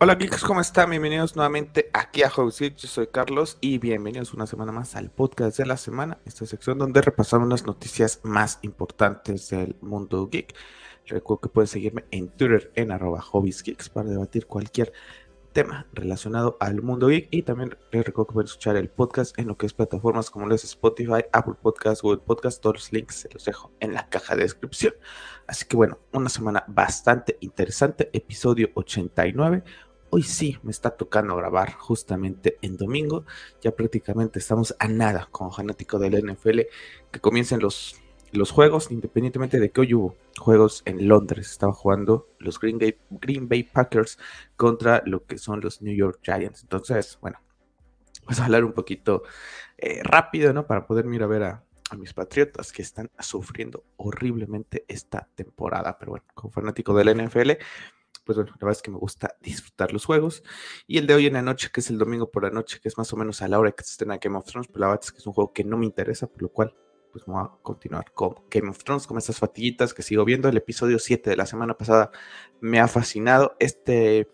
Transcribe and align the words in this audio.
Hola 0.00 0.14
geeks, 0.14 0.44
¿cómo 0.44 0.60
están? 0.60 0.90
Bienvenidos 0.90 1.34
nuevamente 1.34 1.90
aquí 1.92 2.22
a 2.22 2.30
Geeks. 2.30 2.76
Yo 2.76 2.86
soy 2.86 3.08
Carlos 3.08 3.58
y 3.60 3.78
bienvenidos 3.78 4.32
una 4.32 4.46
semana 4.46 4.70
más 4.70 4.94
al 4.94 5.10
podcast 5.10 5.58
de 5.58 5.66
la 5.66 5.76
semana, 5.76 6.18
esta 6.24 6.46
sección 6.46 6.78
donde 6.78 7.02
repasamos 7.02 7.48
las 7.48 7.66
noticias 7.66 8.20
más 8.22 8.60
importantes 8.62 9.50
del 9.50 9.74
mundo 9.80 10.28
geek. 10.28 10.54
Recuerdo 11.04 11.40
que 11.40 11.48
pueden 11.48 11.66
seguirme 11.66 12.04
en 12.12 12.28
Twitter 12.28 12.70
en 12.76 12.92
arroba 12.92 13.24
Geeks 13.42 13.88
para 13.88 14.08
debatir 14.08 14.46
cualquier 14.46 14.92
tema 15.52 15.88
relacionado 15.92 16.56
al 16.60 16.80
mundo 16.80 17.08
geek 17.08 17.26
y 17.32 17.42
también 17.42 17.76
les 17.90 18.06
recuerdo 18.06 18.28
que 18.28 18.34
pueden 18.34 18.46
escuchar 18.46 18.76
el 18.76 18.90
podcast 18.90 19.36
en 19.36 19.48
lo 19.48 19.56
que 19.56 19.66
es 19.66 19.72
plataformas 19.72 20.30
como 20.30 20.46
los 20.46 20.62
Spotify, 20.62 21.24
Apple 21.32 21.54
Podcasts, 21.60 22.02
Google 22.02 22.22
Podcasts, 22.24 22.60
todos 22.60 22.76
los 22.76 22.92
links 22.92 23.16
se 23.16 23.30
los 23.32 23.44
dejo 23.44 23.72
en 23.80 23.94
la 23.94 24.08
caja 24.08 24.36
de 24.36 24.42
descripción. 24.42 24.94
Así 25.48 25.64
que 25.64 25.76
bueno, 25.76 25.98
una 26.12 26.28
semana 26.28 26.64
bastante 26.68 27.36
interesante, 27.40 28.10
episodio 28.12 28.68
89 28.74 29.64
Hoy 30.10 30.22
sí 30.22 30.56
me 30.62 30.70
está 30.70 30.90
tocando 30.90 31.36
grabar 31.36 31.74
justamente 31.74 32.56
en 32.62 32.78
domingo. 32.78 33.26
Ya 33.60 33.72
prácticamente 33.72 34.38
estamos 34.38 34.74
a 34.78 34.88
nada 34.88 35.28
como 35.30 35.52
fanático 35.52 35.98
del 35.98 36.24
NFL 36.24 36.60
que 37.10 37.20
comiencen 37.20 37.60
los, 37.60 38.00
los 38.32 38.50
juegos, 38.50 38.90
independientemente 38.90 39.60
de 39.60 39.70
que 39.70 39.82
hoy 39.82 39.92
hubo 39.92 40.16
juegos 40.38 40.82
en 40.86 41.08
Londres. 41.08 41.50
Estaba 41.50 41.74
jugando 41.74 42.26
los 42.38 42.58
Green 42.58 42.78
Bay, 43.48 43.62
Packers 43.64 44.18
contra 44.56 45.02
lo 45.04 45.26
que 45.26 45.36
son 45.36 45.60
los 45.60 45.82
New 45.82 45.94
York 45.94 46.20
Giants. 46.22 46.62
Entonces, 46.62 47.18
bueno, 47.20 47.38
vamos 48.22 48.40
a 48.40 48.46
hablar 48.46 48.64
un 48.64 48.72
poquito 48.72 49.24
eh, 49.76 50.02
rápido, 50.02 50.54
¿no? 50.54 50.66
Para 50.66 50.86
poder 50.86 51.04
ir 51.04 51.22
a 51.22 51.26
ver 51.26 51.42
a, 51.42 51.64
a 51.90 51.96
mis 51.96 52.14
patriotas 52.14 52.72
que 52.72 52.80
están 52.80 53.10
sufriendo 53.18 53.84
horriblemente 53.98 54.86
esta 54.88 55.28
temporada. 55.34 55.98
Pero 55.98 56.12
bueno, 56.12 56.24
como 56.34 56.50
fanático 56.50 56.94
del 56.94 57.14
NFL 57.14 57.52
pues 58.28 58.36
bueno, 58.36 58.50
la 58.50 58.66
verdad 58.66 58.76
es 58.76 58.82
que 58.82 58.90
me 58.90 58.98
gusta 58.98 59.38
disfrutar 59.40 59.90
los 59.90 60.04
juegos. 60.04 60.42
Y 60.86 60.98
el 60.98 61.06
de 61.06 61.14
hoy 61.14 61.24
en 61.24 61.32
la 61.32 61.40
noche, 61.40 61.70
que 61.72 61.80
es 61.80 61.88
el 61.88 61.96
domingo 61.96 62.30
por 62.30 62.42
la 62.42 62.50
noche, 62.50 62.78
que 62.78 62.86
es 62.86 62.98
más 62.98 63.10
o 63.14 63.16
menos 63.16 63.40
a 63.40 63.48
la 63.48 63.58
hora 63.58 63.72
que 63.72 63.82
se 63.82 63.92
estrena 63.92 64.18
Game 64.18 64.36
of 64.36 64.44
Thrones, 64.44 64.68
pues 64.68 64.78
la 64.78 64.88
verdad 64.88 65.02
es 65.02 65.12
que 65.12 65.16
es 65.16 65.26
un 65.26 65.32
juego 65.32 65.54
que 65.54 65.64
no 65.64 65.78
me 65.78 65.86
interesa, 65.86 66.26
por 66.26 66.42
lo 66.42 66.50
cual 66.50 66.76
pues 67.10 67.24
voy 67.24 67.42
a 67.42 67.50
continuar 67.62 68.12
con 68.12 68.34
Game 68.50 68.68
of 68.68 68.84
Thrones, 68.84 69.06
con 69.06 69.16
estas 69.16 69.38
fatiguitas 69.38 69.94
que 69.94 70.02
sigo 70.02 70.26
viendo. 70.26 70.46
El 70.46 70.58
episodio 70.58 70.98
7 70.98 71.30
de 71.30 71.36
la 71.36 71.46
semana 71.46 71.72
pasada 71.72 72.10
me 72.60 72.80
ha 72.80 72.86
fascinado. 72.86 73.56
Este 73.60 74.28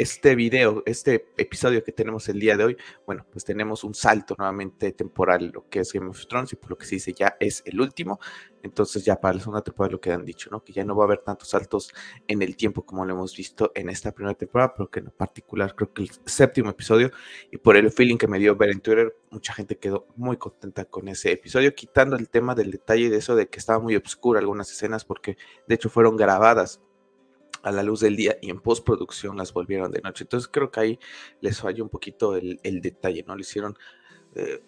este 0.00 0.34
video, 0.34 0.82
este 0.86 1.26
episodio 1.36 1.84
que 1.84 1.92
tenemos 1.92 2.26
el 2.30 2.40
día 2.40 2.56
de 2.56 2.64
hoy, 2.64 2.76
bueno, 3.04 3.26
pues 3.30 3.44
tenemos 3.44 3.84
un 3.84 3.92
salto 3.92 4.34
nuevamente 4.38 4.92
temporal, 4.92 5.50
lo 5.52 5.68
que 5.68 5.80
es 5.80 5.92
Game 5.92 6.08
of 6.08 6.26
Thrones, 6.26 6.54
y 6.54 6.56
por 6.56 6.70
lo 6.70 6.78
que 6.78 6.86
se 6.86 6.94
dice 6.94 7.12
ya 7.12 7.36
es 7.38 7.62
el 7.66 7.78
último. 7.78 8.18
Entonces, 8.62 9.04
ya 9.04 9.20
para 9.20 9.34
la 9.34 9.40
segunda 9.40 9.60
temporada 9.60 9.92
lo 9.92 10.00
que 10.00 10.10
han 10.10 10.24
dicho, 10.24 10.48
¿no? 10.50 10.64
Que 10.64 10.72
ya 10.72 10.84
no 10.84 10.96
va 10.96 11.04
a 11.04 11.06
haber 11.06 11.18
tantos 11.18 11.50
saltos 11.50 11.92
en 12.26 12.40
el 12.40 12.56
tiempo 12.56 12.86
como 12.86 13.04
lo 13.04 13.12
hemos 13.12 13.36
visto 13.36 13.72
en 13.74 13.90
esta 13.90 14.12
primera 14.12 14.34
temporada, 14.34 14.72
pero 14.74 14.90
que 14.90 15.00
en 15.00 15.10
particular 15.10 15.74
creo 15.74 15.92
que 15.92 16.04
el 16.04 16.10
séptimo 16.24 16.70
episodio, 16.70 17.10
y 17.50 17.58
por 17.58 17.76
el 17.76 17.90
feeling 17.90 18.16
que 18.16 18.26
me 18.26 18.38
dio 18.38 18.56
ver 18.56 18.70
en 18.70 18.80
Twitter, 18.80 19.14
mucha 19.30 19.52
gente 19.52 19.76
quedó 19.76 20.06
muy 20.16 20.38
contenta 20.38 20.86
con 20.86 21.08
ese 21.08 21.30
episodio, 21.32 21.74
quitando 21.74 22.16
el 22.16 22.30
tema 22.30 22.54
del 22.54 22.70
detalle 22.70 23.10
de 23.10 23.18
eso 23.18 23.36
de 23.36 23.48
que 23.48 23.58
estaba 23.58 23.78
muy 23.78 23.96
oscuro 23.96 24.38
algunas 24.38 24.70
escenas, 24.70 25.04
porque 25.04 25.36
de 25.68 25.74
hecho 25.74 25.90
fueron 25.90 26.16
grabadas 26.16 26.80
a 27.62 27.72
la 27.72 27.82
luz 27.82 28.00
del 28.00 28.16
día 28.16 28.36
y 28.40 28.50
en 28.50 28.60
postproducción 28.60 29.36
las 29.36 29.52
volvieron 29.52 29.90
de 29.90 30.00
noche. 30.00 30.24
Entonces 30.24 30.48
creo 30.48 30.70
que 30.70 30.80
ahí 30.80 30.98
les 31.40 31.60
falló 31.60 31.84
un 31.84 31.90
poquito 31.90 32.36
el, 32.36 32.58
detalle, 32.80 33.24
¿no? 33.26 33.34
Le 33.34 33.42
hicieron, 33.42 33.76
eh, 34.34 34.62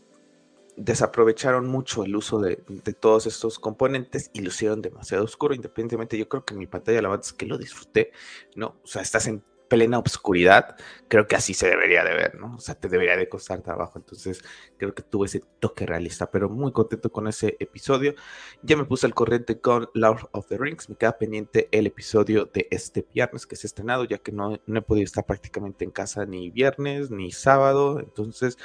desaprovecharon 0.77 1.67
mucho 1.67 2.05
el 2.05 2.17
uso 2.17 2.41
de, 2.41 2.57
todos 2.99 3.27
estos 3.27 3.59
componentes 3.59 4.31
y 4.33 4.41
lo 4.41 4.49
hicieron 4.49 4.83
demasiado 4.83 5.25
oscuro, 5.25 5.55
independientemente, 5.55 6.19
yo 6.19 6.29
creo 6.29 6.45
que 6.45 6.55
mi 6.55 6.67
pantalla 6.67 7.03
la 7.03 7.09
verdad 7.09 7.27
es 7.27 7.33
que 7.33 7.47
lo 7.47 7.59
disfruté, 7.59 8.13
¿no? 8.55 8.77
O 8.83 8.87
sea, 8.87 9.03
estás 9.03 9.27
en 9.27 9.43
plena 9.73 9.99
obscuridad, 9.99 10.77
creo 11.09 11.27
que 11.27 11.35
así 11.35 11.55
se 11.55 11.67
debería 11.67 12.05
de 12.05 12.13
ver, 12.13 12.35
¿no? 12.39 12.57
O 12.57 12.59
sea, 12.59 12.75
te 12.75 12.91
debería 12.91 13.17
de 13.17 13.27
costar 13.27 13.63
trabajo. 13.63 13.99
Entonces, 13.99 14.45
creo 14.77 14.95
que 14.95 15.03
tuve 15.03 15.29
ese 15.29 15.43
toque 15.61 15.87
realista, 15.87 16.31
pero 16.31 16.51
muy 16.51 16.73
contento 16.73 17.11
con 17.11 17.27
ese 17.27 17.57
episodio. 17.59 18.15
Ya 18.63 18.77
me 18.77 18.85
puse 18.85 19.07
al 19.07 19.15
corriente 19.15 19.63
con 19.63 19.89
Lord 19.95 20.29
of 20.33 20.47
the 20.49 20.59
Rings. 20.59 20.91
Me 20.91 20.97
queda 20.97 21.17
pendiente 21.17 21.71
el 21.73 21.87
episodio 21.87 22.45
de 22.45 22.69
este 22.71 23.07
viernes 23.15 23.47
que 23.47 23.57
se 23.57 23.67
ha 23.67 23.69
estrenado, 23.69 24.05
ya 24.05 24.19
que 24.19 24.31
no, 24.31 24.61
no 24.67 24.79
he 24.79 24.83
podido 24.83 25.05
estar 25.05 25.25
prácticamente 25.25 25.87
en 25.87 25.91
casa 25.91 26.27
ni 26.27 26.51
viernes 26.51 27.11
ni 27.11 27.33
sábado. 27.33 27.99
Entonces, 27.99 28.59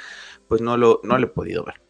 pues 0.46 0.60
no 0.60 0.76
lo, 0.76 1.00
no 1.04 1.16
lo 1.16 1.24
he 1.24 1.30
podido 1.30 1.64
ver. 1.64 1.80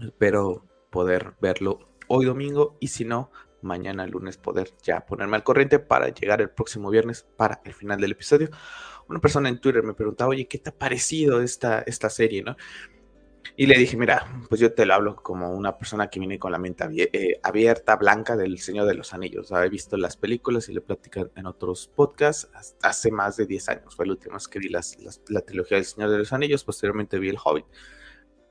Espero 0.00 0.64
poder 0.90 1.34
verlo 1.40 1.80
hoy 2.06 2.26
domingo 2.26 2.76
y 2.78 2.88
si 2.88 3.04
no, 3.04 3.32
mañana 3.66 4.06
lunes 4.06 4.38
poder 4.38 4.70
ya 4.82 5.04
ponerme 5.04 5.36
al 5.36 5.44
corriente 5.44 5.78
para 5.78 6.08
llegar 6.08 6.40
el 6.40 6.50
próximo 6.50 6.90
viernes 6.90 7.26
para 7.36 7.60
el 7.64 7.74
final 7.74 8.00
del 8.00 8.12
episodio. 8.12 8.48
Una 9.08 9.20
persona 9.20 9.48
en 9.48 9.60
Twitter 9.60 9.82
me 9.82 9.94
preguntaba, 9.94 10.30
oye, 10.30 10.48
¿qué 10.48 10.58
te 10.58 10.70
ha 10.70 10.74
parecido 10.74 11.42
esta, 11.42 11.80
esta 11.80 12.10
serie? 12.10 12.42
¿no? 12.42 12.56
Y 13.58 13.66
le 13.66 13.78
dije, 13.78 13.96
mira, 13.96 14.26
pues 14.48 14.60
yo 14.60 14.74
te 14.74 14.84
lo 14.84 14.94
hablo 14.94 15.16
como 15.16 15.50
una 15.52 15.78
persona 15.78 16.08
que 16.08 16.18
viene 16.18 16.38
con 16.38 16.52
la 16.52 16.58
mente 16.58 16.84
eh, 17.12 17.40
abierta, 17.42 17.96
blanca 17.96 18.36
del 18.36 18.58
Señor 18.58 18.86
de 18.86 18.94
los 18.94 19.14
Anillos. 19.14 19.50
he 19.50 19.68
visto 19.70 19.96
las 19.96 20.16
películas 20.16 20.68
y 20.68 20.74
le 20.74 20.82
platican 20.82 21.30
en 21.36 21.46
otros 21.46 21.88
podcasts 21.88 22.74
hace 22.82 23.10
más 23.10 23.36
de 23.38 23.46
10 23.46 23.68
años. 23.70 23.96
Fue 23.96 24.04
el 24.04 24.10
último 24.10 24.36
que 24.50 24.58
vi 24.58 24.68
las, 24.68 24.98
la 25.28 25.40
trilogía 25.40 25.78
del 25.78 25.86
Señor 25.86 26.10
de 26.10 26.18
los 26.18 26.32
Anillos, 26.34 26.64
posteriormente 26.64 27.18
vi 27.18 27.30
El 27.30 27.38
Hobbit. 27.42 27.66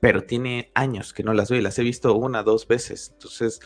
Pero 0.00 0.24
tiene 0.24 0.72
años 0.74 1.12
que 1.12 1.22
no 1.22 1.32
las 1.32 1.50
veo 1.50 1.60
y 1.60 1.62
las 1.62 1.78
he 1.78 1.82
visto 1.82 2.14
una, 2.14 2.42
dos 2.42 2.66
veces. 2.66 3.10
Entonces, 3.12 3.60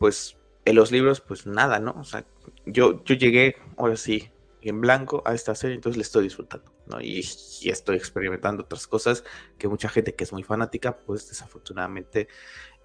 pues 0.00 0.39
en 0.64 0.76
los 0.76 0.92
libros, 0.92 1.20
pues 1.20 1.46
nada, 1.46 1.78
¿no? 1.78 1.94
O 1.98 2.04
sea, 2.04 2.24
yo, 2.66 3.02
yo 3.04 3.14
llegué, 3.14 3.56
ahora 3.76 3.96
sí, 3.96 4.30
en 4.62 4.80
blanco 4.80 5.22
a 5.24 5.34
esta 5.34 5.54
serie, 5.54 5.76
entonces 5.76 5.96
le 5.96 6.02
estoy 6.02 6.24
disfrutando, 6.24 6.72
¿no? 6.86 7.00
Y, 7.00 7.20
estoy 7.20 7.96
experimentando 7.96 8.64
otras 8.64 8.86
cosas 8.86 9.24
que 9.58 9.68
mucha 9.68 9.88
gente 9.88 10.14
que 10.14 10.24
es 10.24 10.32
muy 10.32 10.42
fanática, 10.42 10.98
pues 10.98 11.28
desafortunadamente, 11.28 12.28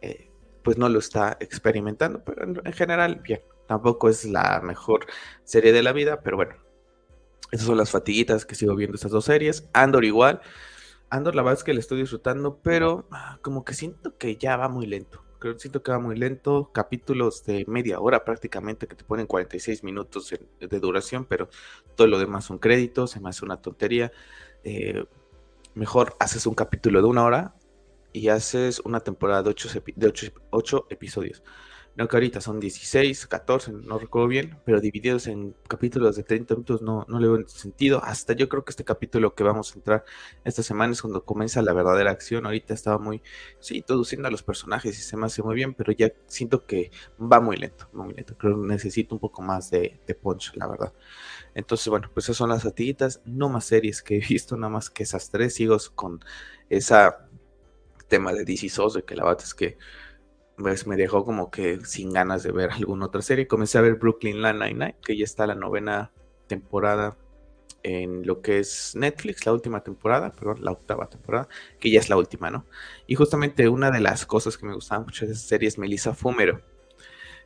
eh, 0.01 0.29
pues 0.63 0.77
no 0.77 0.89
lo 0.89 0.99
está 0.99 1.37
experimentando, 1.39 2.23
pero 2.23 2.43
en, 2.43 2.73
general, 2.73 3.17
bien, 3.17 3.41
tampoco 3.67 4.09
es 4.09 4.25
la 4.25 4.61
mejor 4.63 5.05
serie 5.43 5.73
de 5.73 5.83
la 5.83 5.91
vida, 5.91 6.21
pero 6.21 6.37
bueno, 6.37 6.55
esas 7.51 7.67
son 7.67 7.77
las 7.77 7.91
fatiguitas 7.91 8.45
que 8.45 8.55
sigo 8.55 8.75
viendo 8.75 8.95
estas 8.95 9.11
dos 9.11 9.25
series. 9.25 9.69
Andor 9.73 10.03
igual. 10.03 10.41
Andor 11.09 11.35
la 11.35 11.43
verdad 11.43 11.59
es 11.59 11.63
que 11.63 11.73
le 11.73 11.79
estoy 11.79 11.99
disfrutando, 11.99 12.59
pero 12.63 13.07
ah, 13.11 13.37
como 13.41 13.63
que 13.63 13.75
siento 13.75 14.17
que 14.17 14.37
ya 14.37 14.57
va 14.57 14.67
muy 14.67 14.87
lento 14.87 15.24
siento 15.57 15.83
que 15.83 15.91
va 15.91 15.99
muy 15.99 16.15
lento, 16.15 16.71
capítulos 16.73 17.45
de 17.45 17.65
media 17.67 17.99
hora 17.99 18.23
prácticamente 18.25 18.87
que 18.87 18.95
te 18.95 19.03
ponen 19.03 19.27
46 19.27 19.83
minutos 19.83 20.33
de 20.59 20.79
duración, 20.79 21.25
pero 21.25 21.49
todo 21.95 22.07
lo 22.07 22.19
demás 22.19 22.45
son 22.45 22.57
créditos, 22.57 23.11
se 23.11 23.19
me 23.19 23.29
hace 23.29 23.45
una 23.45 23.61
tontería. 23.61 24.11
Eh, 24.63 25.05
mejor 25.75 26.15
haces 26.19 26.45
un 26.47 26.55
capítulo 26.55 27.01
de 27.01 27.07
una 27.07 27.23
hora 27.23 27.55
y 28.13 28.29
haces 28.29 28.79
una 28.79 29.01
temporada 29.01 29.43
de 29.43 29.49
8 29.49 29.69
de 29.99 30.95
episodios. 30.95 31.43
No 31.95 32.07
que 32.09 32.17
ahorita 32.17 32.41
son 32.41 32.59
16, 32.59 33.27
14, 33.27 33.71
no 33.71 33.97
recuerdo 33.97 34.27
bien, 34.27 34.59
pero 34.65 34.81
divididos 34.81 35.27
en 35.27 35.55
capítulos 35.67 36.17
de 36.17 36.23
30 36.23 36.53
minutos 36.55 36.81
no, 36.81 37.05
no 37.07 37.19
le 37.19 37.27
veo 37.29 37.47
sentido. 37.47 38.03
Hasta 38.03 38.33
yo 38.33 38.49
creo 38.49 38.65
que 38.65 38.71
este 38.71 38.83
capítulo 38.83 39.33
que 39.33 39.43
vamos 39.43 39.71
a 39.71 39.75
entrar 39.75 40.05
esta 40.43 40.61
semana 40.61 40.91
es 40.91 41.01
cuando 41.01 41.23
comienza 41.23 41.61
la 41.61 41.71
verdadera 41.71 42.11
acción. 42.11 42.45
Ahorita 42.45 42.73
estaba 42.73 42.97
muy, 42.97 43.21
sí, 43.59 43.77
introduciendo 43.77 44.27
a 44.27 44.31
los 44.31 44.43
personajes 44.43 44.99
y 44.99 45.01
se 45.01 45.15
me 45.15 45.25
hace 45.25 45.41
muy 45.41 45.55
bien, 45.55 45.73
pero 45.73 45.93
ya 45.93 46.11
siento 46.27 46.65
que 46.65 46.91
va 47.17 47.39
muy 47.39 47.55
lento, 47.55 47.87
muy 47.93 48.13
lento. 48.13 48.37
Creo 48.37 48.61
que 48.61 48.67
necesito 48.67 49.15
un 49.15 49.19
poco 49.21 49.41
más 49.41 49.71
de, 49.71 49.99
de 50.05 50.15
punch, 50.15 50.53
la 50.55 50.67
verdad. 50.67 50.93
Entonces, 51.53 51.87
bueno, 51.87 52.09
pues 52.13 52.25
esas 52.25 52.37
son 52.37 52.49
las 52.49 52.63
fatiguitas, 52.63 53.21
no 53.25 53.47
más 53.47 53.65
series 53.65 54.01
que 54.01 54.17
he 54.17 54.19
visto, 54.19 54.57
nada 54.57 54.69
más 54.69 54.89
que 54.89 55.03
esas 55.03 55.29
tres. 55.29 55.53
Sigo 55.55 55.77
con 55.95 56.19
esa 56.69 57.29
tema 58.07 58.33
de 58.33 58.45
DC 58.45 58.69
SOS, 58.69 58.95
de 58.95 59.03
que 59.03 59.15
la 59.15 59.23
verdad 59.23 59.43
es 59.43 59.53
que 59.53 59.77
pues 60.57 60.87
me 60.87 60.95
dejó 60.95 61.25
como 61.25 61.51
que 61.51 61.83
sin 61.85 62.13
ganas 62.13 62.43
de 62.43 62.51
ver 62.51 62.71
alguna 62.71 63.07
otra 63.07 63.21
serie. 63.21 63.47
Comencé 63.47 63.77
a 63.77 63.81
ver 63.81 63.95
Brooklyn 63.95 64.41
Nine-Nine, 64.41 64.95
que 65.03 65.17
ya 65.17 65.23
está 65.23 65.47
la 65.47 65.55
novena 65.55 66.11
temporada 66.47 67.17
en 67.83 68.25
lo 68.25 68.41
que 68.41 68.59
es 68.59 68.95
Netflix, 68.95 69.45
la 69.45 69.53
última 69.53 69.83
temporada, 69.83 70.31
perdón, 70.31 70.63
la 70.63 70.71
octava 70.71 71.07
temporada, 71.07 71.47
que 71.79 71.91
ya 71.91 71.99
es 71.99 72.09
la 72.09 72.17
última, 72.17 72.49
¿no? 72.49 72.65
Y 73.05 73.13
justamente 73.13 73.69
una 73.69 73.91
de 73.91 73.99
las 73.99 74.25
cosas 74.25 74.57
que 74.57 74.65
me 74.65 74.73
gustaban 74.73 75.05
mucho 75.05 75.27
de 75.27 75.33
esa 75.33 75.47
serie 75.47 75.67
es 75.67 75.77
Melissa 75.77 76.15
Fumero. 76.15 76.61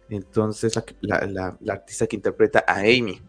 Entonces, 0.09 0.81
la, 1.01 1.57
la 1.59 1.73
artista 1.73 2.07
que 2.07 2.15
interpreta 2.15 2.63
a 2.65 2.79
Amy. 2.79 3.21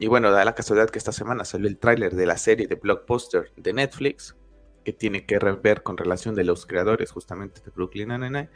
Y 0.00 0.08
bueno, 0.08 0.30
da 0.30 0.44
la 0.44 0.54
casualidad 0.54 0.90
que 0.90 0.98
esta 0.98 1.12
semana 1.12 1.44
salió 1.44 1.68
el 1.68 1.78
tráiler 1.78 2.14
de 2.14 2.26
la 2.26 2.36
serie 2.36 2.66
de 2.66 2.74
Blockbuster 2.74 3.52
de 3.56 3.72
Netflix, 3.72 4.36
que 4.84 4.92
tiene 4.92 5.26
que 5.26 5.38
ver 5.38 5.82
con 5.82 5.96
relación 5.96 6.34
de 6.34 6.44
los 6.44 6.66
creadores 6.66 7.12
justamente 7.12 7.60
de 7.64 7.70
Brooklyn 7.70 8.08
Nine-Nine. 8.08 8.50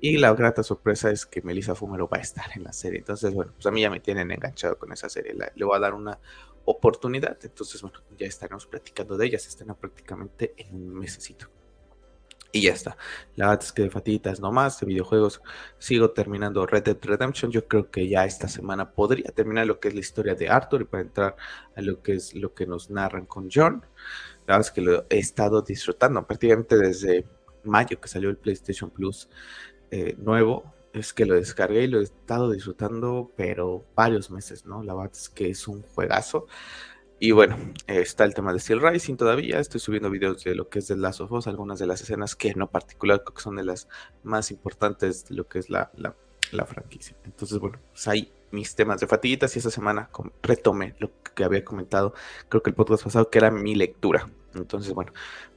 Y 0.00 0.16
la 0.18 0.32
grata 0.32 0.62
sorpresa 0.62 1.10
es 1.10 1.26
que 1.26 1.42
Melissa 1.42 1.74
Fumero 1.74 2.08
va 2.08 2.18
a 2.18 2.20
estar 2.20 2.46
en 2.54 2.64
la 2.64 2.72
serie. 2.72 3.00
Entonces, 3.00 3.34
bueno, 3.34 3.52
pues 3.54 3.66
a 3.66 3.70
mí 3.70 3.80
ya 3.80 3.90
me 3.90 4.00
tienen 4.00 4.30
enganchado 4.30 4.78
con 4.78 4.92
esa 4.92 5.08
serie. 5.08 5.34
le 5.34 5.64
voy 5.64 5.76
a 5.76 5.80
dar 5.80 5.94
una 5.94 6.18
oportunidad. 6.64 7.36
Entonces, 7.42 7.82
bueno, 7.82 8.00
ya 8.16 8.26
estaremos 8.26 8.66
platicando 8.66 9.16
de 9.16 9.26
ella. 9.26 9.38
Se 9.38 9.48
estrena 9.48 9.74
prácticamente 9.74 10.54
en 10.56 10.74
un 10.74 10.94
mesecito. 10.94 11.48
Y 12.50 12.62
ya 12.62 12.72
está. 12.72 12.96
La 13.36 13.48
verdad 13.48 13.64
es 13.64 13.72
que 13.72 13.82
de 13.82 13.90
fatitas 13.90 14.40
no 14.40 14.50
más, 14.50 14.80
de 14.80 14.86
videojuegos 14.86 15.42
sigo 15.78 16.12
terminando 16.12 16.64
Red 16.64 16.84
Dead 16.84 16.98
Redemption. 17.02 17.50
Yo 17.50 17.66
creo 17.68 17.90
que 17.90 18.08
ya 18.08 18.24
esta 18.24 18.48
semana 18.48 18.92
podría 18.92 19.30
terminar 19.32 19.66
lo 19.66 19.80
que 19.80 19.88
es 19.88 19.94
la 19.94 20.00
historia 20.00 20.34
de 20.34 20.48
Arthur 20.48 20.82
y 20.82 20.84
para 20.84 21.02
entrar 21.02 21.36
a 21.76 21.82
lo 21.82 22.02
que 22.02 22.14
es 22.14 22.34
lo 22.34 22.54
que 22.54 22.66
nos 22.66 22.88
narran 22.88 23.26
con 23.26 23.50
John. 23.52 23.84
La 24.46 24.56
verdad 24.56 24.60
es 24.60 24.70
que 24.70 24.80
lo 24.80 25.04
he 25.10 25.18
estado 25.18 25.60
disfrutando 25.60 26.26
prácticamente 26.26 26.78
desde 26.78 27.26
mayo 27.64 28.00
que 28.00 28.08
salió 28.08 28.30
el 28.30 28.38
PlayStation 28.38 28.88
Plus 28.88 29.28
eh, 29.90 30.14
nuevo. 30.18 30.72
Es 30.92 31.12
que 31.12 31.26
lo 31.26 31.34
descargué 31.34 31.84
y 31.84 31.86
lo 31.86 32.00
he 32.00 32.04
estado 32.04 32.50
disfrutando, 32.50 33.30
pero 33.36 33.84
varios 33.94 34.30
meses, 34.30 34.64
¿no? 34.64 34.82
La 34.82 34.94
verdad 34.94 35.12
es 35.14 35.28
que 35.28 35.50
es 35.50 35.68
un 35.68 35.82
juegazo. 35.82 36.46
Y 37.20 37.32
bueno, 37.32 37.56
está 37.88 38.24
el 38.24 38.34
tema 38.34 38.52
de 38.52 38.60
Steel 38.60 38.80
Rising 38.80 39.16
todavía. 39.16 39.58
Estoy 39.58 39.80
subiendo 39.80 40.08
videos 40.08 40.44
de 40.44 40.54
lo 40.54 40.68
que 40.68 40.78
es 40.78 40.86
de 40.86 40.96
Last 40.96 41.20
of 41.20 41.48
algunas 41.48 41.78
de 41.80 41.86
las 41.86 42.00
escenas 42.00 42.36
que 42.36 42.54
no 42.54 42.70
particular 42.70 43.24
que 43.24 43.42
son 43.42 43.56
de 43.56 43.64
las 43.64 43.88
más 44.22 44.52
importantes 44.52 45.28
de 45.28 45.34
lo 45.34 45.48
que 45.48 45.58
es 45.58 45.68
la, 45.68 45.90
la, 45.96 46.64
franquicia. 46.64 47.16
Entonces, 47.24 47.58
bueno, 47.58 47.80
pues 47.90 48.06
ahí 48.06 48.32
mis 48.52 48.74
temas 48.76 49.00
de 49.00 49.08
fatiguitas 49.08 49.54
y 49.56 49.58
esta 49.58 49.70
semana 49.70 50.10
retomé 50.42 50.94
lo 51.00 51.10
que 51.34 51.44
había 51.44 51.64
comentado, 51.64 52.14
creo 52.48 52.62
que 52.62 52.70
el 52.70 52.76
podcast 52.76 53.04
pasado, 53.04 53.30
que 53.30 53.38
era 53.38 53.50
mi 53.50 53.74
lectura. 53.74 54.28
Entonces, 54.54 54.94
bueno, 54.94 55.12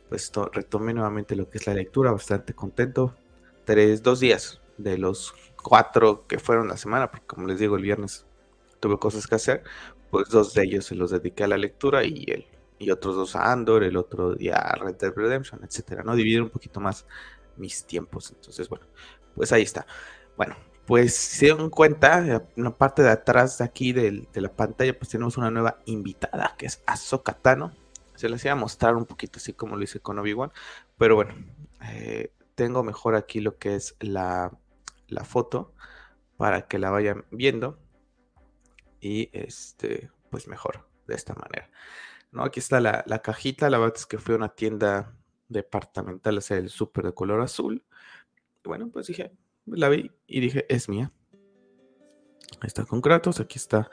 pues 0.10 0.32
retomé 0.52 0.94
nuevamente 0.94 1.36
lo 1.36 1.48
que 1.48 1.60
es 1.60 1.68
la 1.68 1.76
lectura, 1.76 2.12
bastante 2.12 2.54
contento. 2.56 3.16
Tres, 3.72 4.04
dos 4.04 4.20
días 4.20 4.60
de 4.78 4.98
los 4.98 5.34
cuatro 5.64 6.28
que 6.28 6.40
fueron 6.40 6.68
la 6.68 6.76
semana, 6.76 7.10
porque 7.10 7.26
como 7.26 7.48
les 7.48 7.58
digo, 7.58 7.78
el 7.78 7.84
viernes 7.84 8.26
tuve 8.82 9.00
cosas 9.00 9.28
que 9.28 9.36
hacer, 9.36 9.64
pues 10.10 10.28
dos 10.28 10.54
de 10.54 10.64
ellos 10.64 10.84
se 10.84 10.94
los 10.94 11.12
dediqué 11.12 11.46
a 11.46 11.48
la 11.48 11.58
lectura 11.58 12.04
y 12.04 12.26
el 12.28 12.48
y 12.80 12.92
otros 12.92 13.16
dos 13.16 13.34
a 13.38 13.50
Andor, 13.50 13.86
el 13.86 13.96
otro 13.96 14.36
día 14.36 14.58
a 14.58 14.76
Red 14.76 14.98
Dead 14.98 15.14
Redemption, 15.16 15.64
etcétera, 15.64 16.04
¿no? 16.04 16.18
Dividir 16.18 16.42
un 16.42 16.50
poquito 16.50 16.82
más 16.82 17.06
mis 17.56 17.86
tiempos. 17.86 18.34
Entonces, 18.36 18.68
bueno, 18.68 18.88
pues 19.36 19.54
ahí 19.54 19.62
está. 19.62 19.88
Bueno, 20.36 20.58
pues 20.86 21.16
se 21.16 21.48
dan 21.48 21.70
cuenta, 21.70 22.20
en 22.28 22.64
la 22.66 22.78
parte 22.78 23.04
de 23.04 23.12
atrás 23.12 23.60
de 23.60 23.64
aquí 23.64 23.94
de, 23.94 24.28
la 24.34 24.52
pantalla, 24.52 25.00
pues 25.00 25.12
tenemos 25.12 25.38
una 25.38 25.50
nueva 25.50 25.80
invitada, 25.86 26.56
que 26.58 26.66
es 26.66 26.84
Ahsoka 26.86 27.32
Tano. 27.32 27.72
Se 28.16 28.28
les 28.28 28.44
iba 28.44 28.52
a 28.52 28.58
mostrar 28.58 28.98
un 28.98 29.06
poquito 29.06 29.38
así 29.38 29.54
como 29.54 29.78
lo 29.78 29.84
hice 29.84 30.02
con 30.02 30.20
Obi-Wan, 30.20 30.52
pero 30.98 31.16
bueno, 31.16 31.36
eh, 31.90 32.34
tengo 32.62 32.84
mejor 32.84 33.16
aquí 33.16 33.42
lo 33.42 33.58
que 33.58 33.74
es 33.74 33.96
la, 34.00 34.56
la 35.08 35.24
foto 35.24 35.74
para 36.38 36.68
que 36.68 36.78
la 36.78 36.92
vayan 36.92 37.26
viendo 37.32 37.80
y 39.00 39.32
este, 39.34 40.12
pues 40.30 40.48
mejor 40.48 40.88
de 41.08 41.16
esta 41.16 41.34
manera. 41.34 41.72
¿no? 42.32 42.44
Aquí 42.44 42.60
está 42.60 42.80
la, 42.80 43.04
cajita, 43.24 43.72
la 43.72 43.80
verdad 43.80 43.96
es 43.98 44.06
que 44.06 44.20
fue 44.20 44.36
una 44.36 44.50
tienda 44.50 45.18
departamental, 45.50 46.38
o 46.38 46.54
el 46.54 46.70
súper 46.70 47.06
de 47.06 47.16
color 47.16 47.42
azul. 47.42 47.84
Bueno, 48.64 48.92
pues 48.92 49.08
dije, 49.08 49.32
la 49.66 49.90
vi 49.90 50.12
y 50.28 50.40
dije, 50.40 50.68
es 50.70 50.88
mía. 50.88 51.12
Está 52.62 52.86
con 52.86 53.02
Kratos, 53.02 53.40
aquí 53.40 53.58
está 53.58 53.90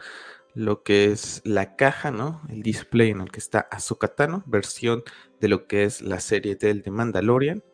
lo 0.53 0.83
que 0.83 1.07
es 1.07 1.41
la 1.47 1.75
caja, 1.75 2.11
¿no? 2.11 2.43
El 2.51 2.63
display 2.63 3.13
en 3.13 3.23
el 3.23 3.31
que 3.31 3.41
está 3.41 3.61
Azokatano, 3.61 4.45
versión 4.45 5.05
de 5.41 5.49
lo 5.49 5.67
que 5.67 5.85
es 5.85 6.03
la 6.03 6.21
serie 6.21 6.55
del 6.55 6.83
de 6.83 6.91
Mandalorian. 6.91 7.65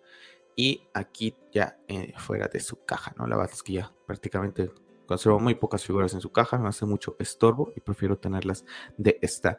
Y 0.56 0.82
aquí 0.94 1.36
ya 1.52 1.78
eh, 1.88 2.12
fuera 2.16 2.48
de 2.48 2.60
su 2.60 2.84
caja, 2.84 3.14
¿no? 3.18 3.26
La 3.26 3.36
verdad 3.36 3.52
es 3.52 3.62
que 3.62 3.74
ya 3.74 3.92
prácticamente 4.06 4.70
Conservo 5.06 5.38
muy 5.38 5.54
pocas 5.54 5.84
figuras 5.84 6.14
en 6.14 6.20
su 6.20 6.32
caja, 6.32 6.58
me 6.58 6.68
hace 6.68 6.86
mucho 6.86 7.16
estorbo 7.18 7.72
y 7.76 7.80
prefiero 7.80 8.18
tenerlas 8.18 8.64
de 8.96 9.18
esta, 9.20 9.58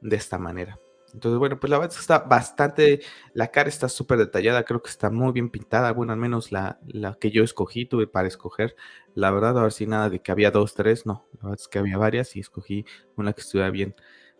de 0.00 0.16
esta 0.16 0.38
manera. 0.38 0.78
Entonces, 1.14 1.38
bueno, 1.38 1.60
pues 1.60 1.70
la 1.70 1.78
verdad 1.78 1.96
está 1.98 2.20
bastante, 2.20 3.00
la 3.34 3.48
cara 3.48 3.68
está 3.68 3.88
súper 3.88 4.18
detallada, 4.18 4.64
creo 4.64 4.82
que 4.82 4.88
está 4.88 5.10
muy 5.10 5.32
bien 5.32 5.50
pintada, 5.50 5.92
bueno, 5.92 6.12
al 6.12 6.18
menos 6.18 6.52
la, 6.52 6.78
la, 6.86 7.14
que 7.14 7.30
yo 7.30 7.44
escogí, 7.44 7.84
tuve 7.84 8.06
para 8.06 8.28
escoger, 8.28 8.76
la 9.14 9.30
verdad, 9.30 9.58
a 9.58 9.62
ver 9.62 9.72
si 9.72 9.86
nada 9.86 10.08
de 10.08 10.20
que 10.20 10.32
había 10.32 10.50
dos, 10.50 10.74
tres, 10.74 11.04
no, 11.04 11.26
la 11.34 11.48
verdad 11.48 11.60
es 11.60 11.68
que 11.68 11.78
había 11.78 11.98
varias 11.98 12.34
y 12.36 12.40
escogí 12.40 12.86
una 13.16 13.34
que 13.34 13.42
estuviera 13.42 13.70
bien, 13.70 13.94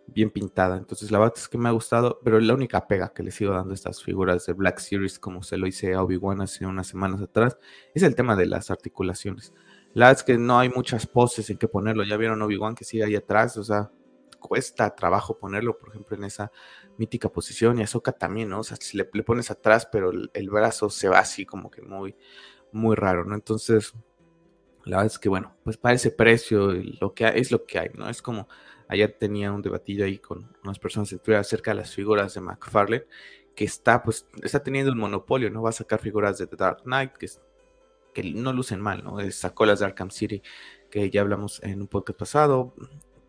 bien 0.07 0.31
pintada. 0.31 0.77
Entonces, 0.77 1.11
la 1.11 1.19
verdad 1.19 1.35
es 1.37 1.49
que 1.49 1.59
me 1.59 1.69
ha 1.69 1.73
gustado, 1.73 2.21
pero 2.23 2.39
la 2.41 2.55
única 2.55 2.87
pega 2.87 3.13
que 3.13 3.23
le 3.23 3.31
sigo 3.31 3.53
dando 3.53 3.73
a 3.73 3.75
estas 3.75 4.03
figuras 4.03 4.47
de 4.47 4.53
Black 4.53 4.79
Series, 4.79 5.19
como 5.19 5.43
se 5.43 5.57
lo 5.57 5.67
hice 5.67 5.95
a 5.95 6.03
Obi-Wan 6.03 6.41
hace 6.41 6.67
unas 6.67 6.87
semanas 6.87 7.21
atrás, 7.23 7.59
es 7.95 8.03
el 8.03 8.15
tema 8.15 8.37
de 8.37 8.47
las 8.47 8.71
articulaciones. 8.71 9.53
La 9.95 10.07
verdad 10.07 10.21
es 10.21 10.25
que 10.25 10.39
no 10.39 10.59
hay 10.59 10.69
muchas 10.69 11.07
poses 11.07 11.51
en 11.51 11.59
que 11.59 11.69
ponerlo. 11.69 12.05
Ya 12.05 12.17
vieron 12.17 12.41
Obi-Wan 12.43 12.75
que 12.75 12.85
sigue 12.85 13.05
ahí 13.05 13.15
atrás, 13.15 13.57
o 13.57 13.65
sea, 13.65 13.91
cuesta 14.39 14.95
trabajo 14.95 15.39
ponerlo, 15.39 15.79
por 15.79 15.91
ejemplo, 15.91 16.17
en 16.17 16.25
esa 16.25 16.51
mítica 16.99 17.31
posición. 17.31 17.79
Y 17.79 17.83
Ahsoka 17.83 18.13
también, 18.13 18.49
¿no? 18.49 18.61
O 18.61 18.65
sea, 18.65 18.77
si 18.79 18.97
le, 18.97 19.05
pones 19.05 19.51
atrás, 19.51 19.89
pero 19.91 20.11
el, 20.11 20.51
brazo 20.51 20.91
se 20.91 21.09
va 21.09 21.21
así 21.21 21.47
como 21.47 21.71
que 21.71 21.83
muy, 21.83 22.17
muy 22.73 22.97
raro, 22.97 23.25
¿no? 23.25 23.35
Entonces, 23.35 23.95
la 24.85 24.99
verdad 24.99 25.13
es 25.13 25.19
que, 25.19 25.29
bueno, 25.29 25.57
pues 25.65 25.77
para 25.77 25.95
ese 25.95 26.11
precio, 26.11 26.73
lo 27.01 27.15
que 27.15 27.27
es 27.35 27.51
lo 27.53 27.65
que 27.65 27.79
hay, 27.79 27.91
¿no? 27.95 28.09
Es 28.09 28.21
como 28.21 28.49
ayer 28.89 29.17
tenía 29.19 29.53
un 29.53 29.63
debatillo 29.63 30.05
ahí 30.05 30.19
con 30.19 30.51
unas 30.65 30.79
personas 30.79 31.13
en 31.13 31.19
Twitter 31.19 31.37
acerca 31.37 31.73
de 31.73 31.79
las 31.79 31.95
figuras 31.95 32.35
de 32.35 32.41
McFarlane, 32.41 33.05
que 33.55 33.65
está, 33.65 34.03
pues, 34.03 34.27
está 34.43 34.63
teniendo 34.63 34.93
un 34.93 34.99
monopolio, 34.99 35.51
¿no? 35.51 35.63
Va 35.63 35.71
a 35.71 35.73
sacar 35.73 36.01
figuras 36.01 36.39
de 36.39 36.47
The 36.47 36.57
Dark 36.57 36.83
Knight, 36.85 37.13
que 37.13 37.29
que 38.13 38.23
no 38.23 38.53
lucen 38.53 38.81
mal, 38.81 39.03
¿no? 39.03 39.19
Sacó 39.31 39.67
las 39.67 39.81
de 39.81 39.87
Arkham 39.87 40.11
City, 40.11 40.43
que 40.91 41.11
ya 41.11 41.23
hablamos 41.23 41.63
en 41.63 41.81
un 41.81 41.89
podcast 41.89 42.19
pasado. 42.19 42.75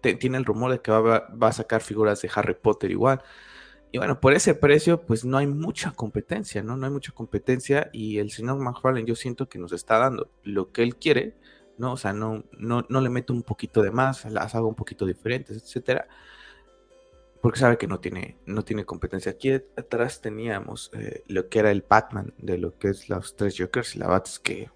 tiene 0.01 0.37
el 0.37 0.45
rumor 0.45 0.71
de 0.71 0.81
que 0.81 0.91
va, 0.91 1.29
a 1.39 1.51
sacar 1.51 1.81
figuras 1.81 2.21
de 2.21 2.29
Harry 2.35 2.55
Potter 2.55 2.91
igual. 2.91 3.21
Y 3.91 3.99
bueno, 3.99 4.19
por 4.19 4.33
ese 4.33 4.55
precio, 4.55 5.01
pues 5.05 5.23
no 5.23 5.37
hay 5.37 5.47
mucha 5.47 5.91
competencia, 5.91 6.63
¿no? 6.63 6.75
No 6.75 6.87
hay 6.87 6.91
mucha 6.91 7.11
competencia 7.13 7.89
y 7.93 8.17
el 8.17 8.31
señor 8.31 8.57
McFarlane 8.57 9.05
yo 9.05 9.15
siento 9.15 9.47
que 9.47 9.59
nos 9.59 9.71
está 9.71 9.99
dando 9.99 10.29
lo 10.43 10.71
que 10.71 10.83
él 10.83 10.95
quiere, 10.95 11.35
¿no? 11.77 11.93
O 11.93 11.97
sea, 11.97 12.13
no, 12.13 12.43
no, 12.57 12.85
no 12.89 13.01
le 13.01 13.09
meto 13.09 13.33
un 13.33 13.43
poquito 13.43 13.81
de 13.81 13.91
más, 13.91 14.25
las 14.25 14.55
hago 14.55 14.67
un 14.67 14.75
poquito 14.75 15.05
diferentes, 15.05 15.57
etcétera. 15.57 16.07
Porque 17.41 17.59
sabe 17.59 17.77
que 17.77 17.87
no 17.87 17.99
tiene, 17.99 18.37
no 18.45 18.63
tiene 18.63 18.85
competencia. 18.85 19.33
Aquí 19.33 19.51
atrás 19.51 20.21
teníamos 20.21 20.91
eh, 20.93 21.23
lo 21.27 21.49
que 21.49 21.59
era 21.59 21.71
el 21.71 21.85
Batman 21.87 22.33
de 22.37 22.57
lo 22.57 22.77
que 22.77 22.89
es 22.89 23.09
los 23.09 23.35
tres 23.35 23.55
Jokers. 23.57 23.95
Y 23.95 23.99
la 23.99 24.23
es 24.25 24.39
que 24.39 24.69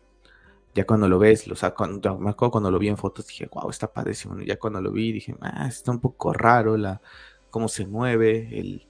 ya 0.77 0.85
cuando 0.85 1.07
lo 1.07 1.17
ves, 1.17 1.47
lo 1.47 1.55
saco, 1.55 1.87
me 1.87 2.29
acuerdo 2.29 2.51
cuando 2.51 2.69
lo 2.69 2.77
vi 2.77 2.87
en 2.89 2.97
fotos, 2.97 3.25
dije, 3.25 3.49
wow, 3.51 3.67
está 3.69 3.91
padrísimo. 3.91 4.39
Ya 4.41 4.59
cuando 4.59 4.79
lo 4.79 4.91
vi, 4.91 5.11
dije, 5.11 5.35
ah, 5.41 5.67
está 5.67 5.91
un 5.91 5.99
poco 5.99 6.33
raro 6.33 6.77
la, 6.77 7.01
cómo 7.49 7.67
se 7.67 7.87
mueve 7.87 8.59
el, 8.59 8.85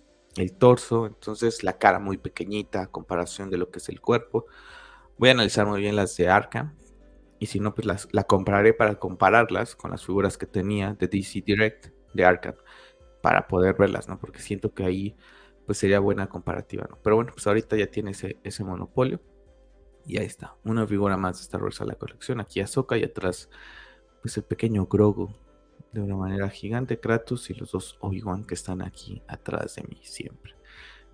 torso. 0.57 1.05
Entonces, 1.05 1.63
la 1.63 1.77
cara 1.77 1.99
muy 1.99 2.17
pequeñita 2.17 2.81
a 2.81 2.87
comparación 2.87 3.49
de 3.49 3.57
lo 3.57 3.71
que 3.71 3.79
es 3.79 3.87
el 3.87 4.01
cuerpo. 4.01 4.47
Voy 5.17 5.29
a 5.29 5.31
analizar 5.31 5.65
muy 5.65 5.79
bien 5.79 5.95
las 5.95 6.17
de 6.17 6.27
Arkham. 6.27 6.75
Y 7.39 7.47
si 7.47 7.59
no, 7.59 7.75
pues 7.75 7.85
las, 7.85 8.07
la 8.11 8.23
compraré 8.23 8.73
para 8.73 8.95
compararlas 8.95 9.75
con 9.75 9.91
las 9.91 10.05
figuras 10.05 10.37
que 10.37 10.45
tenía 10.45 10.93
de 10.93 11.07
DC 11.07 11.43
Direct 11.45 11.87
de 12.13 12.25
Arkham. 12.25 12.55
Para 13.21 13.47
poder 13.47 13.75
verlas, 13.77 14.07
¿no? 14.07 14.19
Porque 14.19 14.39
siento 14.39 14.73
que 14.73 14.83
ahí 14.83 15.15
pues 15.65 15.77
sería 15.77 15.99
buena 15.99 16.27
comparativa, 16.29 16.87
¿no? 16.89 16.97
Pero 17.03 17.17
bueno, 17.17 17.31
pues 17.33 17.45
ahorita 17.45 17.75
ya 17.75 17.87
tiene 17.87 18.11
ese, 18.11 18.37
ese 18.43 18.63
monopolio. 18.63 19.19
Y 20.05 20.17
ahí 20.17 20.25
está, 20.25 20.55
una 20.63 20.87
figura 20.87 21.17
más 21.17 21.37
de 21.37 21.43
Star 21.43 21.61
Wars 21.61 21.81
a 21.81 21.85
la 21.85 21.95
colección. 21.95 22.39
Aquí 22.39 22.61
Ahsoka 22.61 22.97
y 22.97 23.03
atrás, 23.03 23.49
pues 24.21 24.37
el 24.37 24.43
pequeño 24.43 24.85
Grogu. 24.85 25.29
De 25.91 26.01
una 26.01 26.15
manera 26.15 26.49
gigante, 26.49 26.99
Kratos 26.99 27.49
y 27.49 27.53
los 27.53 27.71
dos 27.71 27.97
Obi-Wan 28.01 28.45
que 28.45 28.55
están 28.55 28.81
aquí 28.81 29.21
atrás 29.27 29.75
de 29.75 29.83
mí 29.83 29.99
siempre. 30.03 30.55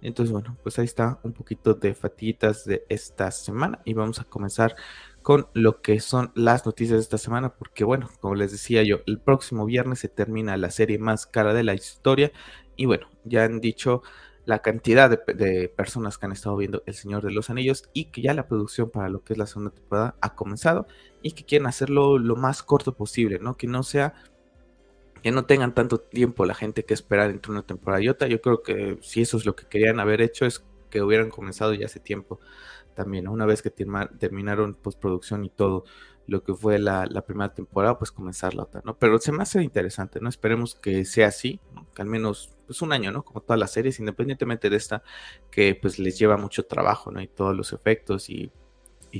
Entonces, 0.01 0.31
bueno, 0.33 0.57
pues 0.61 0.77
ahí 0.77 0.85
está 0.85 1.19
un 1.23 1.31
poquito 1.31 1.73
de 1.73 1.95
fatitas 1.95 2.65
de 2.65 2.85
esta 2.89 3.31
semana. 3.31 3.81
Y 3.85 3.93
vamos 3.93 4.19
a 4.19 4.25
comenzar 4.25 4.75
con 5.23 5.47
lo 5.53 5.81
que 5.81 5.99
son 5.99 6.31
las 6.35 6.65
noticias 6.65 6.97
de 6.97 7.01
esta 7.01 7.17
semana. 7.17 7.55
Porque, 7.55 7.83
bueno, 7.83 8.09
como 8.19 8.35
les 8.35 8.51
decía 8.51 8.83
yo, 8.83 8.99
el 9.07 9.19
próximo 9.19 9.65
viernes 9.65 9.99
se 9.99 10.09
termina 10.09 10.57
la 10.57 10.69
serie 10.69 10.99
más 10.99 11.25
cara 11.25 11.53
de 11.53 11.63
la 11.63 11.73
historia. 11.73 12.31
Y 12.75 12.85
bueno, 12.85 13.07
ya 13.23 13.45
han 13.45 13.61
dicho 13.61 14.03
la 14.45 14.59
cantidad 14.59 15.09
de, 15.09 15.69
personas 15.69 16.17
que 16.17 16.25
han 16.25 16.33
estado 16.33 16.57
viendo 16.57 16.83
El 16.85 16.93
Señor 16.93 17.23
de 17.23 17.31
los 17.31 17.49
Anillos 17.49 17.89
y 17.93 18.05
que 18.05 18.21
ya 18.21 18.33
la 18.33 18.47
producción 18.47 18.89
para 18.89 19.09
lo 19.09 19.23
que 19.23 19.33
es 19.33 19.39
la 19.39 19.47
segunda 19.47 19.71
temporada 19.71 20.15
ha 20.19 20.35
comenzado 20.35 20.85
y 21.21 21.31
que 21.31 21.45
quieren 21.45 21.65
hacerlo 21.65 22.19
lo 22.19 22.35
más 22.35 22.61
corto 22.61 22.93
posible, 22.93 23.39
¿no? 23.39 23.55
Que 23.55 23.67
no 23.67 23.83
sea, 23.83 24.13
que 25.21 25.31
no 25.31 25.45
tengan 25.45 25.73
tanto 25.73 25.99
tiempo 25.99 26.45
la 26.45 26.55
gente 26.55 26.83
que 26.83 26.93
esperar 26.93 27.29
entre 27.29 27.53
una 27.53 27.63
temporada 27.63 28.03
y 28.03 28.09
otra. 28.09 28.27
Yo 28.27 28.41
creo 28.41 28.61
que 28.63 28.97
si 29.01 29.21
eso 29.21 29.37
es 29.37 29.45
lo 29.45 29.55
que 29.55 29.65
querían 29.67 30.01
haber 30.01 30.21
hecho 30.21 30.45
es 30.45 30.65
que 30.89 31.01
hubieran 31.01 31.29
comenzado 31.29 31.73
ya 31.73 31.85
hace 31.85 31.99
tiempo 31.99 32.39
también, 32.93 33.27
Una 33.27 33.45
vez 33.45 33.61
que 33.61 33.69
terminaron 33.71 34.75
postproducción 34.75 35.45
y 35.45 35.49
todo 35.49 35.85
lo 36.27 36.43
que 36.43 36.53
fue 36.53 36.79
la, 36.79 37.05
primera 37.25 37.53
temporada, 37.53 37.97
pues 37.97 38.11
comenzar 38.11 38.53
la 38.53 38.63
otra, 38.63 38.81
¿no? 38.85 38.97
Pero 38.97 39.19
se 39.19 39.31
me 39.31 39.43
hace 39.43 39.61
interesante, 39.61 40.19
¿no? 40.21 40.29
Esperemos 40.29 40.75
que 40.75 41.05
sea 41.05 41.27
así, 41.27 41.59
que 41.93 42.01
al 42.01 42.07
menos 42.07 42.55
pues 42.65 42.81
un 42.81 42.93
año, 42.93 43.11
¿no? 43.11 43.23
Como 43.23 43.41
todas 43.41 43.59
las 43.59 43.71
series, 43.71 43.99
independientemente 43.99 44.69
de 44.69 44.77
esta, 44.77 45.03
que 45.51 45.75
pues 45.75 45.99
les 45.99 46.17
lleva 46.17 46.37
mucho 46.37 46.65
trabajo, 46.65 47.11
¿no? 47.11 47.21
Y 47.21 47.27
todos 47.27 47.55
los 47.55 47.73
efectos 47.73 48.29
y, 48.29 48.51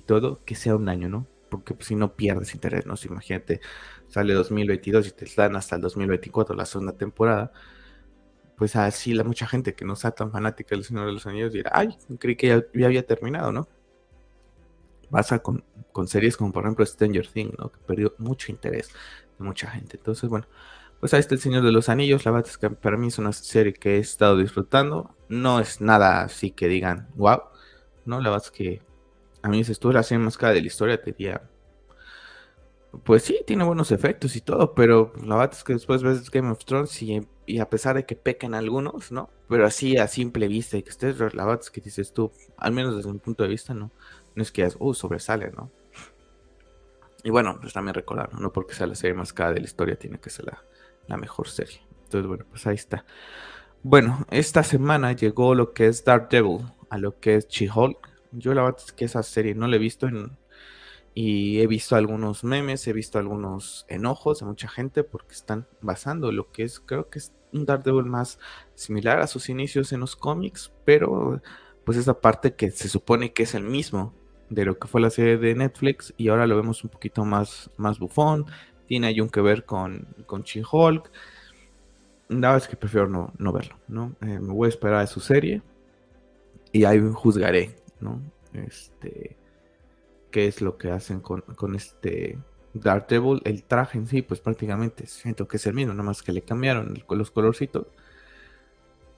todo, 0.05 0.43
que 0.45 0.55
sea 0.55 0.75
un 0.75 0.89
año, 0.89 1.09
¿no? 1.09 1.27
Porque 1.49 1.73
pues, 1.73 1.87
si 1.87 1.95
no 1.95 2.15
pierdes 2.15 2.53
interés, 2.55 2.85
¿no? 2.85 2.95
Si 2.97 3.07
imagínate, 3.09 3.59
sale 4.07 4.33
2022 4.33 5.07
y 5.07 5.11
te 5.11 5.25
dan 5.35 5.55
hasta 5.55 5.75
el 5.75 5.81
2024 5.81 6.55
la 6.55 6.65
segunda 6.65 6.93
temporada, 6.93 7.51
pues 8.57 8.75
así 8.75 9.13
la 9.13 9.23
mucha 9.23 9.47
gente 9.47 9.73
que 9.73 9.85
no 9.85 9.95
sea 9.95 10.11
tan 10.11 10.31
fanática 10.31 10.75
del 10.75 10.83
Señor 10.83 11.05
de 11.05 11.13
los 11.13 11.25
Anillos 11.25 11.53
dirá, 11.53 11.71
ay, 11.73 11.97
creí 12.19 12.35
que 12.35 12.47
ya, 12.47 12.85
había 12.85 13.05
terminado, 13.05 13.51
¿no? 13.51 13.67
Pasa 15.09 15.39
con, 15.39 15.63
con, 15.91 16.07
series 16.07 16.37
como 16.37 16.51
por 16.51 16.63
ejemplo 16.63 16.85
Stranger 16.85 17.27
Things, 17.27 17.57
¿no? 17.57 17.71
Que 17.71 17.79
perdió 17.85 18.15
mucho 18.17 18.51
interés 18.51 18.89
de 19.37 19.45
mucha 19.45 19.69
gente. 19.69 19.97
Entonces, 19.97 20.29
bueno, 20.29 20.47
pues 20.99 21.13
ahí 21.13 21.19
está 21.19 21.35
El 21.35 21.41
Señor 21.41 21.63
de 21.63 21.71
los 21.71 21.89
Anillos. 21.89 22.25
La 22.25 22.31
verdad 22.31 22.49
es 22.49 22.57
que 22.57 22.69
para 22.69 22.97
mí 22.97 23.07
es 23.07 23.19
una 23.19 23.33
serie 23.33 23.73
que 23.73 23.97
he 23.97 23.99
estado 23.99 24.37
disfrutando. 24.37 25.15
No 25.29 25.59
es 25.59 25.81
nada 25.81 26.23
así 26.23 26.51
que 26.51 26.67
digan, 26.67 27.09
wow, 27.15 27.41
¿no? 28.05 28.21
La 28.21 28.29
verdad 28.29 28.45
es 28.45 28.51
que 28.51 28.81
a 29.41 29.49
mí 29.49 29.63
si 29.63 29.73
estuvo 29.73 29.91
la 29.91 30.03
serie 30.03 30.23
más 30.23 30.37
cara 30.37 30.53
de 30.53 30.61
la 30.61 30.67
historia, 30.67 31.01
te 31.01 31.11
diría, 31.11 31.41
pues 33.03 33.23
sí, 33.23 33.41
tiene 33.45 33.63
buenos 33.63 33.91
efectos 33.91 34.35
y 34.35 34.41
todo, 34.41 34.73
pero 34.73 35.11
la 35.25 35.35
verdad 35.35 35.55
es 35.57 35.63
que 35.63 35.73
después 35.73 36.03
ves 36.03 36.29
Game 36.29 36.49
of 36.49 36.63
Thrones 36.63 37.01
y, 37.01 37.27
a 37.59 37.69
pesar 37.69 37.95
de 37.95 38.05
que 38.05 38.15
pequen 38.15 38.53
algunos, 38.53 39.11
¿no? 39.11 39.29
Pero 39.49 39.65
así 39.65 39.97
a 39.97 40.07
simple 40.07 40.47
vista 40.47 40.77
y 40.77 40.83
que 40.83 40.89
estés, 40.89 41.17
es 41.19 41.71
que 41.71 41.81
dices 41.81 42.13
tú, 42.13 42.31
al 42.57 42.71
menos 42.71 42.95
desde 42.95 43.11
mi 43.11 43.19
punto 43.19 43.43
de 43.43 43.49
vista, 43.49 43.73
no, 43.73 43.91
no 44.35 44.43
es 44.43 44.51
que 44.51 44.67
uh, 44.79 44.93
sobresale, 44.93 45.51
¿no? 45.51 45.71
Y 47.23 47.29
bueno, 47.29 47.57
pues 47.61 47.73
también 47.73 47.93
recordar, 47.93 48.33
no 48.33 48.51
porque 48.51 48.73
sea 48.73 48.87
la 48.87 48.95
serie 48.95 49.13
más 49.13 49.31
cara 49.31 49.53
de 49.53 49.59
la 49.59 49.65
historia, 49.65 49.97
tiene 49.97 50.19
que 50.19 50.29
ser 50.29 50.45
la, 50.45 50.63
la 51.07 51.17
mejor 51.17 51.47
serie. 51.47 51.81
Entonces, 52.03 52.27
bueno, 52.27 52.45
pues 52.49 52.67
ahí 52.67 52.75
está. 52.75 53.05
Bueno, 53.81 54.25
esta 54.29 54.63
semana 54.63 55.13
llegó 55.13 55.55
lo 55.55 55.73
que 55.73 55.87
es 55.87 56.03
Dark 56.03 56.29
Devil, 56.29 56.65
a 56.89 56.97
lo 56.97 57.19
que 57.19 57.35
es 57.35 57.47
She-Hulk. 57.47 57.97
Yo 58.31 58.53
la 58.53 58.63
verdad 58.63 58.81
es 58.85 58.91
que 58.93 59.05
esa 59.05 59.23
serie 59.23 59.55
no 59.55 59.67
la 59.67 59.75
he 59.75 59.79
visto 59.79 60.07
en, 60.07 60.37
y 61.13 61.59
he 61.61 61.67
visto 61.67 61.95
algunos 61.95 62.43
memes, 62.43 62.87
he 62.87 62.93
visto 62.93 63.19
algunos 63.19 63.85
enojos 63.87 64.39
de 64.39 64.45
mucha 64.45 64.67
gente 64.67 65.03
porque 65.03 65.33
están 65.33 65.67
basando 65.81 66.31
lo 66.31 66.51
que 66.51 66.63
es, 66.63 66.79
creo 66.79 67.09
que 67.09 67.19
es 67.19 67.33
un 67.51 67.65
Daredevil 67.65 68.05
más 68.05 68.39
similar 68.73 69.21
a 69.21 69.27
sus 69.27 69.49
inicios 69.49 69.93
en 69.93 69.99
los 69.99 70.15
cómics, 70.15 70.71
pero 70.85 71.41
pues 71.83 71.97
esa 71.97 72.19
parte 72.19 72.55
que 72.55 72.71
se 72.71 72.89
supone 72.89 73.33
que 73.33 73.43
es 73.43 73.53
el 73.53 73.63
mismo 73.63 74.13
de 74.49 74.65
lo 74.65 74.77
que 74.79 74.87
fue 74.87 75.01
la 75.01 75.09
serie 75.09 75.37
de 75.37 75.53
Netflix 75.53 76.13
y 76.17 76.29
ahora 76.29 76.47
lo 76.47 76.55
vemos 76.55 76.83
un 76.83 76.89
poquito 76.89 77.25
más, 77.25 77.69
más 77.77 77.99
bufón, 77.99 78.45
tiene 78.87 79.07
ahí 79.07 79.21
un 79.21 79.29
que 79.29 79.41
ver 79.41 79.65
con, 79.65 80.07
con 80.25 80.43
She-Hulk. 80.43 81.11
Nada, 82.29 82.57
es 82.57 82.67
que 82.67 82.75
prefiero 82.75 83.07
no, 83.07 83.33
no 83.37 83.51
verlo, 83.51 83.77
¿no? 83.87 84.15
Eh, 84.21 84.39
me 84.39 84.53
voy 84.53 84.65
a 84.65 84.69
esperar 84.69 85.01
a 85.01 85.07
su 85.07 85.19
serie 85.19 85.61
y 86.71 86.85
ahí 86.85 86.99
juzgaré, 87.13 87.75
¿no? 87.99 88.19
Este 88.53 89.35
qué 90.33 90.47
es 90.47 90.61
lo 90.61 90.77
que 90.77 90.89
hacen 90.89 91.21
con, 91.21 91.41
con 91.41 91.75
este 91.75 92.39
Daredevil. 92.73 93.41
El 93.45 93.63
traje 93.63 93.99
en 93.99 94.07
sí, 94.07 94.23
pues 94.23 94.39
prácticamente 94.39 95.05
siento 95.05 95.47
que 95.47 95.57
es 95.57 95.67
el 95.67 95.75
mismo, 95.75 95.93
nada 95.93 96.03
más 96.03 96.23
que 96.23 96.33
le 96.33 96.41
cambiaron 96.41 96.95
los 97.07 97.31
colorcitos. 97.31 97.85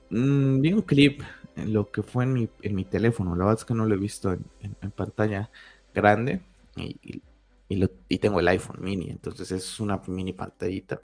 Mm, 0.10 0.62
vi 0.62 0.74
un 0.74 0.82
clip 0.82 1.22
en 1.56 1.74
lo 1.74 1.90
que 1.90 2.04
fue 2.04 2.26
en 2.26 2.34
mi, 2.34 2.50
en 2.62 2.76
mi, 2.76 2.84
teléfono, 2.84 3.36
la 3.36 3.46
verdad 3.46 3.62
es 3.62 3.66
que 3.66 3.74
no 3.74 3.86
lo 3.86 3.96
he 3.96 3.98
visto 3.98 4.34
en, 4.34 4.92
pantalla 4.92 5.50
grande 5.94 6.42
y, 6.76 7.22
y, 7.70 8.18
tengo 8.20 8.42
el 8.42 8.48
iPhone 8.50 8.82
mini, 8.82 9.10
entonces 9.10 9.52
es 9.52 9.80
una 9.80 10.02
mini 10.08 10.34
pantallita. 10.34 11.00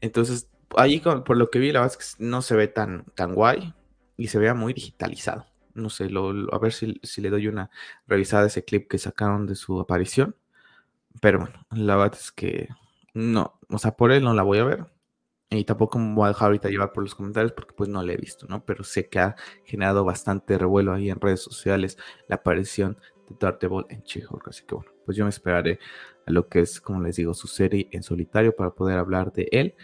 Entonces, 0.00 0.48
ahí 0.76 1.00
por 1.00 1.36
lo 1.36 1.50
que 1.50 1.58
vi, 1.58 1.72
la 1.72 1.80
verdad 1.80 1.96
es 2.00 2.16
que 2.16 2.24
no 2.24 2.40
se 2.42 2.54
ve 2.56 2.68
tan, 2.68 3.04
tan 3.16 3.34
guay 3.34 3.74
y 4.16 4.28
se 4.28 4.38
vea 4.38 4.54
muy 4.54 4.74
digitalizado. 4.74 5.46
No 5.74 5.90
sé, 5.90 6.08
a 6.52 6.58
ver 6.58 6.72
si, 6.72 7.20
le 7.20 7.30
doy 7.30 7.48
una 7.48 7.70
revisada 8.06 8.44
a 8.44 8.46
ese 8.46 8.64
clip 8.64 8.88
que 8.88 8.98
sacaron 8.98 9.46
de 9.46 9.56
su 9.56 9.80
aparición. 9.80 10.36
Pero 11.20 11.40
bueno, 11.40 11.66
la 11.70 11.96
verdad 11.96 12.18
es 12.20 12.32
que 12.32 12.68
no, 13.14 13.58
o 13.68 13.78
sea, 13.78 13.96
por 13.96 14.12
él 14.12 14.24
no 14.24 14.34
la 14.34 14.42
voy 14.42 14.58
a 14.58 14.64
ver. 14.64 14.86
Y 15.50 15.64
tampoco 15.64 15.98
me 15.98 16.14
voy 16.14 16.24
a 16.26 16.28
dejar 16.28 16.46
ahorita 16.46 16.68
llevar 16.68 16.92
por 16.92 17.04
los 17.04 17.14
comentarios 17.14 17.52
porque 17.52 17.74
pues 17.74 17.88
no 17.88 18.02
la 18.02 18.12
he 18.12 18.16
visto, 18.16 18.46
¿no? 18.48 18.64
Pero 18.64 18.82
sé 18.82 19.08
que 19.08 19.20
ha 19.20 19.36
generado 19.64 20.04
bastante 20.04 20.58
revuelo 20.58 20.92
ahí 20.92 21.10
en 21.10 21.20
redes 21.20 21.40
sociales 21.42 21.96
la 22.28 22.36
aparición 22.36 22.98
de 23.28 23.36
Daredevil 23.38 23.86
en 23.88 24.02
she 24.02 24.22
Así 24.46 24.64
que 24.64 24.74
bueno, 24.74 24.90
pues 25.04 25.16
yo 25.16 25.24
me 25.24 25.30
esperaré 25.30 25.78
a 26.26 26.32
lo 26.32 26.48
que 26.48 26.60
es, 26.60 26.80
como 26.80 27.00
les 27.02 27.16
digo, 27.16 27.34
su 27.34 27.46
serie 27.46 27.88
en 27.92 28.02
solitario 28.02 28.54
para 28.56 28.70
poder 28.70 28.98
hablar 28.98 29.32
de 29.32 29.48
él, 29.52 29.74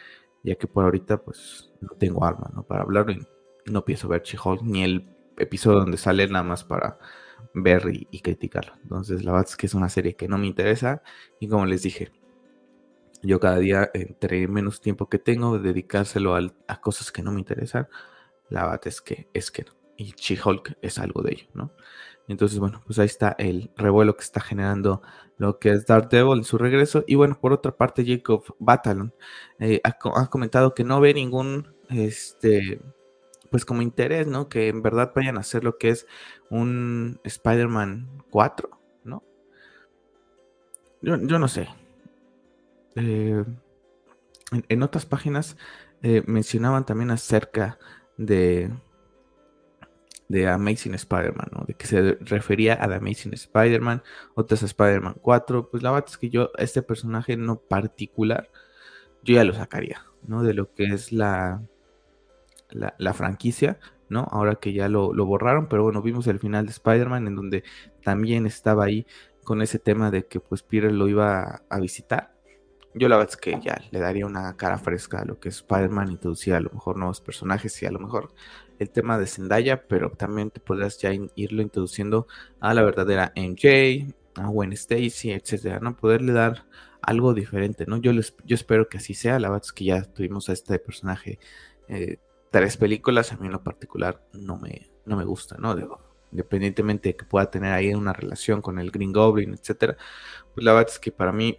ya 0.43 0.57
que 0.57 0.67
por 0.67 0.85
ahorita 0.85 1.23
pues 1.23 1.71
no 1.81 1.91
tengo 1.99 2.25
arma, 2.25 2.51
¿no? 2.55 2.63
Para 2.65 2.83
hablarlo 2.83 3.13
y 3.13 3.27
no 3.67 3.85
pienso 3.85 4.09
ver 4.09 4.23
She-Hulk 4.23 4.63
ni 4.63 4.83
el 4.83 5.09
episodio 5.41 5.81
donde 5.81 5.97
sale 5.97 6.27
nada 6.29 6.45
más 6.45 6.65
para 6.65 6.99
ver 7.55 7.85
y, 8.11 8.21
criticarlo. 8.21 8.75
Entonces, 8.83 9.25
la 9.25 9.33
verdad 9.33 9.49
es 9.49 9.57
que 9.57 9.67
es 9.67 9.75
una 9.75 9.89
serie 9.89 10.17
que 10.17 10.29
no 10.29 10.39
me 10.39 10.47
interesa 10.47 11.03
y 11.41 11.49
como 11.49 11.67
les 11.67 11.83
dije, 11.83 12.13
yo 13.23 13.41
cada 13.41 13.59
día 13.59 13.91
entre 13.95 14.49
menos 14.49 14.81
tiempo 14.81 15.09
que 15.09 15.19
tengo 15.19 15.59
dedicárselo 15.59 16.37
a, 16.37 16.81
cosas 16.81 17.13
que 17.13 17.23
no 17.23 17.33
me 17.33 17.41
interesan, 17.41 17.89
la 18.49 18.63
verdad 18.65 18.81
es 18.87 19.01
que 19.01 19.29
es 19.35 19.51
que 19.51 19.65
no. 19.65 19.73
Y 19.97 20.15
She-Hulk 20.17 20.79
es 20.81 20.99
algo 20.99 21.23
de 21.23 21.33
ello, 21.33 21.47
¿no? 21.53 21.73
Entonces, 22.27 22.59
bueno, 22.59 22.81
pues 22.87 22.99
ahí 22.99 23.07
está 23.07 23.35
el 23.39 23.71
revuelo 23.77 24.17
que 24.17 24.23
está 24.23 24.41
generando 24.41 25.03
lo 25.37 25.59
que 25.59 25.71
es 25.71 25.87
Daredevil 25.87 26.39
en 26.39 26.45
su 26.45 26.59
regreso. 26.59 27.05
Y 27.07 27.17
bueno, 27.17 27.39
por 27.41 27.53
otra 27.53 27.77
parte, 27.77 28.05
Jacob 28.07 28.45
Batalon 28.59 29.13
eh, 29.59 29.81
ha, 29.85 29.97
ha, 30.15 30.31
comentado 30.31 30.73
que 30.75 30.85
no 30.85 31.01
ve 31.01 31.13
ningún 31.13 31.75
este, 31.89 32.81
pues 33.51 33.65
como 33.65 33.83
interés, 33.83 34.27
¿no? 34.27 34.49
Que 34.49 34.69
en 34.69 34.83
verdad 34.83 35.13
vayan 35.15 35.37
a 35.37 35.41
hacer 35.41 35.65
lo 35.65 35.79
que 35.79 35.91
es 35.91 36.07
un 36.51 37.21
Spider-Man 37.25 38.23
4, 38.31 38.71
¿no? 39.05 39.23
Yo, 41.03 41.17
no 41.17 41.49
sé. 41.49 41.69
Eh, 42.97 43.45
en, 44.69 44.83
otras 44.83 45.07
páginas 45.07 45.57
eh, 46.03 46.23
mencionaban 46.27 46.85
también 46.85 47.11
acerca 47.11 47.79
de 48.17 48.71
de 50.31 50.47
Amazing 50.47 50.95
Spider-Man, 50.95 51.49
¿no? 51.51 51.65
De 51.67 51.75
que 51.75 51.89
se 51.89 52.17
refería 52.21 52.75
a 52.81 52.87
The 52.87 52.95
Amazing 52.95 53.35
Spider-Man, 53.35 54.01
otras 54.37 54.63
a 54.63 54.67
Spider-Man 54.67 55.17
4. 55.21 55.71
Pues 55.71 55.83
la 55.83 55.91
verdad 55.91 56.09
es 56.09 56.19
que 56.19 56.31
yo, 56.31 56.53
este 56.57 56.83
personaje 56.83 57.37
no 57.37 57.59
particular, 57.59 58.49
yo 59.25 59.35
ya 59.35 59.43
lo 59.43 59.53
sacaría, 59.55 60.07
¿no? 60.23 60.45
De 60.45 60.55
lo 60.55 60.73
que 60.73 60.85
es 60.85 61.11
la, 61.11 61.63
la, 62.73 63.15
franquicia, 63.15 63.79
¿no? 64.09 64.27
Ahora 64.31 64.57
que 64.57 64.73
ya 64.73 64.89
lo, 64.89 65.13
borraron, 65.25 65.69
pero 65.69 65.83
bueno, 65.85 66.03
vimos 66.03 66.27
el 66.27 66.39
final 66.39 66.67
de 66.67 66.73
Spider-Man 66.73 67.27
en 67.27 67.37
donde 67.37 67.65
también 68.03 68.47
estaba 68.47 68.85
ahí 68.85 69.07
con 69.45 69.63
ese 69.63 69.79
tema 69.79 70.11
de 70.11 70.27
que 70.27 70.41
pues 70.41 70.63
Peter 70.63 70.93
lo 70.93 71.09
iba 71.09 71.63
a, 71.69 71.81
visitar. 71.81 72.35
Yo 72.95 73.09
la 73.09 73.17
verdad 73.17 73.33
es 73.33 73.37
que 73.37 73.61
ya 73.61 73.81
le 73.91 74.01
daría 74.01 74.27
una 74.27 74.57
cara 74.57 74.79
fresca 74.79 75.21
a 75.21 75.25
lo 75.25 75.39
que 75.39 75.49
es 75.49 75.57
Spider-Man, 75.57 76.11
introducir 76.11 76.55
a 76.55 76.61
lo 76.61 76.71
mejor 76.71 76.97
nuevos 76.97 77.21
personajes 77.21 77.81
y 77.83 77.87
a 77.87 77.91
lo 77.93 78.01
mejor 78.01 78.33
el 78.79 78.91
tema 78.91 79.19
de 79.19 79.27
Zendaya, 79.27 79.87
pero 79.87 80.11
también 80.11 80.51
te 80.51 80.61
podrás 80.61 80.99
ya 80.99 81.11
irlo 81.35 81.63
introduciendo 81.63 82.27
a 82.61 82.75
la 82.75 82.83
verdadera 82.83 83.33
MJ, 83.37 84.13
a 84.37 84.47
Gwen 84.49 84.73
Stacy, 84.73 85.33
etcétera, 85.33 85.81
¿no? 85.81 85.97
Poderle 85.97 86.33
dar 86.33 86.65
algo 87.03 87.35
diferente, 87.35 87.85
¿no? 87.87 87.97
Yo, 87.99 88.13
les, 88.13 88.35
yo 88.45 88.55
espero 88.55 88.89
que 88.89 88.99
así 88.99 89.15
sea, 89.15 89.39
la 89.39 89.49
verdad 89.49 89.65
es 89.67 89.73
que 89.73 89.85
ya 89.85 90.03
tuvimos 90.03 90.49
a 90.49 90.53
este 90.53 90.79
personaje 90.79 91.39
eh, 91.89 92.19
tres 92.51 92.77
películas, 92.77 93.33
a 93.33 93.37
mí 93.37 93.47
en 93.47 93.53
lo 93.53 93.63
particular 93.63 94.25
no 94.33 94.57
me, 94.59 94.91
no 95.07 95.17
me 95.17 95.25
gusta, 95.25 95.57
¿no? 95.59 95.75
Digo, 95.75 96.01
independientemente 96.33 97.11
de 97.11 97.17
que 97.17 97.25
pueda 97.25 97.51
tener 97.51 97.73
ahí 97.73 97.95
una 97.95 98.13
relación 98.13 98.63
con 98.63 98.79
el 98.79 98.91
Green 98.91 99.13
Goblin, 99.13 99.55
etcétera, 99.55 99.97
pues 100.55 100.65
la 100.65 100.73
verdad 100.73 100.93
es 100.93 100.99
que 100.99 101.13
para 101.13 101.33
mí, 101.33 101.57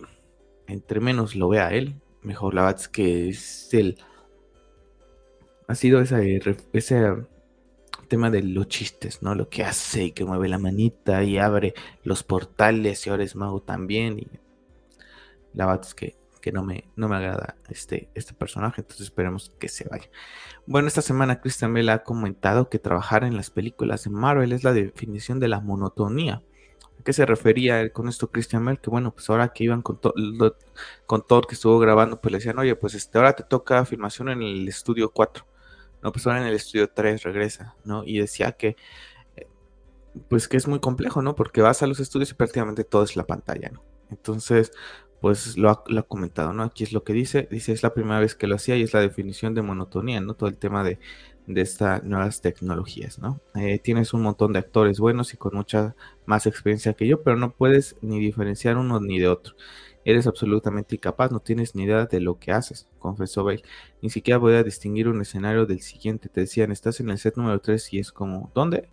entre 0.67 0.99
menos 0.99 1.35
lo 1.35 1.49
vea 1.49 1.73
él, 1.73 1.95
mejor 2.21 2.53
la 2.53 2.63
verdad 2.63 2.81
es 2.81 2.87
que 2.87 3.29
es 3.29 3.73
el. 3.73 3.97
Ha 5.67 5.75
sido 5.75 6.01
ese, 6.01 6.41
ese 6.73 7.25
tema 8.07 8.29
de 8.29 8.43
los 8.43 8.67
chistes, 8.67 9.21
¿no? 9.23 9.35
Lo 9.35 9.49
que 9.49 9.63
hace 9.63 10.05
y 10.05 10.11
que 10.11 10.25
mueve 10.25 10.49
la 10.49 10.59
manita 10.59 11.23
y 11.23 11.37
abre 11.37 11.73
los 12.03 12.23
portales 12.23 13.07
y 13.07 13.09
ahora 13.09 13.23
es 13.23 13.35
mago 13.35 13.61
también. 13.61 14.19
Y 14.19 14.27
la 15.53 15.65
verdad 15.65 15.85
es 15.85 15.95
que 15.95 16.20
que 16.41 16.51
no 16.51 16.63
me, 16.63 16.89
no 16.95 17.07
me 17.07 17.15
agrada 17.15 17.55
este, 17.69 18.09
este 18.15 18.33
personaje, 18.33 18.81
entonces 18.81 19.05
esperemos 19.05 19.51
que 19.59 19.69
se 19.69 19.87
vaya. 19.87 20.09
Bueno, 20.65 20.87
esta 20.87 21.01
semana 21.01 21.39
Christian 21.39 21.73
Bale 21.73 21.91
ha 21.91 22.03
comentado 22.03 22.69
que 22.69 22.79
trabajar 22.79 23.23
en 23.23 23.37
las 23.37 23.49
películas 23.49 24.03
de 24.03 24.09
Marvel 24.09 24.51
es 24.51 24.63
la 24.63 24.73
definición 24.73 25.39
de 25.39 25.47
la 25.47 25.61
monotonía. 25.61 26.43
¿A 26.99 27.03
qué 27.03 27.13
se 27.13 27.25
refería 27.25 27.91
con 27.93 28.09
esto 28.09 28.31
Christian 28.31 28.65
Bale? 28.65 28.79
Que 28.79 28.89
bueno, 28.89 29.13
pues 29.13 29.29
ahora 29.29 29.53
que 29.53 29.63
iban 29.63 29.81
con, 29.81 29.99
con 31.05 31.27
Thor 31.27 31.47
que 31.47 31.55
estuvo 31.55 31.79
grabando, 31.79 32.19
pues 32.19 32.31
le 32.31 32.37
decían, 32.39 32.59
oye, 32.59 32.75
pues 32.75 32.95
este, 32.95 33.17
ahora 33.17 33.33
te 33.33 33.43
toca 33.43 33.85
filmación 33.85 34.29
en 34.29 34.41
el 34.41 34.67
estudio 34.67 35.11
4. 35.11 35.45
No, 36.03 36.11
pues 36.11 36.25
ahora 36.25 36.41
en 36.41 36.47
el 36.47 36.55
estudio 36.55 36.89
3 36.89 37.23
regresa, 37.23 37.75
¿no? 37.85 38.03
Y 38.03 38.19
decía 38.19 38.53
que 38.53 38.75
eh, 39.35 39.47
pues 40.29 40.47
que 40.47 40.57
es 40.57 40.67
muy 40.67 40.79
complejo, 40.79 41.21
¿no? 41.21 41.35
Porque 41.35 41.61
vas 41.61 41.83
a 41.83 41.87
los 41.87 41.99
estudios 41.99 42.31
y 42.31 42.33
prácticamente 42.33 42.83
todo 42.83 43.03
es 43.03 43.15
la 43.15 43.27
pantalla, 43.27 43.69
¿no? 43.69 43.83
Entonces, 44.11 44.71
pues 45.21 45.57
lo 45.57 45.69
ha, 45.69 45.83
comentado, 46.07 46.51
¿no? 46.51 46.63
Aquí 46.63 46.83
es 46.83 46.93
lo 46.93 47.03
que 47.03 47.13
dice, 47.13 47.47
dice, 47.51 47.71
es 47.71 47.83
la 47.83 47.93
primera 47.93 48.19
vez 48.19 48.35
que 48.35 48.47
lo 48.47 48.55
hacía 48.55 48.75
y 48.75 48.81
es 48.81 48.93
la 48.93 49.01
definición 49.01 49.53
de 49.53 49.61
monotonía, 49.61 50.19
¿no? 50.19 50.33
Todo 50.33 50.49
el 50.49 50.57
tema 50.57 50.83
de, 50.83 50.99
de 51.45 51.61
estas 51.61 52.03
nuevas 52.03 52.41
tecnologías, 52.41 53.19
¿no? 53.19 53.39
Eh, 53.55 53.79
tienes 53.79 54.13
un 54.13 54.23
montón 54.23 54.53
de 54.53 54.59
actores 54.59 54.99
buenos 54.99 55.33
y 55.33 55.37
con 55.37 55.55
mucha 55.55 55.95
más 56.25 56.47
experiencia 56.47 56.93
que 56.93 57.07
yo, 57.07 57.21
pero 57.21 57.37
no 57.37 57.53
puedes 57.53 57.97
ni 58.01 58.19
diferenciar 58.19 58.77
uno 58.77 58.99
ni 58.99 59.19
de 59.19 59.27
otro. 59.27 59.55
Eres 60.03 60.25
absolutamente 60.25 60.95
incapaz, 60.95 61.31
no 61.31 61.39
tienes 61.39 61.75
ni 61.75 61.83
idea 61.83 62.05
de 62.07 62.19
lo 62.19 62.39
que 62.39 62.51
haces, 62.51 62.89
confesó 62.97 63.43
Bale. 63.43 63.61
Ni 64.01 64.09
siquiera 64.09 64.39
voy 64.39 64.55
a 64.55 64.63
distinguir 64.63 65.07
un 65.07 65.21
escenario 65.21 65.67
del 65.67 65.81
siguiente. 65.81 66.29
Te 66.29 66.41
decían, 66.41 66.71
estás 66.71 66.99
en 66.99 67.11
el 67.11 67.19
set 67.19 67.37
número 67.37 67.59
3 67.59 67.93
y 67.93 67.99
es 67.99 68.11
como, 68.11 68.51
¿dónde? 68.55 68.89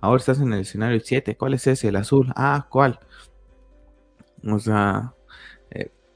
Ahora 0.00 0.18
estás 0.18 0.40
en 0.40 0.52
el 0.52 0.60
escenario 0.62 1.00
7. 1.00 1.36
¿Cuál 1.36 1.54
es 1.54 1.66
ese? 1.68 1.88
El 1.88 1.96
azul. 1.96 2.32
Ah, 2.34 2.66
¿cuál? 2.68 2.98
O 4.44 4.58
sea, 4.58 5.14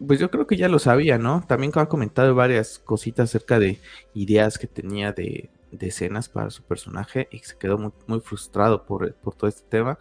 pues 0.04 0.20
yo 0.20 0.30
creo 0.30 0.46
que 0.46 0.56
ya 0.56 0.68
lo 0.68 0.78
sabía, 0.78 1.18
¿no? 1.18 1.44
También 1.46 1.72
ha 1.76 1.86
comentado 1.86 2.34
varias 2.34 2.78
cositas 2.78 3.30
acerca 3.30 3.58
de 3.58 3.80
ideas 4.14 4.58
que 4.58 4.66
tenía 4.66 5.12
de, 5.12 5.50
escenas 5.80 6.28
para 6.28 6.50
su 6.50 6.62
personaje 6.62 7.28
y 7.30 7.38
se 7.40 7.56
quedó 7.58 7.92
muy, 8.06 8.20
frustrado 8.20 8.84
por, 8.86 9.12
todo 9.36 9.48
este 9.48 9.68
tema. 9.68 9.98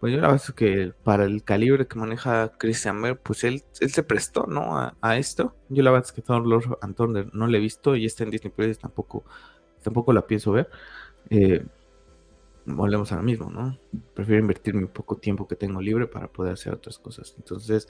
Pues 0.00 0.12
yo 0.12 0.20
la 0.20 0.28
verdad 0.28 0.44
es 0.48 0.54
que 0.54 0.92
para 1.04 1.24
el 1.24 1.44
calibre 1.44 1.86
que 1.86 1.98
maneja 1.98 2.52
Christian 2.58 3.00
Bale, 3.00 3.14
pues 3.16 3.44
él, 3.44 3.64
él 3.80 3.90
se 3.90 4.02
prestó, 4.02 4.46
¿no? 4.46 4.76
A, 5.00 5.16
esto. 5.16 5.56
Yo 5.68 5.82
la 5.82 5.90
verdad 5.90 6.06
es 6.06 6.12
que 6.12 6.22
Thor 6.22 6.46
Lord 6.46 6.78
Thunder 6.96 7.30
no 7.34 7.46
lo 7.46 7.56
he 7.56 7.60
visto 7.60 7.96
y 7.96 8.06
está 8.06 8.24
en 8.24 8.30
Disney 8.30 8.52
Plus 8.52 8.78
tampoco, 8.78 9.24
tampoco 9.82 10.12
la 10.12 10.26
pienso 10.26 10.52
ver. 10.52 10.68
Eh, 11.30 11.64
volvemos 12.66 13.12
a 13.12 13.22
mismo, 13.22 13.50
¿no? 13.50 13.78
Prefiero 14.14 14.40
invertir 14.40 14.74
mi 14.74 14.86
poco 14.86 15.16
tiempo 15.16 15.46
que 15.46 15.56
tengo 15.56 15.80
libre 15.80 16.06
para 16.06 16.28
poder 16.28 16.54
hacer 16.54 16.72
otras 16.74 16.98
cosas. 16.98 17.34
Entonces, 17.36 17.88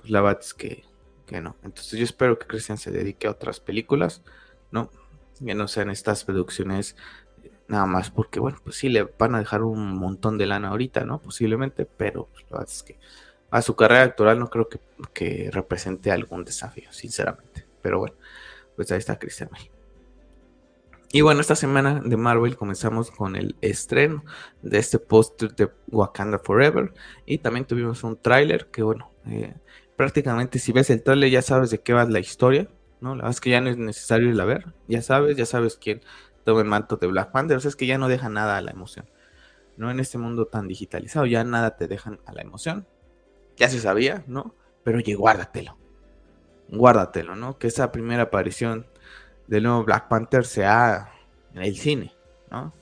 pues 0.00 0.10
la 0.10 0.20
verdad 0.20 0.40
es 0.42 0.54
que, 0.54 0.84
que 1.26 1.40
no. 1.40 1.56
Entonces 1.62 1.98
yo 1.98 2.04
espero 2.04 2.38
que 2.38 2.46
Christian 2.46 2.78
se 2.78 2.90
dedique 2.90 3.26
a 3.26 3.30
otras 3.30 3.60
películas, 3.60 4.22
¿no? 4.70 4.90
Que 5.44 5.54
no 5.54 5.68
sean 5.68 5.90
estas 5.90 6.24
producciones 6.24 6.96
eh, 7.42 7.52
nada 7.68 7.86
más 7.86 8.10
porque, 8.10 8.40
bueno, 8.40 8.58
pues 8.62 8.76
sí 8.76 8.88
le 8.88 9.04
van 9.04 9.34
a 9.34 9.38
dejar 9.38 9.62
un 9.62 9.96
montón 9.96 10.38
de 10.38 10.46
lana 10.46 10.68
ahorita, 10.68 11.04
¿no? 11.04 11.20
Posiblemente, 11.20 11.86
pero 11.86 12.28
pues, 12.32 12.44
la 12.50 12.58
verdad 12.58 12.72
es 12.72 12.82
que 12.82 12.98
a 13.50 13.62
su 13.62 13.74
carrera 13.76 14.02
actoral 14.02 14.38
no 14.38 14.48
creo 14.48 14.68
que, 14.68 14.80
que 15.12 15.50
represente 15.52 16.10
algún 16.10 16.44
desafío, 16.44 16.92
sinceramente. 16.92 17.66
Pero 17.82 17.98
bueno, 17.98 18.16
pues 18.76 18.90
ahí 18.92 18.98
está 18.98 19.18
Christian. 19.18 19.50
Y 21.12 21.22
bueno, 21.22 21.40
esta 21.40 21.56
semana 21.56 22.00
de 22.04 22.16
Marvel 22.16 22.56
comenzamos 22.56 23.10
con 23.10 23.34
el 23.34 23.56
estreno 23.60 24.24
de 24.62 24.78
este 24.78 25.00
póster 25.00 25.54
de 25.56 25.68
Wakanda 25.88 26.38
Forever. 26.38 26.92
Y 27.26 27.38
también 27.38 27.66
tuvimos 27.66 28.04
un 28.04 28.16
tráiler 28.16 28.68
que, 28.68 28.84
bueno, 28.84 29.10
eh, 29.26 29.54
prácticamente 30.00 30.58
si 30.58 30.72
ves 30.72 30.88
el 30.88 31.02
tráiler 31.02 31.28
ya 31.28 31.42
sabes 31.42 31.68
de 31.68 31.82
qué 31.82 31.92
va 31.92 32.06
la 32.06 32.20
historia. 32.20 32.68
¿no? 33.02 33.10
La 33.10 33.16
verdad 33.16 33.32
es 33.32 33.40
que 33.42 33.50
ya 33.50 33.60
no 33.60 33.68
es 33.68 33.76
necesario 33.76 34.30
irla 34.30 34.44
a 34.44 34.46
ver. 34.46 34.72
Ya 34.88 35.02
sabes, 35.02 35.36
ya 35.36 35.44
sabes 35.44 35.76
quién 35.76 36.00
toma 36.42 36.62
el 36.62 36.66
manto 36.66 36.96
de 36.96 37.06
Black 37.06 37.32
Panther. 37.32 37.58
O 37.58 37.60
sea, 37.60 37.68
es 37.68 37.76
que 37.76 37.84
ya 37.84 37.98
no 37.98 38.08
deja 38.08 38.30
nada 38.30 38.56
a 38.56 38.62
la 38.62 38.70
emoción. 38.70 39.04
No 39.76 39.90
en 39.90 40.00
este 40.00 40.16
mundo 40.16 40.46
tan 40.46 40.68
digitalizado, 40.68 41.26
ya 41.26 41.44
nada 41.44 41.76
te 41.76 41.86
dejan 41.86 42.18
a 42.24 42.32
la 42.32 42.40
emoción. 42.40 42.86
Ya 43.58 43.68
se 43.68 43.78
sabía, 43.78 44.24
¿no? 44.26 44.54
Pero 44.84 44.96
oye, 44.96 45.14
guárdatelo. 45.14 45.76
Guárdatelo, 46.70 47.36
¿no? 47.36 47.58
Que 47.58 47.66
esa 47.66 47.92
primera 47.92 48.22
aparición 48.22 48.86
del 49.48 49.64
nuevo 49.64 49.84
Black 49.84 50.08
Panther 50.08 50.46
sea 50.46 51.12
en 51.52 51.60
el 51.60 51.76
cine, 51.76 52.14
¿no? 52.50 52.72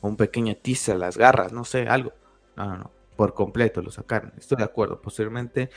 un 0.00 0.16
pequeño 0.16 0.56
teaser, 0.56 0.96
las 0.96 1.18
garras, 1.18 1.52
no 1.52 1.64
sé, 1.64 1.86
algo. 1.86 2.14
No, 2.56 2.64
no, 2.64 2.78
no, 2.78 2.90
por 3.16 3.34
completo 3.34 3.82
lo 3.82 3.90
sacaron. 3.90 4.32
Estoy 4.38 4.58
de 4.58 4.64
acuerdo. 4.64 5.00
Posteriormente, 5.00 5.70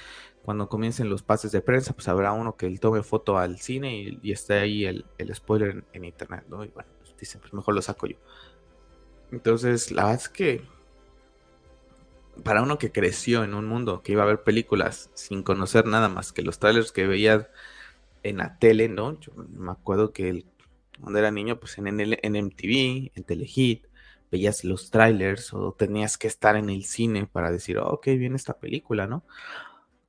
cuando 0.44 0.70
comiencen 0.70 1.10
los 1.10 1.24
pases 1.24 1.52
de 1.52 1.62
prensa, 1.62 1.94
pues 1.94 2.08
habrá 2.08 2.32
uno 2.32 2.56
que 2.56 2.70
tome 2.78 3.04
foto 3.04 3.38
al 3.38 3.60
cine 3.60 4.18
y, 4.22 4.32
esté 4.32 4.56
ahí 4.56 4.86
el, 4.86 5.06
spoiler 5.34 5.84
en, 5.94 6.06
internet, 6.06 6.46
¿no? 6.50 6.64
Y 6.64 6.70
bueno, 6.70 6.90
pues 7.00 7.16
dicen, 7.18 7.42
pues 7.42 7.54
mejor 7.54 7.76
lo 7.76 7.82
saco 7.82 8.08
yo. 8.08 8.18
Entonces, 9.32 9.92
la 9.92 10.04
verdad 10.04 10.22
es 10.22 10.30
que 10.30 10.64
para 12.44 12.62
uno 12.62 12.78
que 12.78 12.92
creció 12.92 13.44
en 13.44 13.54
un 13.54 13.66
mundo 13.66 14.02
que 14.02 14.12
iba 14.12 14.24
a 14.24 14.28
ver 14.28 14.44
películas 14.44 15.10
sin 15.14 15.42
conocer 15.44 15.86
nada 15.86 16.10
más 16.10 16.34
que 16.34 16.42
los 16.42 16.60
trailers 16.60 16.92
que 16.92 17.08
veía 17.08 17.50
en 18.24 18.38
la 18.38 18.60
tele, 18.60 18.90
¿no? 18.90 19.20
Yo 19.20 19.32
me 19.36 19.72
acuerdo 19.72 20.12
que 20.12 20.46
cuando 21.02 21.20
era 21.20 21.32
niño, 21.32 21.60
pues 21.60 21.78
en, 21.78 22.00
el, 22.00 22.20
en 22.22 22.36
MTV, 22.36 23.12
en 23.16 23.24
Telehit, 23.24 23.86
veías 24.36 24.66
los 24.66 24.92
trailers 24.92 25.54
o 25.54 25.72
tenías 25.72 26.18
que 26.18 26.28
estar 26.28 26.58
en 26.58 26.70
el 26.70 26.84
cine 26.84 27.26
para 27.26 27.52
decir, 27.52 27.78
oh, 27.78 27.88
ok, 27.88 28.08
viene 28.08 28.36
esta 28.36 28.60
película, 28.60 29.08
¿no? 29.08 29.24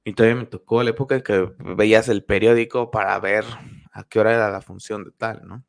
Y 0.03 0.15
todavía 0.15 0.41
me 0.41 0.47
tocó 0.47 0.83
la 0.83 0.91
época 0.91 1.23
que 1.23 1.53
veías 1.59 2.09
el 2.09 2.25
periódico 2.25 2.91
para 2.91 3.19
ver 3.21 3.45
a 3.93 4.03
qué 4.03 4.19
hora 4.19 4.35
era 4.35 4.51
la 4.51 4.61
función 4.61 5.05
de 5.05 5.13
tal, 5.13 5.47
¿no? 5.47 5.65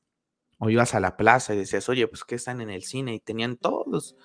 O 0.58 0.72
ibas 0.72 0.96
a 0.96 1.00
la 1.00 1.18
plaza 1.18 1.54
y 1.54 1.58
decías, 1.58 1.88
oye, 1.88 2.08
pues 2.08 2.24
que 2.24 2.34
están 2.34 2.62
en 2.62 2.72
el 2.72 2.82
cine 2.82 3.14
y 3.14 3.20
tenían 3.20 3.58
todos, 3.58 4.16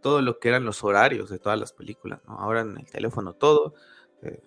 todo 0.00 0.22
lo 0.22 0.38
que 0.38 0.48
eran 0.48 0.64
los 0.64 0.82
horarios 0.82 1.28
de 1.28 1.38
todas 1.38 1.58
las 1.60 1.74
películas, 1.74 2.20
¿no? 2.26 2.38
Ahora 2.38 2.62
en 2.62 2.78
el 2.78 2.90
teléfono 2.90 3.34
todo. 3.34 3.74
Eh, 4.22 4.42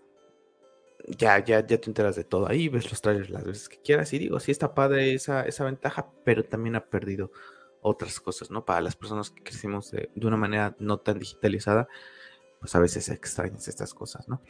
ya, 1.08 1.38
ya, 1.46 1.66
ya 1.66 1.78
te 1.80 1.88
enteras 1.88 2.16
de 2.16 2.24
todo 2.24 2.50
ahí, 2.50 2.70
ves 2.70 2.90
los 2.90 3.02
trailers 3.02 3.30
las 3.30 3.46
veces 3.46 3.70
que 3.70 3.80
quieras. 3.82 4.12
Y 4.14 4.18
digo, 4.20 4.40
sí 4.40 4.52
está 4.52 4.74
padre 4.74 5.14
esa, 5.14 5.44
esa 5.44 5.64
ventaja, 5.64 6.12
pero 6.26 6.44
también 6.44 6.76
ha 6.76 6.86
perdido 6.86 7.32
otras 7.88 8.20
cosas, 8.20 8.52
¿no? 8.52 8.66
Para 8.66 8.82
las 8.82 8.96
personas 8.96 9.30
que 9.30 9.44
crecimos 9.44 9.92
de, 9.92 10.10
una 10.22 10.38
manera 10.38 10.76
no 10.80 11.00
tan 11.00 11.20
digitalizada, 11.20 11.88
pues 12.60 12.76
a 12.76 12.80
veces 12.80 13.10
extrañas 13.10 13.68
estas 13.68 13.94
cosas, 13.94 14.28
¿no? 14.28 14.42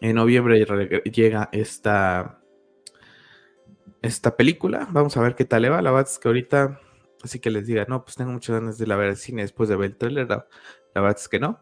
En 0.00 0.16
noviembre 0.16 0.64
llega 1.12 1.48
esta, 1.52 2.40
esta 4.02 4.36
película. 4.36 4.88
Vamos 4.90 5.16
a 5.16 5.22
ver 5.22 5.36
qué 5.36 5.44
tal 5.44 5.62
le 5.62 5.68
va. 5.68 5.80
La 5.80 5.92
verdad 5.92 6.10
es 6.10 6.18
que 6.18 6.28
ahorita, 6.28 6.80
así 7.22 7.38
que 7.38 7.50
les 7.50 7.66
diga, 7.66 7.86
no, 7.88 8.04
pues 8.04 8.16
tengo 8.16 8.32
muchas 8.32 8.58
ganas 8.58 8.78
de 8.78 8.86
la 8.88 8.96
ver 8.96 9.10
el 9.10 9.16
cine 9.16 9.42
después 9.42 9.68
de 9.68 9.76
ver 9.76 9.92
el 9.92 9.96
trailer. 9.96 10.28
la 10.28 10.46
verdad 10.94 11.16
es 11.16 11.28
que 11.28 11.38
no. 11.38 11.60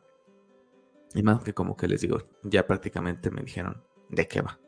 Y 1.15 1.23
más 1.23 1.43
que 1.43 1.53
como 1.53 1.77
que 1.77 1.87
les 1.87 2.01
digo, 2.01 2.23
ya 2.43 2.67
prácticamente 2.67 3.31
me 3.31 3.43
dijeron 3.43 3.85
de 4.09 4.27
qué 4.27 4.41
va. 4.41 4.59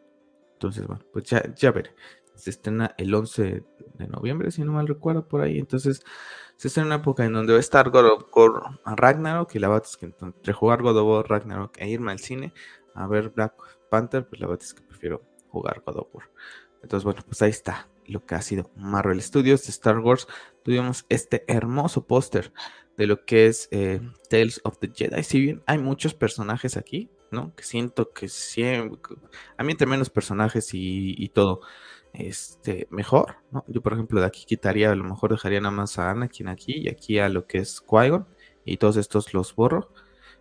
Entonces, 0.54 0.86
bueno, 0.86 1.04
pues 1.12 1.24
ya, 1.24 1.42
ya 1.54 1.70
veré. 1.70 1.94
Se 2.42 2.50
estrena 2.50 2.92
el 2.98 3.14
11 3.14 3.62
de 3.94 4.08
noviembre, 4.08 4.50
si 4.50 4.64
no 4.64 4.72
mal 4.72 4.88
recuerdo, 4.88 5.28
por 5.28 5.42
ahí. 5.42 5.60
Entonces, 5.60 6.02
se 6.56 6.66
estrena 6.66 6.86
en 6.86 6.92
una 6.94 7.02
época 7.02 7.24
en 7.24 7.32
donde 7.32 7.52
va 7.52 7.58
a 7.58 7.60
estar 7.60 7.88
God 7.90 8.06
of 8.06 8.24
War 8.34 8.80
Ragnarok. 8.84 9.54
Y 9.54 9.60
la 9.60 9.68
verdad 9.68 9.86
es 9.88 9.96
que 9.96 10.06
entre 10.06 10.52
jugar 10.52 10.82
God 10.82 10.98
of 10.98 11.06
War 11.06 11.30
Ragnarok 11.30 11.76
e 11.78 11.88
irme 11.88 12.10
al 12.10 12.18
cine 12.18 12.52
a 12.96 13.06
ver 13.06 13.28
Black 13.30 13.54
Panther, 13.92 14.26
pues 14.26 14.40
la 14.40 14.48
verdad 14.48 14.64
es 14.64 14.74
que 14.74 14.82
prefiero 14.82 15.22
jugar 15.50 15.84
God 15.86 15.98
of 15.98 16.08
War. 16.12 16.30
Entonces, 16.82 17.04
bueno, 17.04 17.20
pues 17.24 17.40
ahí 17.42 17.50
está 17.50 17.88
lo 18.06 18.26
que 18.26 18.34
ha 18.34 18.42
sido 18.42 18.72
Marvel 18.74 19.22
Studios 19.22 19.62
de 19.62 19.70
Star 19.70 20.00
Wars. 20.00 20.26
Tuvimos 20.64 21.06
este 21.10 21.44
hermoso 21.46 22.08
póster 22.08 22.52
de 22.96 23.06
lo 23.06 23.24
que 23.24 23.46
es 23.46 23.68
eh, 23.70 24.00
Tales 24.28 24.60
of 24.64 24.78
the 24.78 24.90
Jedi. 24.92 25.22
Si 25.22 25.40
bien 25.40 25.62
hay 25.66 25.78
muchos 25.78 26.12
personajes 26.12 26.76
aquí, 26.76 27.08
¿no? 27.32 27.54
Que 27.54 27.64
siento 27.64 28.12
que 28.12 28.28
siempre, 28.28 29.16
a 29.56 29.64
mí 29.64 29.72
entre 29.72 29.86
menos 29.86 30.10
personajes 30.10 30.70
y, 30.72 31.28
todo, 31.34 31.60
este, 32.12 32.86
mejor, 32.90 33.36
¿no? 33.50 33.64
Yo, 33.68 33.82
por 33.82 33.94
ejemplo, 33.94 34.20
de 34.20 34.26
aquí 34.26 34.44
quitaría, 34.44 34.90
a 34.90 34.94
lo 34.94 35.04
mejor 35.04 35.30
dejaría 35.30 35.60
nada 35.60 35.74
más 35.74 35.98
a 35.98 36.10
Anakin 36.10 36.48
aquí 36.48 36.74
y 36.78 36.88
aquí 36.88 37.18
a 37.18 37.28
lo 37.28 37.46
que 37.46 37.58
es 37.58 37.82
Qui-Gon 37.84 38.26
y 38.64 38.76
todos 38.76 38.96
estos 38.96 39.32
los 39.34 39.54
borro. 39.54 39.92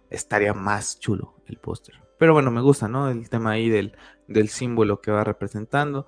Estaría 0.09 0.53
más 0.53 0.99
chulo 0.99 1.35
el 1.47 1.57
póster. 1.57 1.95
Pero 2.17 2.33
bueno, 2.33 2.51
me 2.51 2.61
gusta, 2.61 2.87
¿no? 2.87 3.09
El 3.09 3.29
tema 3.29 3.51
ahí 3.51 3.69
del, 3.69 3.97
del 4.27 4.49
símbolo 4.49 5.01
que 5.01 5.11
va 5.11 5.23
representando. 5.23 6.07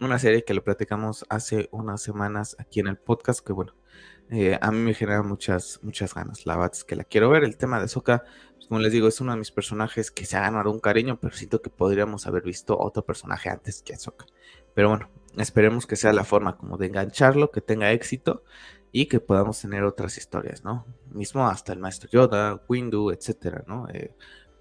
Una 0.00 0.18
serie 0.18 0.44
que 0.44 0.54
lo 0.54 0.64
platicamos 0.64 1.26
hace 1.28 1.68
unas 1.72 2.00
semanas 2.00 2.56
aquí 2.58 2.80
en 2.80 2.86
el 2.86 2.96
podcast, 2.96 3.44
que 3.44 3.52
bueno, 3.52 3.74
eh, 4.30 4.56
a 4.60 4.70
mí 4.70 4.78
me 4.78 4.94
genera 4.94 5.22
muchas, 5.22 5.80
muchas 5.82 6.14
ganas. 6.14 6.46
La 6.46 6.54
verdad 6.54 6.70
es 6.72 6.84
que 6.84 6.94
la 6.94 7.04
quiero 7.04 7.28
ver. 7.28 7.42
El 7.42 7.56
tema 7.56 7.80
de 7.80 7.88
Soka, 7.88 8.22
pues, 8.54 8.68
como 8.68 8.80
les 8.80 8.92
digo, 8.92 9.08
es 9.08 9.20
uno 9.20 9.32
de 9.32 9.38
mis 9.38 9.50
personajes 9.50 10.10
que 10.12 10.24
se 10.24 10.36
ha 10.36 10.40
ganado 10.42 10.70
un 10.70 10.78
cariño, 10.78 11.18
pero 11.20 11.34
siento 11.34 11.60
que 11.60 11.68
podríamos 11.68 12.26
haber 12.28 12.44
visto 12.44 12.78
otro 12.78 13.04
personaje 13.04 13.50
antes 13.50 13.82
que 13.82 13.96
Soka. 13.96 14.26
Pero 14.74 14.88
bueno, 14.90 15.08
esperemos 15.36 15.86
que 15.86 15.96
sea 15.96 16.12
la 16.12 16.24
forma 16.24 16.56
como 16.56 16.76
de 16.76 16.86
engancharlo, 16.86 17.50
que 17.50 17.60
tenga 17.60 17.92
éxito 17.92 18.44
y 18.92 19.06
que 19.06 19.20
podamos 19.20 19.60
tener 19.60 19.84
otras 19.84 20.16
historias, 20.18 20.64
¿no? 20.64 20.84
Mismo 21.12 21.46
hasta 21.46 21.72
el 21.72 21.78
Maestro 21.78 22.10
Yoda, 22.10 22.62
Windu, 22.68 23.10
etcétera, 23.10 23.64
¿no? 23.66 23.88
Eh, 23.88 24.14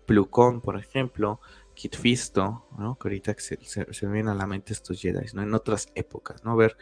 Plucon, 0.05 0.61
por 0.61 0.77
ejemplo, 0.77 1.39
Kit 1.73 1.95
Fisto, 1.95 2.67
¿no? 2.77 2.97
Que 2.97 3.07
ahorita 3.07 3.35
se, 3.37 3.57
se, 3.63 4.05
me 4.07 4.13
vienen 4.13 4.29
a 4.29 4.35
la 4.35 4.47
mente 4.47 4.73
estos 4.73 5.01
Jedi, 5.01 5.25
¿no? 5.33 5.41
En 5.41 5.53
otras 5.53 5.89
épocas, 5.95 6.43
¿no? 6.43 6.55
Ver 6.55 6.77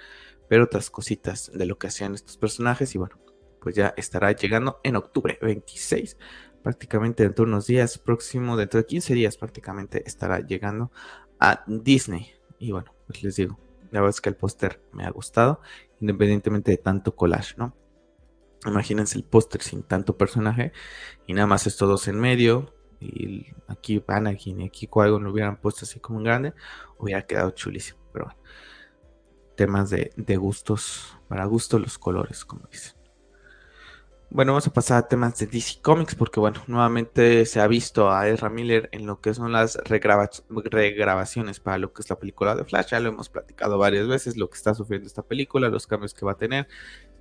ver 0.50 0.62
otras 0.62 0.90
cositas 0.90 1.52
de 1.54 1.66
lo 1.66 1.78
que 1.78 1.88
hacían 1.88 2.14
estos 2.14 2.38
personajes 2.38 2.94
y 2.96 2.98
bueno, 2.98 3.18
pues 3.62 3.76
ya 3.76 3.94
estará 3.98 4.32
llegando 4.32 4.80
en 4.84 4.96
octubre 4.96 5.38
26, 5.42 6.18
prácticamente 6.64 7.24
dentro 7.24 7.46
de 7.46 7.52
unos 7.52 7.68
días, 7.68 7.98
próximo, 7.98 8.58
dentro 8.58 8.80
de 8.80 8.86
15 8.86 9.14
días 9.14 9.38
prácticamente 9.38 10.04
estará 10.06 10.40
llegando 10.40 10.92
a 11.40 11.64
Disney. 11.68 12.32
Y 12.60 12.72
bueno, 12.72 12.94
pues 13.08 13.24
les 13.24 13.36
digo, 13.36 13.58
la 13.92 14.02
verdad 14.02 14.16
es 14.16 14.22
que 14.22 14.30
el 14.30 14.36
póster 14.36 14.82
me 14.92 15.06
ha 15.06 15.10
gustado, 15.10 15.62
independientemente 16.00 16.72
de 16.72 16.78
tanto 16.78 17.16
collage, 17.16 17.56
¿no? 17.58 17.76
Imagínense 18.66 19.18
el 19.18 19.24
póster 19.24 19.62
sin 19.62 19.84
tanto 19.84 20.18
personaje 20.18 20.74
y 21.26 21.34
nada 21.34 21.48
más 21.48 21.68
estos 21.68 21.88
dos 21.88 22.08
en 22.08 22.20
medio. 22.20 22.74
Y 23.00 23.46
aquí 23.68 24.04
Anakin 24.08 24.62
y 24.62 24.68
aquí 24.68 24.88
Qui-Gon 24.88 25.24
lo 25.24 25.32
hubieran 25.32 25.58
puesto 25.62 25.86
así 25.86 26.00
como 26.00 26.18
un 26.18 26.24
grande, 26.24 26.54
hubiera 26.98 27.26
quedado 27.28 27.52
chulísimo. 27.52 28.00
Pero 28.12 28.26
bueno, 28.26 28.40
temas 29.56 29.92
de, 29.92 30.38
gustos, 30.38 31.18
para 31.28 31.46
gustos 31.46 31.80
los 31.80 31.98
colores, 32.00 32.44
como 32.44 32.68
dicen. 32.72 32.97
Bueno, 34.30 34.52
vamos 34.52 34.68
a 34.68 34.74
pasar 34.74 34.98
a 34.98 35.08
temas 35.08 35.40
de 35.40 35.48
DC 35.48 35.82
Comics 35.82 36.14
porque, 36.16 36.42
bueno, 36.42 36.62
nuevamente 36.68 37.46
se 37.46 37.62
ha 37.62 37.68
visto 37.68 38.12
a 38.12 38.28
Ezra 38.28 38.50
Miller 38.50 38.90
en 38.92 39.06
lo 39.06 39.22
que 39.22 39.34
son 39.34 39.54
las 39.54 39.78
regrabaciones 39.86 41.62
para 41.62 41.78
lo 41.78 41.94
que 41.94 42.02
es 42.02 42.10
la 42.10 42.20
película 42.20 42.54
de 42.54 42.66
Flash. 42.66 42.90
Ya 42.92 43.00
lo 43.00 43.08
hemos 43.08 43.30
platicado 43.30 43.78
varias 43.78 44.06
veces, 44.08 44.36
lo 44.36 44.50
que 44.50 44.58
está 44.58 44.74
sufriendo 44.74 45.08
esta 45.08 45.24
película, 45.24 45.70
los 45.70 45.88
cambios 45.88 46.14
que 46.14 46.26
va 46.26 46.34
a 46.34 46.38
tener 46.38 46.68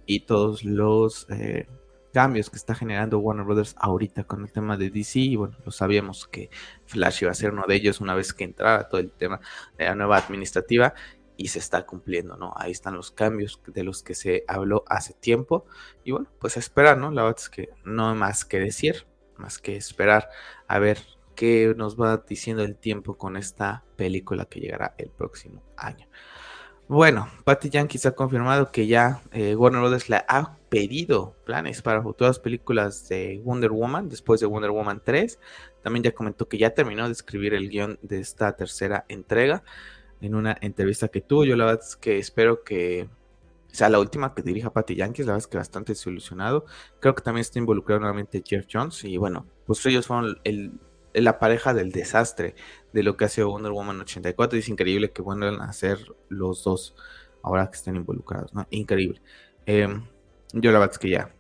y 0.05 0.21
todos 0.21 0.65
los 0.65 1.27
eh, 1.31 1.69
cambios 2.13 2.51
que 2.51 2.57
está 2.57 2.75
generando 2.75 3.21
Warner 3.21 3.47
Brothers 3.47 3.77
ahorita 3.79 4.25
con 4.25 4.43
el 4.43 4.51
tema 4.51 4.77
de 4.77 4.91
DC. 4.91 5.21
Y 5.21 5.37
bueno, 5.37 5.57
lo 5.65 5.71
sabíamos 5.71 6.27
que 6.27 6.51
Flash 6.87 7.23
iba 7.23 7.31
a 7.31 7.35
ser 7.35 7.53
uno 7.53 7.65
de 7.69 7.77
ellos 7.77 8.01
una 8.01 8.15
vez 8.15 8.33
que 8.33 8.45
entrara 8.45 8.89
todo 8.89 9.01
el 9.01 9.13
tema 9.13 9.41
de 9.79 9.85
la 9.85 9.95
nueva 9.95 10.17
administrativa 10.17 10.93
y 11.37 11.49
se 11.49 11.59
está 11.59 11.87
cumpliendo, 11.87 12.37
¿no? 12.37 12.53
Ahí 12.57 12.73
están 12.73 12.95
los 12.95 13.11
cambios 13.11 13.61
de 13.67 13.85
los 13.85 14.03
que 14.03 14.15
se 14.15 14.45
habló 14.49 14.85
hace 14.89 15.15
tiempo 15.15 15.67
y 16.05 16.13
bueno, 16.13 16.29
pues 16.39 16.57
esperar, 16.57 16.99
¿no? 16.99 17.11
La 17.11 17.23
verdad 17.23 17.41
es 17.41 17.49
que 17.49 17.71
no 17.85 18.11
hay 18.11 18.17
más 18.17 18.45
que 18.45 18.59
decir, 18.59 19.07
más 19.37 19.59
que 19.59 19.77
esperar 19.77 20.29
a 20.67 20.79
ver 20.79 20.99
qué 21.35 21.75
nos 21.77 22.01
va 22.01 22.17
diciendo 22.17 22.63
el 22.63 22.77
tiempo 22.77 23.17
con 23.17 23.37
esta 23.37 23.85
película 23.97 24.47
que 24.47 24.61
llegará 24.61 24.95
el 24.99 25.11
próximo 25.11 25.63
año. 25.77 26.09
Bueno, 26.89 27.29
Patty 27.45 27.69
Yankees 27.69 28.07
ha 28.07 28.13
confirmado 28.13 28.71
que 28.71 28.87
ya 28.87 29.21
eh, 29.33 29.57
Warner 29.57 29.81
Brothers 29.81 30.09
le 30.09 30.23
ha 30.29 30.57
pedido 30.69 31.35
planes 31.45 31.83
para 31.83 32.01
futuras 32.01 32.39
películas 32.39 33.09
de 33.09 33.41
Wonder 33.45 33.73
Woman 33.73 34.09
después 34.09 34.39
de 34.41 34.47
Wonder 34.47 34.71
Woman 34.71 35.03
3. 35.05 35.41
También 35.83 36.05
ya 36.05 36.13
comentó 36.13 36.49
que 36.49 36.59
ya 36.59 36.71
terminó 36.71 37.07
de 37.07 37.13
escribir 37.13 37.55
el 37.55 37.69
guion 37.71 37.99
de 38.03 38.21
esta 38.21 38.55
tercera 38.55 39.05
entrega 39.09 39.65
en 40.21 40.35
una 40.35 40.57
entrevista 40.61 41.09
que 41.09 41.21
tuvo. 41.21 41.45
Yo 41.45 41.57
la 41.57 41.67
verdad 41.67 41.85
es 41.85 41.97
que 41.97 42.19
espero 42.19 42.63
que 42.65 43.09
sea 43.69 43.89
la 43.91 43.99
última 43.99 44.35
que 44.35 44.43
dirija 44.43 44.73
Patty 44.73 44.97
Yankees, 44.97 45.27
la 45.27 45.33
verdad 45.33 45.45
es 45.45 45.49
que 45.49 45.59
bastante 45.59 45.93
desilusionado. 45.93 46.65
Creo 47.01 47.15
que 47.15 47.23
también 47.23 47.43
está 47.43 47.59
involucrado 47.59 48.01
nuevamente 48.01 48.43
Jeff 48.45 48.67
Jones 48.73 49.05
y 49.05 49.17
bueno, 49.19 49.47
pues 49.67 49.85
ellos 49.87 50.07
fueron 50.07 50.41
la 51.13 51.39
pareja 51.39 51.75
del 51.75 51.93
desastre 51.93 52.55
de 52.93 53.03
lo 53.03 53.17
que 53.17 53.27
ha 53.27 53.29
sido 53.29 53.51
Wonder 53.51 53.73
Woman 53.73 54.01
84 54.01 54.57
y 54.57 54.61
es 54.61 54.69
increíble 54.69 55.13
que 55.13 55.23
vuelvan 55.23 55.61
a 55.61 55.73
ser 55.73 55.99
los 56.29 56.65
dos 56.65 56.95
ahora 57.43 57.71
que 57.71 57.77
estén 57.77 57.97
involucrados, 57.97 58.55
¿no? 58.55 58.67
Increíble. 58.71 59.21
Em, 59.67 60.07
yo 60.53 60.73
la 60.73 60.79
verdad 60.79 60.95
es 60.95 60.99
que 60.99 61.11
ya 61.11 61.35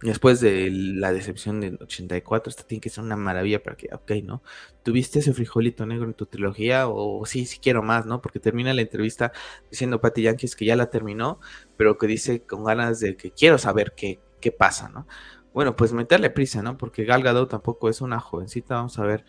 Después 0.00 0.40
de 0.40 0.70
la 0.70 1.12
decepción 1.12 1.60
del 1.60 1.76
84, 1.82 2.50
esta 2.50 2.62
tiene 2.62 2.80
que 2.80 2.88
ser 2.88 3.02
una 3.02 3.16
maravilla 3.16 3.60
para 3.60 3.76
que, 3.76 3.88
ok, 3.92 4.12
¿no? 4.22 4.42
¿Tuviste 4.84 5.18
ese 5.18 5.34
frijolito 5.34 5.86
negro 5.86 6.04
en 6.04 6.14
tu 6.14 6.26
trilogía? 6.26 6.86
O 6.88 7.26
sí, 7.26 7.46
sí 7.46 7.58
quiero 7.60 7.82
más, 7.82 8.06
¿no? 8.06 8.22
Porque 8.22 8.38
termina 8.38 8.72
la 8.72 8.82
entrevista 8.82 9.32
diciendo 9.70 10.00
Patty 10.00 10.22
Yankees 10.22 10.54
que 10.54 10.66
ya 10.66 10.76
la 10.76 10.90
terminó, 10.90 11.40
pero 11.76 11.98
que 11.98 12.06
dice 12.06 12.42
con 12.42 12.62
ganas 12.62 13.00
de 13.00 13.16
que 13.16 13.32
quiero 13.32 13.58
saber 13.58 13.92
qué, 13.96 14.20
qué 14.40 14.52
pasa, 14.52 14.88
¿no? 14.88 15.08
Bueno, 15.52 15.74
pues 15.74 15.92
meterle 15.92 16.30
prisa, 16.30 16.62
¿no? 16.62 16.76
Porque 16.78 17.04
Gal 17.04 17.24
Gadot 17.24 17.50
tampoco 17.50 17.88
es 17.88 18.00
una 18.00 18.20
jovencita, 18.20 18.76
vamos 18.76 18.98
a 19.00 19.04
ver 19.04 19.24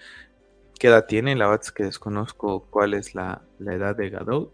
qué 0.80 0.88
edad 0.88 1.08
tiene, 1.08 1.36
la 1.36 1.48
verdad 1.48 1.66
es 1.66 1.72
que 1.72 1.84
desconozco 1.86 2.68
cuál 2.70 2.94
es 2.94 3.16
la, 3.16 3.42
edad 3.60 3.96
de 3.96 4.10
Gadot. 4.12 4.54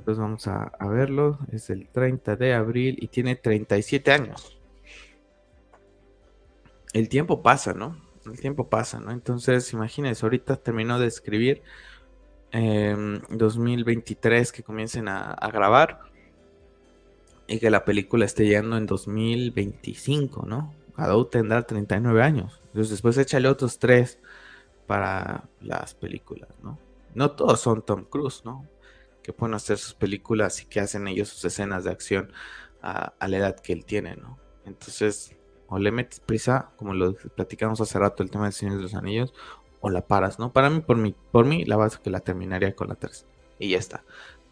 Entonces 0.00 0.20
vamos 0.20 0.48
a, 0.48 0.72
a 0.78 0.88
verlo, 0.88 1.38
es 1.52 1.70
el 1.70 1.88
30 1.88 2.36
de 2.36 2.54
abril 2.54 2.96
y 3.00 3.08
tiene 3.08 3.36
37 3.36 4.10
años 4.12 4.57
el 6.92 7.08
tiempo 7.08 7.42
pasa, 7.42 7.74
¿no? 7.74 7.96
El 8.26 8.40
tiempo 8.40 8.68
pasa, 8.68 9.00
¿no? 9.00 9.10
Entonces, 9.10 9.72
imagínense, 9.72 10.24
ahorita 10.24 10.56
terminó 10.56 10.98
de 10.98 11.06
escribir 11.06 11.62
eh, 12.52 13.20
2023 13.30 14.52
que 14.52 14.62
comiencen 14.62 15.08
a, 15.08 15.36
grabar 15.52 16.00
y 17.46 17.58
que 17.58 17.70
la 17.70 17.84
película 17.84 18.24
esté 18.24 18.46
llegando 18.46 18.76
en 18.76 18.86
2025, 18.86 20.46
¿no? 20.46 20.74
Gadot 20.96 21.30
tendrá 21.30 21.62
39 21.62 22.22
años. 22.22 22.60
Entonces, 22.66 22.90
después 22.90 23.16
échale 23.18 23.48
otros 23.48 23.78
tres 23.78 24.18
para 24.86 25.44
las 25.60 25.94
películas, 25.94 26.50
¿no? 26.62 26.78
No 27.14 27.30
todos 27.32 27.60
son 27.60 27.82
Tom 27.82 28.04
Cruise, 28.04 28.42
¿no? 28.44 28.66
Que 29.22 29.32
pueden 29.32 29.54
hacer 29.54 29.78
sus 29.78 29.94
películas 29.94 30.62
y 30.62 30.66
que 30.66 30.80
hacen 30.80 31.08
ellos 31.08 31.28
sus 31.28 31.44
escenas 31.44 31.84
de 31.84 31.90
acción 31.90 32.32
a, 32.82 33.14
a 33.18 33.28
la 33.28 33.38
edad 33.38 33.60
que 33.60 33.72
él 33.72 33.84
tiene, 33.84 34.16
¿no? 34.16 34.38
Entonces, 34.64 35.37
o 35.68 35.78
le 35.78 35.92
metes 35.92 36.20
prisa, 36.20 36.70
como 36.76 36.94
lo 36.94 37.14
platicamos 37.14 37.80
hace 37.80 37.98
rato, 37.98 38.22
el 38.22 38.30
tema 38.30 38.46
de 38.46 38.52
Señor 38.52 38.76
de 38.76 38.82
los 38.82 38.94
Anillos, 38.94 39.34
o 39.80 39.90
la 39.90 40.06
paras, 40.06 40.38
¿no? 40.38 40.52
Para 40.52 40.70
mí, 40.70 40.80
por 40.80 40.96
mí, 40.96 41.14
por 41.30 41.44
mí, 41.44 41.64
la 41.64 41.76
base 41.76 41.98
que 42.02 42.10
la 42.10 42.20
terminaría 42.20 42.74
con 42.74 42.88
la 42.88 42.94
3. 42.96 43.26
Y 43.58 43.70
ya 43.70 43.78
está. 43.78 44.04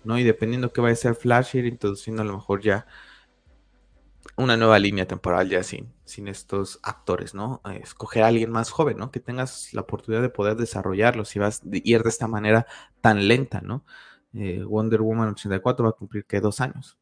¿No? 0.04 0.18
Y 0.18 0.24
dependiendo 0.24 0.72
que 0.72 0.80
vaya 0.80 0.92
a 0.92 0.96
ser 0.96 1.14
Flash, 1.16 1.56
ir 1.56 1.66
introduciendo 1.66 2.22
a 2.22 2.24
lo 2.24 2.34
mejor 2.34 2.60
ya 2.60 2.86
una 4.36 4.56
nueva 4.56 4.78
línea 4.78 5.06
temporal 5.06 5.48
ya 5.48 5.62
sin, 5.62 5.92
sin 6.04 6.28
estos 6.28 6.78
actores, 6.82 7.34
¿no? 7.34 7.60
Escoger 7.82 8.22
a 8.22 8.28
alguien 8.28 8.50
más 8.50 8.70
joven, 8.70 8.98
¿no? 8.98 9.10
Que 9.10 9.20
tengas 9.20 9.72
la 9.72 9.82
oportunidad 9.82 10.22
de 10.22 10.28
poder 10.28 10.56
desarrollarlo 10.56 11.24
si 11.24 11.38
vas 11.38 11.62
a 11.62 11.64
ir 11.70 12.02
de 12.02 12.08
esta 12.08 12.28
manera 12.28 12.66
tan 13.00 13.28
lenta, 13.28 13.60
¿no? 13.60 13.84
Eh, 14.34 14.62
Wonder 14.64 15.00
Woman 15.00 15.30
84 15.30 15.84
va 15.84 15.90
a 15.90 15.94
cumplir 15.94 16.24
que 16.26 16.40
dos 16.40 16.60
años. 16.60 16.98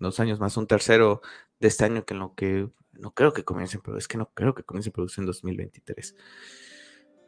Dos 0.00 0.20
años 0.20 0.40
más 0.40 0.56
un 0.56 0.66
tercero 0.66 1.22
de 1.60 1.68
este 1.68 1.84
año 1.84 2.04
que 2.04 2.14
en 2.14 2.20
lo 2.20 2.34
que 2.34 2.68
no 2.98 3.12
creo 3.12 3.32
que 3.32 3.44
comience, 3.44 3.78
pero 3.82 3.96
es 3.96 4.08
que 4.08 4.18
no 4.18 4.30
creo 4.34 4.54
que 4.54 4.62
comience 4.62 4.90
producción 4.90 5.24
en 5.24 5.28
2023. 5.28 6.14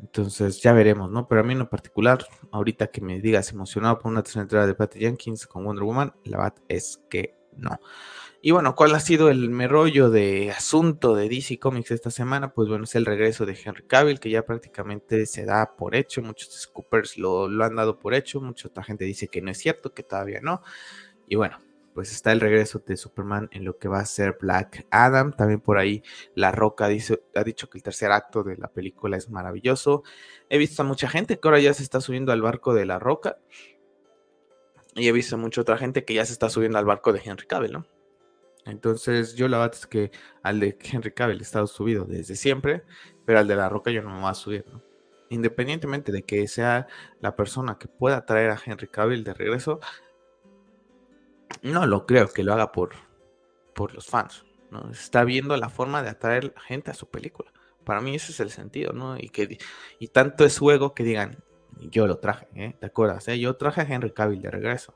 Entonces 0.00 0.60
ya 0.62 0.72
veremos, 0.72 1.10
¿no? 1.10 1.28
Pero 1.28 1.42
a 1.42 1.44
mí 1.44 1.52
en 1.52 1.58
lo 1.58 1.68
particular, 1.68 2.24
ahorita 2.52 2.88
que 2.88 3.00
me 3.00 3.20
digas 3.20 3.52
emocionado 3.52 3.98
por 3.98 4.10
una 4.10 4.22
tercera 4.22 4.42
entrada 4.42 4.66
de 4.66 4.74
Patty 4.74 5.00
Jenkins 5.00 5.46
con 5.46 5.64
Wonder 5.64 5.84
Woman, 5.84 6.14
la 6.24 6.38
verdad 6.38 6.54
es 6.68 7.00
que 7.10 7.36
no. 7.56 7.78
Y 8.42 8.52
bueno, 8.52 8.74
¿cuál 8.74 8.94
ha 8.94 9.00
sido 9.00 9.28
el 9.28 9.50
merollo 9.50 10.08
de 10.08 10.50
asunto 10.50 11.14
de 11.14 11.28
DC 11.28 11.58
Comics 11.58 11.90
esta 11.90 12.10
semana? 12.10 12.54
Pues 12.54 12.68
bueno, 12.68 12.84
es 12.84 12.94
el 12.94 13.04
regreso 13.04 13.44
de 13.44 13.58
Henry 13.62 13.86
Cavill, 13.86 14.18
que 14.18 14.30
ya 14.30 14.46
prácticamente 14.46 15.26
se 15.26 15.44
da 15.44 15.76
por 15.76 15.94
hecho. 15.94 16.22
Muchos 16.22 16.48
scoopers 16.58 17.18
lo, 17.18 17.48
lo 17.48 17.64
han 17.64 17.76
dado 17.76 17.98
por 17.98 18.14
hecho, 18.14 18.40
mucha 18.40 18.68
otra 18.68 18.82
gente 18.82 19.04
dice 19.04 19.28
que 19.28 19.42
no 19.42 19.50
es 19.50 19.58
cierto, 19.58 19.92
que 19.92 20.02
todavía 20.02 20.40
no. 20.40 20.62
Y 21.28 21.36
bueno, 21.36 21.58
pues 21.94 22.12
está 22.12 22.32
el 22.32 22.40
regreso 22.40 22.82
de 22.86 22.96
Superman 22.96 23.48
en 23.52 23.64
lo 23.64 23.78
que 23.78 23.88
va 23.88 24.00
a 24.00 24.04
ser 24.04 24.38
Black 24.40 24.86
Adam. 24.90 25.32
También 25.32 25.60
por 25.60 25.78
ahí 25.78 26.02
La 26.34 26.52
Roca 26.52 26.86
ha 26.86 26.88
dicho 26.88 27.18
que 27.70 27.78
el 27.78 27.82
tercer 27.82 28.12
acto 28.12 28.42
de 28.42 28.56
la 28.56 28.68
película 28.68 29.16
es 29.16 29.28
maravilloso. 29.30 30.02
He 30.48 30.58
visto 30.58 30.82
a 30.82 30.84
mucha 30.84 31.08
gente 31.08 31.38
que 31.38 31.48
ahora 31.48 31.60
ya 31.60 31.74
se 31.74 31.82
está 31.82 32.00
subiendo 32.00 32.32
al 32.32 32.42
barco 32.42 32.74
de 32.74 32.86
La 32.86 32.98
Roca. 32.98 33.38
Y 34.94 35.08
he 35.08 35.12
visto 35.12 35.36
a 35.36 35.38
mucha 35.38 35.60
otra 35.60 35.78
gente 35.78 36.04
que 36.04 36.14
ya 36.14 36.24
se 36.24 36.32
está 36.32 36.48
subiendo 36.48 36.78
al 36.78 36.84
barco 36.84 37.12
de 37.12 37.20
Henry 37.24 37.46
Cavill, 37.46 37.72
¿no? 37.72 37.86
Entonces 38.66 39.34
yo 39.34 39.48
la 39.48 39.58
verdad 39.58 39.76
es 39.76 39.86
que 39.86 40.10
al 40.42 40.60
de 40.60 40.76
Henry 40.80 41.12
Cavill 41.12 41.38
he 41.38 41.42
estado 41.42 41.66
subido 41.66 42.04
desde 42.04 42.36
siempre, 42.36 42.82
pero 43.24 43.38
al 43.38 43.48
de 43.48 43.56
La 43.56 43.68
Roca 43.68 43.90
yo 43.90 44.02
no 44.02 44.10
me 44.10 44.20
voy 44.20 44.30
a 44.30 44.34
subir. 44.34 44.64
Independientemente 45.28 46.12
de 46.12 46.22
que 46.22 46.46
sea 46.48 46.88
la 47.20 47.36
persona 47.36 47.78
que 47.78 47.88
pueda 47.88 48.26
traer 48.26 48.50
a 48.50 48.58
Henry 48.64 48.88
Cavill 48.88 49.22
de 49.22 49.32
regreso, 49.32 49.80
no 51.62 51.86
lo 51.86 52.06
creo 52.06 52.28
que 52.28 52.42
lo 52.42 52.52
haga 52.52 52.72
por, 52.72 52.90
por 53.74 53.94
los 53.94 54.06
fans. 54.06 54.44
¿no? 54.70 54.90
Está 54.90 55.24
viendo 55.24 55.56
la 55.56 55.68
forma 55.68 56.02
de 56.02 56.10
atraer 56.10 56.54
gente 56.66 56.90
a 56.90 56.94
su 56.94 57.08
película. 57.08 57.52
Para 57.84 58.00
mí 58.00 58.14
ese 58.14 58.32
es 58.32 58.40
el 58.40 58.50
sentido, 58.50 58.92
¿no? 58.92 59.16
Y, 59.18 59.30
que, 59.30 59.58
y 59.98 60.08
tanto 60.08 60.44
es 60.44 60.52
su 60.52 60.70
ego 60.70 60.94
que 60.94 61.02
digan, 61.02 61.42
yo 61.78 62.06
lo 62.06 62.18
traje, 62.18 62.46
¿eh? 62.54 62.76
¿Te 62.78 62.86
acuerdas? 62.86 63.26
Eh? 63.28 63.38
Yo 63.38 63.56
traje 63.56 63.80
a 63.80 63.84
Henry 63.84 64.12
Cavill 64.12 64.42
de 64.42 64.50
regreso. 64.50 64.94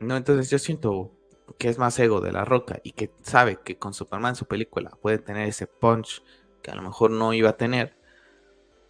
No, 0.00 0.16
entonces 0.16 0.50
yo 0.50 0.58
siento 0.58 1.12
que 1.58 1.68
es 1.68 1.78
más 1.78 1.98
ego 1.98 2.20
de 2.20 2.32
la 2.32 2.44
roca 2.44 2.80
y 2.82 2.92
que 2.92 3.12
sabe 3.22 3.58
que 3.64 3.78
con 3.78 3.94
Superman 3.94 4.34
su 4.34 4.46
película 4.46 4.90
puede 5.00 5.18
tener 5.18 5.48
ese 5.48 5.66
punch 5.66 6.22
que 6.62 6.70
a 6.70 6.74
lo 6.74 6.82
mejor 6.82 7.12
no 7.12 7.32
iba 7.32 7.50
a 7.50 7.56
tener, 7.56 7.96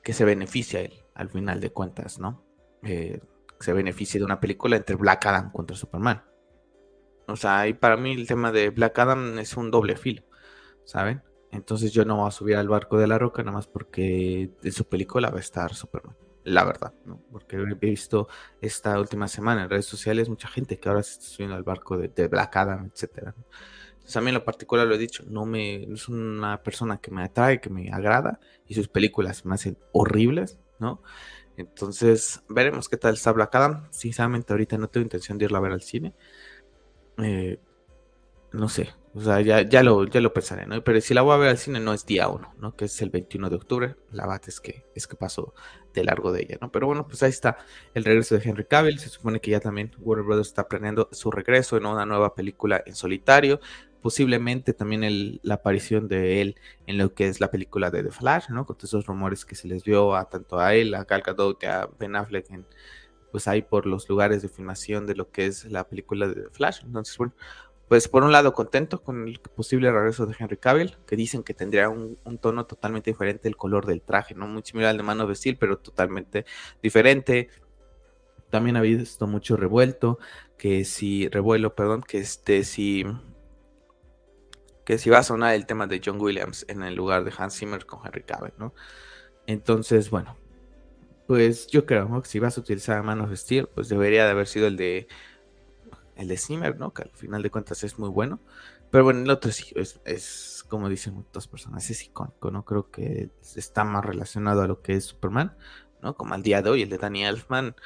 que 0.02 0.14
se 0.14 0.24
beneficia 0.24 0.80
él 0.80 0.94
al 1.14 1.28
final 1.28 1.60
de 1.60 1.70
cuentas, 1.70 2.18
¿no? 2.18 2.42
Eh, 2.82 3.20
se 3.60 3.72
beneficia 3.72 4.18
de 4.18 4.24
una 4.24 4.40
película 4.40 4.76
entre 4.76 4.96
Black 4.96 5.26
Adam 5.26 5.52
contra 5.52 5.76
Superman. 5.76 6.22
O 7.28 7.36
sea, 7.36 7.66
y 7.68 7.74
para 7.74 7.96
mí 7.96 8.12
el 8.12 8.26
tema 8.26 8.52
de 8.52 8.70
Black 8.70 8.98
Adam 8.98 9.38
es 9.38 9.56
un 9.56 9.70
doble 9.70 9.96
filo, 9.96 10.22
¿saben? 10.84 11.22
Entonces 11.50 11.92
yo 11.92 12.04
no 12.04 12.16
voy 12.16 12.28
a 12.28 12.30
subir 12.30 12.56
al 12.56 12.68
barco 12.68 12.98
de 12.98 13.06
la 13.06 13.18
roca 13.18 13.42
nada 13.42 13.56
más 13.56 13.66
porque 13.66 14.50
en 14.62 14.72
su 14.72 14.84
película 14.84 15.30
va 15.30 15.38
a 15.38 15.40
estar 15.40 15.74
Superman. 15.74 16.16
La 16.44 16.64
verdad, 16.64 16.94
¿no? 17.04 17.20
Porque 17.32 17.56
he 17.56 17.74
visto 17.74 18.28
esta 18.60 19.00
última 19.00 19.26
semana 19.26 19.64
en 19.64 19.70
redes 19.70 19.86
sociales 19.86 20.28
mucha 20.28 20.46
gente 20.46 20.78
que 20.78 20.88
ahora 20.88 21.02
se 21.02 21.14
está 21.14 21.24
subiendo 21.24 21.56
al 21.56 21.64
barco 21.64 21.98
de, 21.98 22.28
Black 22.28 22.56
Adam, 22.56 22.90
etcétera. 22.92 23.34
Entonces 23.94 24.16
a 24.16 24.20
mí 24.20 24.28
en 24.28 24.34
lo 24.34 24.44
particular 24.44 24.86
lo 24.86 24.94
he 24.94 24.98
dicho, 24.98 25.24
no 25.26 25.44
me 25.44 25.82
es 25.92 26.08
una 26.08 26.62
persona 26.62 26.98
que 27.00 27.10
me 27.10 27.24
atrae, 27.24 27.60
que 27.60 27.70
me 27.70 27.90
agrada 27.90 28.38
y 28.68 28.74
sus 28.74 28.86
películas 28.86 29.44
me 29.44 29.56
hacen 29.56 29.76
horribles, 29.90 30.60
¿no? 30.78 31.02
Entonces 31.56 32.44
veremos 32.48 32.88
qué 32.88 32.96
tal 32.96 33.14
está 33.14 33.32
Black 33.32 33.54
Adam. 33.54 33.88
Sinceramente 33.90 34.52
ahorita 34.52 34.78
no 34.78 34.88
tengo 34.88 35.04
intención 35.04 35.38
de 35.38 35.46
irla 35.46 35.58
a 35.58 35.62
ver 35.62 35.72
al 35.72 35.82
cine. 35.82 36.14
Eh, 37.18 37.58
no 38.52 38.68
sé, 38.68 38.90
O 39.14 39.20
sea, 39.20 39.40
ya, 39.40 39.62
ya, 39.62 39.82
lo, 39.82 40.04
ya 40.06 40.20
lo 40.20 40.32
pensaré, 40.32 40.66
¿no? 40.66 40.82
Pero 40.84 41.00
si 41.00 41.14
la 41.14 41.22
voy 41.22 41.34
a 41.34 41.38
ver 41.38 41.48
al 41.50 41.58
cine 41.58 41.80
no 41.80 41.92
es 41.94 42.04
día 42.06 42.28
uno, 42.28 42.54
¿no? 42.58 42.76
Que 42.76 42.86
es 42.86 43.00
el 43.02 43.10
21 43.10 43.48
de 43.50 43.56
octubre. 43.56 43.96
La 44.12 44.26
bate 44.26 44.50
es 44.50 44.60
que, 44.60 44.84
es 44.94 45.06
que 45.06 45.16
pasó 45.16 45.54
de 45.94 46.04
largo 46.04 46.32
de 46.32 46.42
ella, 46.42 46.58
¿no? 46.60 46.70
Pero 46.70 46.86
bueno, 46.86 47.06
pues 47.06 47.22
ahí 47.22 47.30
está 47.30 47.58
el 47.94 48.04
regreso 48.04 48.36
de 48.36 48.42
Henry 48.48 48.64
Cavill. 48.64 48.98
Se 48.98 49.08
supone 49.08 49.40
que 49.40 49.50
ya 49.50 49.60
también 49.60 49.92
Warner 50.00 50.24
Brothers 50.24 50.48
está 50.48 50.68
planeando 50.68 51.08
su 51.12 51.30
regreso 51.30 51.76
en 51.76 51.86
una 51.86 52.06
nueva 52.06 52.34
película 52.34 52.82
en 52.84 52.94
solitario. 52.94 53.60
Posiblemente 54.02 54.72
también 54.74 55.40
la 55.42 55.54
aparición 55.54 56.08
de 56.08 56.42
él 56.42 56.56
en 56.86 56.98
lo 56.98 57.14
que 57.14 57.26
es 57.26 57.40
la 57.40 57.50
película 57.50 57.90
de 57.90 58.04
The 58.04 58.10
Flash, 58.10 58.50
¿no? 58.50 58.66
Con 58.66 58.76
todos 58.76 58.90
esos 58.90 59.06
rumores 59.06 59.44
que 59.44 59.54
se 59.54 59.66
les 59.66 59.82
vio 59.82 60.14
a 60.14 60.28
tanto 60.28 60.58
a 60.58 60.74
él, 60.74 60.94
a 60.94 61.04
Gal 61.04 61.22
Gadot 61.22 61.64
a 61.64 61.88
Ben 61.98 62.14
Affleck 62.16 62.50
en, 62.50 62.66
pues 63.36 63.48
ahí 63.48 63.60
por 63.60 63.84
los 63.84 64.08
lugares 64.08 64.40
de 64.40 64.48
filmación 64.48 65.06
de 65.06 65.14
lo 65.14 65.30
que 65.30 65.44
es 65.44 65.66
la 65.66 65.86
película 65.86 66.26
de 66.26 66.48
Flash. 66.48 66.80
Entonces, 66.86 67.18
bueno, 67.18 67.34
pues 67.86 68.08
por 68.08 68.24
un 68.24 68.32
lado 68.32 68.54
contento 68.54 69.02
con 69.02 69.28
el 69.28 69.38
posible 69.40 69.92
regreso 69.92 70.24
de 70.24 70.34
Henry 70.38 70.56
Cavill, 70.56 70.96
que 71.06 71.16
dicen 71.16 71.42
que 71.42 71.52
tendría 71.52 71.90
un, 71.90 72.16
tono 72.40 72.64
totalmente 72.64 73.10
diferente 73.10 73.46
el 73.46 73.58
color 73.58 73.84
del 73.84 74.00
traje, 74.00 74.34
no 74.34 74.46
muy 74.48 74.62
similar 74.64 74.92
al 74.92 74.96
de 74.96 75.02
mano 75.02 75.26
de 75.26 75.34
Steel, 75.34 75.58
pero 75.58 75.76
totalmente 75.76 76.46
diferente. 76.82 77.50
También 78.48 78.78
ha 78.78 78.80
visto 78.80 79.26
mucho 79.26 79.58
revuelto, 79.58 80.18
que 80.56 80.86
si 80.86 81.28
revuelo, 81.28 81.74
perdón, 81.74 82.00
que 82.08 82.16
este 82.16 82.64
si 82.64 83.04
que 84.86 84.96
si 84.96 85.10
va 85.10 85.18
a 85.18 85.22
sonar 85.22 85.54
el 85.54 85.66
tema 85.66 85.86
de 85.86 86.00
John 86.02 86.18
Williams 86.18 86.64
en 86.70 86.82
el 86.82 86.94
lugar 86.94 87.22
de 87.22 87.34
Hans 87.36 87.58
Zimmer 87.58 87.84
con 87.84 88.00
Henry 88.02 88.22
Cavill, 88.22 88.54
¿no? 88.56 88.72
Entonces, 89.46 90.08
bueno, 90.08 90.38
pues 91.26 91.66
yo 91.68 91.86
creo 91.86 92.22
que 92.22 92.28
si 92.28 92.38
vas 92.38 92.56
a 92.56 92.60
utilizar 92.60 93.02
manos 93.02 93.30
de 93.30 93.36
Steel, 93.36 93.68
pues 93.68 93.88
debería 93.88 94.24
de 94.24 94.30
haber 94.30 94.46
sido 94.46 94.66
el 94.66 94.76
de 94.76 95.08
el 96.16 96.28
de 96.28 96.36
Zimmer, 96.38 96.78
¿no? 96.78 96.92
Que 96.92 97.02
al 97.02 97.10
final 97.10 97.42
de 97.42 97.50
cuentas 97.50 97.84
es 97.84 97.98
muy 97.98 98.08
bueno. 98.08 98.40
Pero 98.90 99.04
bueno, 99.04 99.20
el 99.20 99.30
otro 99.30 99.52
sí, 99.52 99.72
es, 99.74 100.64
como 100.68 100.88
dicen 100.88 101.14
muchas 101.14 101.46
personas, 101.48 101.88
es 101.90 102.02
icónico, 102.04 102.50
¿no? 102.50 102.64
Creo 102.64 102.90
que 102.90 103.30
está 103.56 103.84
más 103.84 104.04
relacionado 104.04 104.62
a 104.62 104.66
lo 104.66 104.80
que 104.80 104.94
es 104.94 105.04
Superman, 105.04 105.56
¿no? 106.02 106.14
Como 106.16 106.34
al 106.34 106.42
día 106.42 106.62
de 106.62 106.70
hoy, 106.70 106.82
el 106.82 106.88
de 106.88 106.98
Danny 106.98 107.24
Elfman 107.24 107.76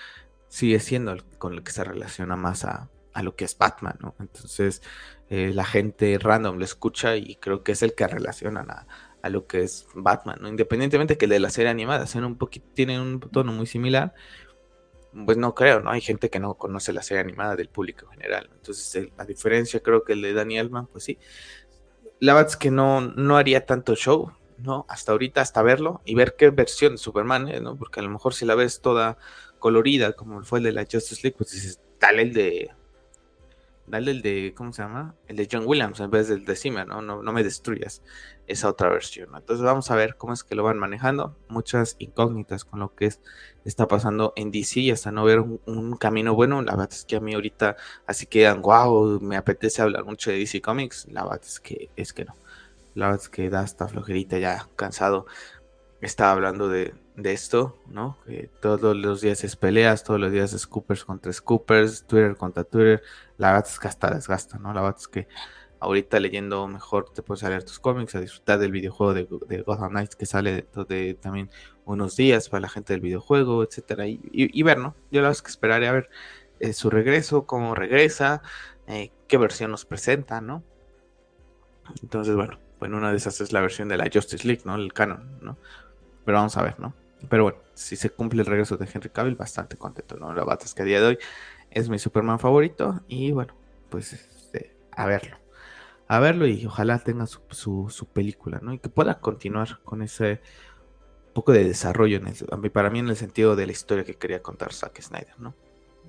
sigue 0.48 0.80
siendo 0.80 1.12
el, 1.12 1.24
con 1.24 1.54
el 1.54 1.62
que 1.62 1.72
se 1.72 1.84
relaciona 1.84 2.36
más 2.36 2.64
a, 2.64 2.90
lo 3.22 3.34
que 3.34 3.44
es 3.44 3.58
Batman, 3.58 3.96
¿no? 4.00 4.14
Entonces, 4.20 4.82
eh, 5.28 5.52
la 5.52 5.64
gente 5.64 6.18
random 6.18 6.58
lo 6.58 6.64
escucha 6.64 7.16
y 7.16 7.36
creo 7.36 7.62
que 7.62 7.72
es 7.72 7.82
el 7.82 7.94
que 7.94 8.06
relacionan 8.06 8.70
a, 8.70 8.86
a 9.22 9.28
lo 9.28 9.46
que 9.46 9.62
es 9.62 9.86
Batman, 9.94 10.38
¿no? 10.40 10.48
Independientemente 10.48 11.18
que 11.18 11.26
el 11.26 11.30
de 11.30 11.40
la 11.40 11.50
serie 11.50 11.70
animada 11.70 12.06
sean 12.06 12.24
un 12.24 12.36
poquito, 12.36 12.66
tienen 12.74 13.00
un 13.00 13.20
tono 13.20 13.52
muy 13.52 13.66
similar, 13.66 14.14
pues 15.26 15.36
no 15.36 15.54
creo, 15.54 15.80
¿no? 15.80 15.90
Hay 15.90 16.00
gente 16.00 16.30
que 16.30 16.40
no 16.40 16.54
conoce 16.54 16.92
la 16.92 17.02
serie 17.02 17.22
animada 17.22 17.56
del 17.56 17.68
público 17.68 18.06
en 18.06 18.12
general. 18.12 18.50
Entonces, 18.52 19.08
la 19.16 19.24
diferencia 19.24 19.80
creo 19.80 20.04
que 20.04 20.12
el 20.12 20.22
de 20.22 20.32
Daniel 20.32 20.66
Elman, 20.66 20.86
pues 20.86 21.04
sí. 21.04 21.18
La 22.20 22.34
verdad 22.34 22.50
es 22.50 22.56
que 22.56 22.70
no, 22.70 23.00
no 23.00 23.36
haría 23.36 23.66
tanto 23.66 23.94
show, 23.94 24.32
¿no? 24.58 24.86
Hasta 24.88 25.12
ahorita, 25.12 25.40
hasta 25.40 25.62
verlo 25.62 26.00
y 26.04 26.14
ver 26.14 26.36
qué 26.36 26.50
versión 26.50 26.92
de 26.92 26.98
Superman. 26.98 27.50
¿no? 27.62 27.76
Porque 27.76 28.00
a 28.00 28.02
lo 28.02 28.10
mejor 28.10 28.34
si 28.34 28.44
la 28.44 28.54
ves 28.54 28.80
toda 28.80 29.16
colorida, 29.58 30.12
como 30.12 30.42
fue 30.44 30.58
el 30.58 30.64
de 30.64 30.72
la 30.72 30.82
Justice 30.82 31.20
League, 31.22 31.36
pues 31.36 31.52
dices, 31.52 31.80
tal 31.98 32.20
el 32.20 32.32
de 32.32 32.70
dale 33.90 34.12
el 34.12 34.22
de, 34.22 34.54
¿cómo 34.56 34.72
se 34.72 34.82
llama? 34.82 35.14
El 35.26 35.36
de 35.36 35.48
John 35.50 35.64
Williams 35.66 36.00
en 36.00 36.10
vez 36.10 36.28
del 36.28 36.44
de 36.44 36.56
Zimmer, 36.56 36.86
¿no? 36.86 37.02
No, 37.02 37.32
me 37.32 37.42
destruyas 37.42 38.02
esa 38.46 38.68
otra 38.68 38.88
versión. 38.88 39.30
Entonces 39.34 39.64
vamos 39.64 39.90
a 39.90 39.96
ver 39.96 40.16
cómo 40.16 40.32
es 40.32 40.44
que 40.44 40.54
lo 40.54 40.62
van 40.62 40.78
manejando. 40.78 41.36
Muchas 41.48 41.96
incógnitas 41.98 42.64
con 42.64 42.80
lo 42.80 42.94
que 42.94 43.06
es, 43.06 43.20
está 43.64 43.88
pasando 43.88 44.32
en 44.36 44.50
DC 44.50 44.80
y 44.80 44.90
hasta 44.90 45.10
no 45.10 45.24
ver 45.24 45.40
un, 45.40 45.96
camino 45.96 46.34
bueno. 46.34 46.62
La 46.62 46.72
verdad 46.72 46.90
es 46.92 47.04
que 47.04 47.16
a 47.16 47.20
mí 47.20 47.34
ahorita 47.34 47.76
así 48.06 48.26
quedan, 48.26 48.62
wow, 48.62 49.20
me 49.20 49.36
apetece 49.36 49.82
hablar 49.82 50.04
mucho 50.04 50.30
de 50.30 50.38
DC 50.38 50.60
Comics. 50.62 51.06
La 51.10 51.24
verdad 51.24 51.42
es 51.44 51.60
que, 51.60 51.90
es 51.96 52.12
que 52.12 52.24
no. 52.24 52.34
La 52.94 53.06
verdad 53.06 53.22
es 53.22 53.28
que 53.28 53.50
da 53.50 53.60
hasta 53.60 53.88
flojerita 53.88 54.38
ya, 54.38 54.68
cansado. 54.76 55.26
Estaba 56.00 56.32
hablando 56.32 56.68
de, 56.68 56.94
de 57.22 57.32
esto, 57.32 57.78
¿no? 57.88 58.18
Que 58.26 58.50
todos 58.60 58.96
los 58.96 59.20
días 59.20 59.44
es 59.44 59.56
peleas, 59.56 60.04
todos 60.04 60.20
los 60.20 60.32
días 60.32 60.52
es 60.52 60.62
Scoopers 60.62 61.04
contra 61.04 61.32
Scoopers, 61.32 62.06
Twitter 62.06 62.36
contra 62.36 62.64
Twitter. 62.64 63.02
La 63.38 63.52
verdad 63.52 63.68
es 63.68 63.78
que 63.78 63.88
hasta 63.88 64.14
desgasta, 64.14 64.58
¿no? 64.58 64.72
La 64.72 64.82
verdad 64.82 64.98
es 64.98 65.08
que 65.08 65.28
ahorita 65.80 66.20
leyendo 66.20 66.68
mejor 66.68 67.10
te 67.12 67.22
puedes 67.22 67.42
leer 67.42 67.64
tus 67.64 67.80
cómics, 67.80 68.14
a 68.14 68.20
disfrutar 68.20 68.58
del 68.58 68.70
videojuego 68.70 69.14
de, 69.14 69.26
de 69.48 69.62
Gotham 69.62 69.90
Knights 69.90 70.14
que 70.14 70.26
sale 70.26 70.66
de 70.88 71.14
también 71.14 71.50
unos 71.84 72.16
días 72.16 72.48
para 72.48 72.60
la 72.60 72.68
gente 72.68 72.92
del 72.92 73.00
videojuego, 73.00 73.64
etcétera, 73.64 74.04
y, 74.06 74.62
ver, 74.62 74.78
¿no? 74.78 74.94
Yo 75.10 75.20
la 75.20 75.28
verdad 75.28 75.32
es 75.32 75.42
que 75.42 75.50
esperaré 75.50 75.88
a 75.88 75.92
ver 75.92 76.10
eh, 76.60 76.72
su 76.72 76.90
regreso, 76.90 77.46
cómo 77.46 77.74
regresa, 77.74 78.42
eh, 78.86 79.10
qué 79.26 79.38
versión 79.38 79.70
nos 79.70 79.84
presenta, 79.86 80.40
¿no? 80.40 80.62
Entonces, 82.02 82.36
bueno, 82.36 82.58
bueno, 82.78 82.98
una 82.98 83.10
de 83.10 83.16
esas 83.16 83.40
es 83.40 83.52
la 83.52 83.60
versión 83.60 83.88
de 83.88 83.96
la 83.96 84.08
Justice 84.12 84.46
League, 84.46 84.62
¿no? 84.64 84.76
El 84.76 84.92
canon, 84.92 85.38
¿no? 85.40 85.56
Pero 86.24 86.38
vamos 86.38 86.56
a 86.56 86.62
ver, 86.62 86.78
¿no? 86.78 86.94
Pero 87.28 87.44
bueno, 87.44 87.58
si 87.74 87.96
se 87.96 88.10
cumple 88.10 88.40
el 88.40 88.46
regreso 88.46 88.76
de 88.76 88.88
Henry 88.92 89.10
Cavill, 89.10 89.34
bastante 89.34 89.76
contento, 89.76 90.16
¿no? 90.16 90.32
La 90.34 90.44
bata 90.44 90.64
es 90.64 90.74
que 90.74 90.82
a 90.82 90.84
día 90.84 91.00
de 91.00 91.06
hoy 91.06 91.18
es 91.70 91.88
mi 91.88 91.98
Superman 91.98 92.38
favorito 92.38 93.00
y 93.08 93.32
bueno, 93.32 93.54
pues 93.88 94.12
este, 94.12 94.74
a 94.92 95.06
verlo. 95.06 95.36
A 96.08 96.18
verlo 96.18 96.46
y 96.46 96.66
ojalá 96.66 96.98
tenga 96.98 97.26
su, 97.26 98.08
película, 98.12 98.58
¿no? 98.62 98.72
Y 98.72 98.78
que 98.78 98.88
pueda 98.88 99.20
continuar 99.20 99.80
con 99.84 100.02
ese 100.02 100.40
poco 101.34 101.52
de 101.52 101.62
desarrollo 101.64 102.16
en 102.16 102.26
el, 102.26 102.70
para 102.72 102.90
mí 102.90 102.98
en 102.98 103.08
el 103.08 103.16
sentido 103.16 103.54
de 103.54 103.66
la 103.66 103.72
historia 103.72 104.04
que 104.04 104.14
quería 104.14 104.42
contar 104.42 104.72
Zack 104.72 105.00
Snyder, 105.00 105.38
¿no? 105.38 105.54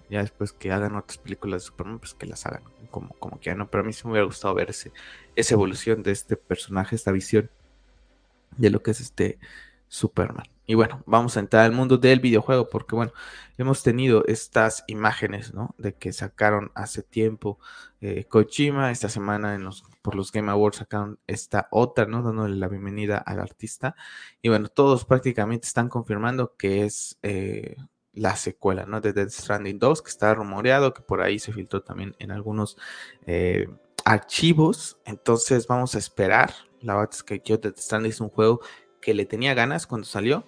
Ya 0.10 0.22
después 0.22 0.52
que 0.52 0.72
hagan 0.72 0.96
otras 0.96 1.20
películas 1.20 1.62
de 1.62 1.68
Superman, 1.68 2.00
pues 2.00 2.14
que 2.16 2.26
las 2.26 2.46
hagan 2.46 2.64
como, 2.90 3.14
como 3.20 3.40
quieran, 3.40 3.60
¿no? 3.60 3.70
Pero 3.70 3.84
a 3.84 3.86
mí 3.86 3.94
sí 3.94 4.02
me 4.06 4.12
hubiera 4.12 4.26
gustado 4.26 4.56
ver 4.56 4.72
ese, 4.72 4.92
esa 5.36 5.54
evolución 5.54 6.02
de 6.04 6.12
este 6.12 6.36
personaje, 6.36 6.96
esta 6.96 7.12
visión 7.12 7.50
de 8.58 8.70
lo 8.72 8.82
que 8.82 8.92
es 8.92 9.00
este 9.00 9.40
Superman. 9.92 10.46
Y 10.66 10.74
bueno, 10.74 11.04
vamos 11.06 11.36
a 11.36 11.42
entrar 11.42 11.66
al 11.66 11.74
mundo 11.74 11.98
del 11.98 12.22
videojuego 12.22 12.70
porque 12.70 12.96
bueno, 12.96 13.12
hemos 13.58 13.84
tenido 13.84 14.24
estas 14.26 14.86
imágenes, 14.88 15.54
¿no? 15.54 15.76
De 15.78 15.94
que 15.96 16.14
sacaron 16.14 16.72
hace 16.76 17.04
tiempo 17.04 17.60
eh, 18.00 18.24
Kojima, 18.24 18.90
esta 18.90 19.10
semana 19.10 19.54
en 19.54 19.66
los, 19.66 19.84
por 20.02 20.16
los 20.16 20.32
Game 20.32 20.50
Awards 20.50 20.78
sacaron 20.78 21.20
esta 21.28 21.68
otra, 21.72 22.06
¿no? 22.06 22.24
Dándole 22.24 22.56
la 22.56 22.70
bienvenida 22.70 23.18
al 23.18 23.42
artista. 23.42 23.98
Y 24.42 24.48
bueno, 24.48 24.70
todos 24.70 25.04
prácticamente 25.04 25.68
están 25.68 25.90
confirmando 25.90 26.56
que 26.56 26.86
es 26.86 27.20
eh, 27.22 27.76
la 28.14 28.38
secuela, 28.38 28.86
¿no? 28.86 29.02
De 29.02 29.12
Dead 29.12 29.30
Stranding 29.30 29.78
2, 29.78 30.02
que 30.02 30.10
está 30.10 30.34
rumoreado, 30.34 30.94
que 30.94 31.02
por 31.02 31.22
ahí 31.22 31.38
se 31.38 31.52
filtró 31.52 31.82
también 31.84 32.16
en 32.20 32.32
algunos 32.32 32.78
eh, 33.26 33.68
archivos. 34.06 35.00
Entonces 35.04 35.68
vamos 35.68 35.96
a 35.96 35.98
esperar. 35.98 36.54
La 36.80 36.96
verdad 36.96 37.14
es 37.14 37.24
que 37.24 37.42
yo 37.44 37.58
Dead 37.58 37.76
Stranding 37.76 38.12
es 38.12 38.22
un 38.22 38.30
juego 38.30 38.62
que 39.02 39.14
le 39.14 39.26
tenía 39.26 39.54
ganas 39.54 39.88
cuando 39.88 40.06
salió, 40.06 40.46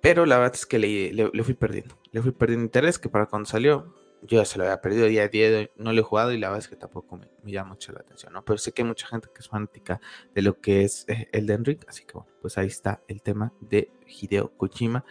pero 0.00 0.26
la 0.26 0.38
verdad 0.38 0.54
es 0.54 0.66
que 0.66 0.78
le, 0.78 1.44
fui 1.44 1.54
perdiendo. 1.54 1.98
Le 2.12 2.22
fui 2.22 2.32
perdiendo 2.32 2.64
interés, 2.64 2.98
que 2.98 3.08
para 3.08 3.26
cuando 3.26 3.48
salió 3.48 3.94
yo 4.22 4.38
ya 4.38 4.44
se 4.44 4.56
lo 4.56 4.64
había 4.64 4.80
perdido 4.80 5.06
día 5.06 5.24
a 5.24 5.28
día, 5.28 5.68
no 5.76 5.92
lo 5.92 6.00
he 6.00 6.04
jugado 6.04 6.32
y 6.32 6.38
la 6.38 6.48
verdad 6.48 6.60
es 6.60 6.68
que 6.68 6.76
tampoco 6.76 7.16
me, 7.16 7.52
llama 7.52 7.70
mucho 7.70 7.92
la 7.92 8.00
atención, 8.00 8.32
¿no? 8.32 8.44
Pero 8.44 8.56
sé 8.58 8.72
que 8.72 8.82
hay 8.82 8.88
mucha 8.88 9.08
gente 9.08 9.28
que 9.34 9.40
es 9.40 9.48
fanática 9.48 10.00
de 10.32 10.42
lo 10.42 10.60
que 10.60 10.84
es 10.84 11.04
el 11.08 11.22
eh, 11.22 11.28
Elden 11.32 11.64
Ring, 11.64 11.80
así 11.88 12.04
que 12.04 12.12
bueno, 12.14 12.28
pues 12.40 12.56
ahí 12.56 12.68
está 12.68 13.02
el 13.08 13.20
tema 13.20 13.52
de 13.60 13.90
Hideo 14.06 14.56
Kojima 14.56 15.04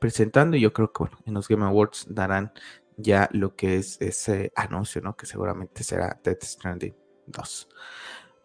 presentando 0.00 0.56
y 0.56 0.60
yo 0.60 0.72
creo 0.72 0.92
que 0.92 0.98
bueno, 0.98 1.18
en 1.26 1.34
los 1.34 1.46
Game 1.46 1.64
Awards 1.64 2.06
darán 2.08 2.52
ya 2.96 3.28
lo 3.32 3.54
que 3.54 3.76
es 3.76 4.00
ese 4.00 4.52
anuncio, 4.56 5.00
¿no? 5.00 5.16
Que 5.16 5.26
seguramente 5.26 5.84
será 5.84 6.18
Death 6.22 6.42
Stranding 6.42 6.96
2. 7.26 7.68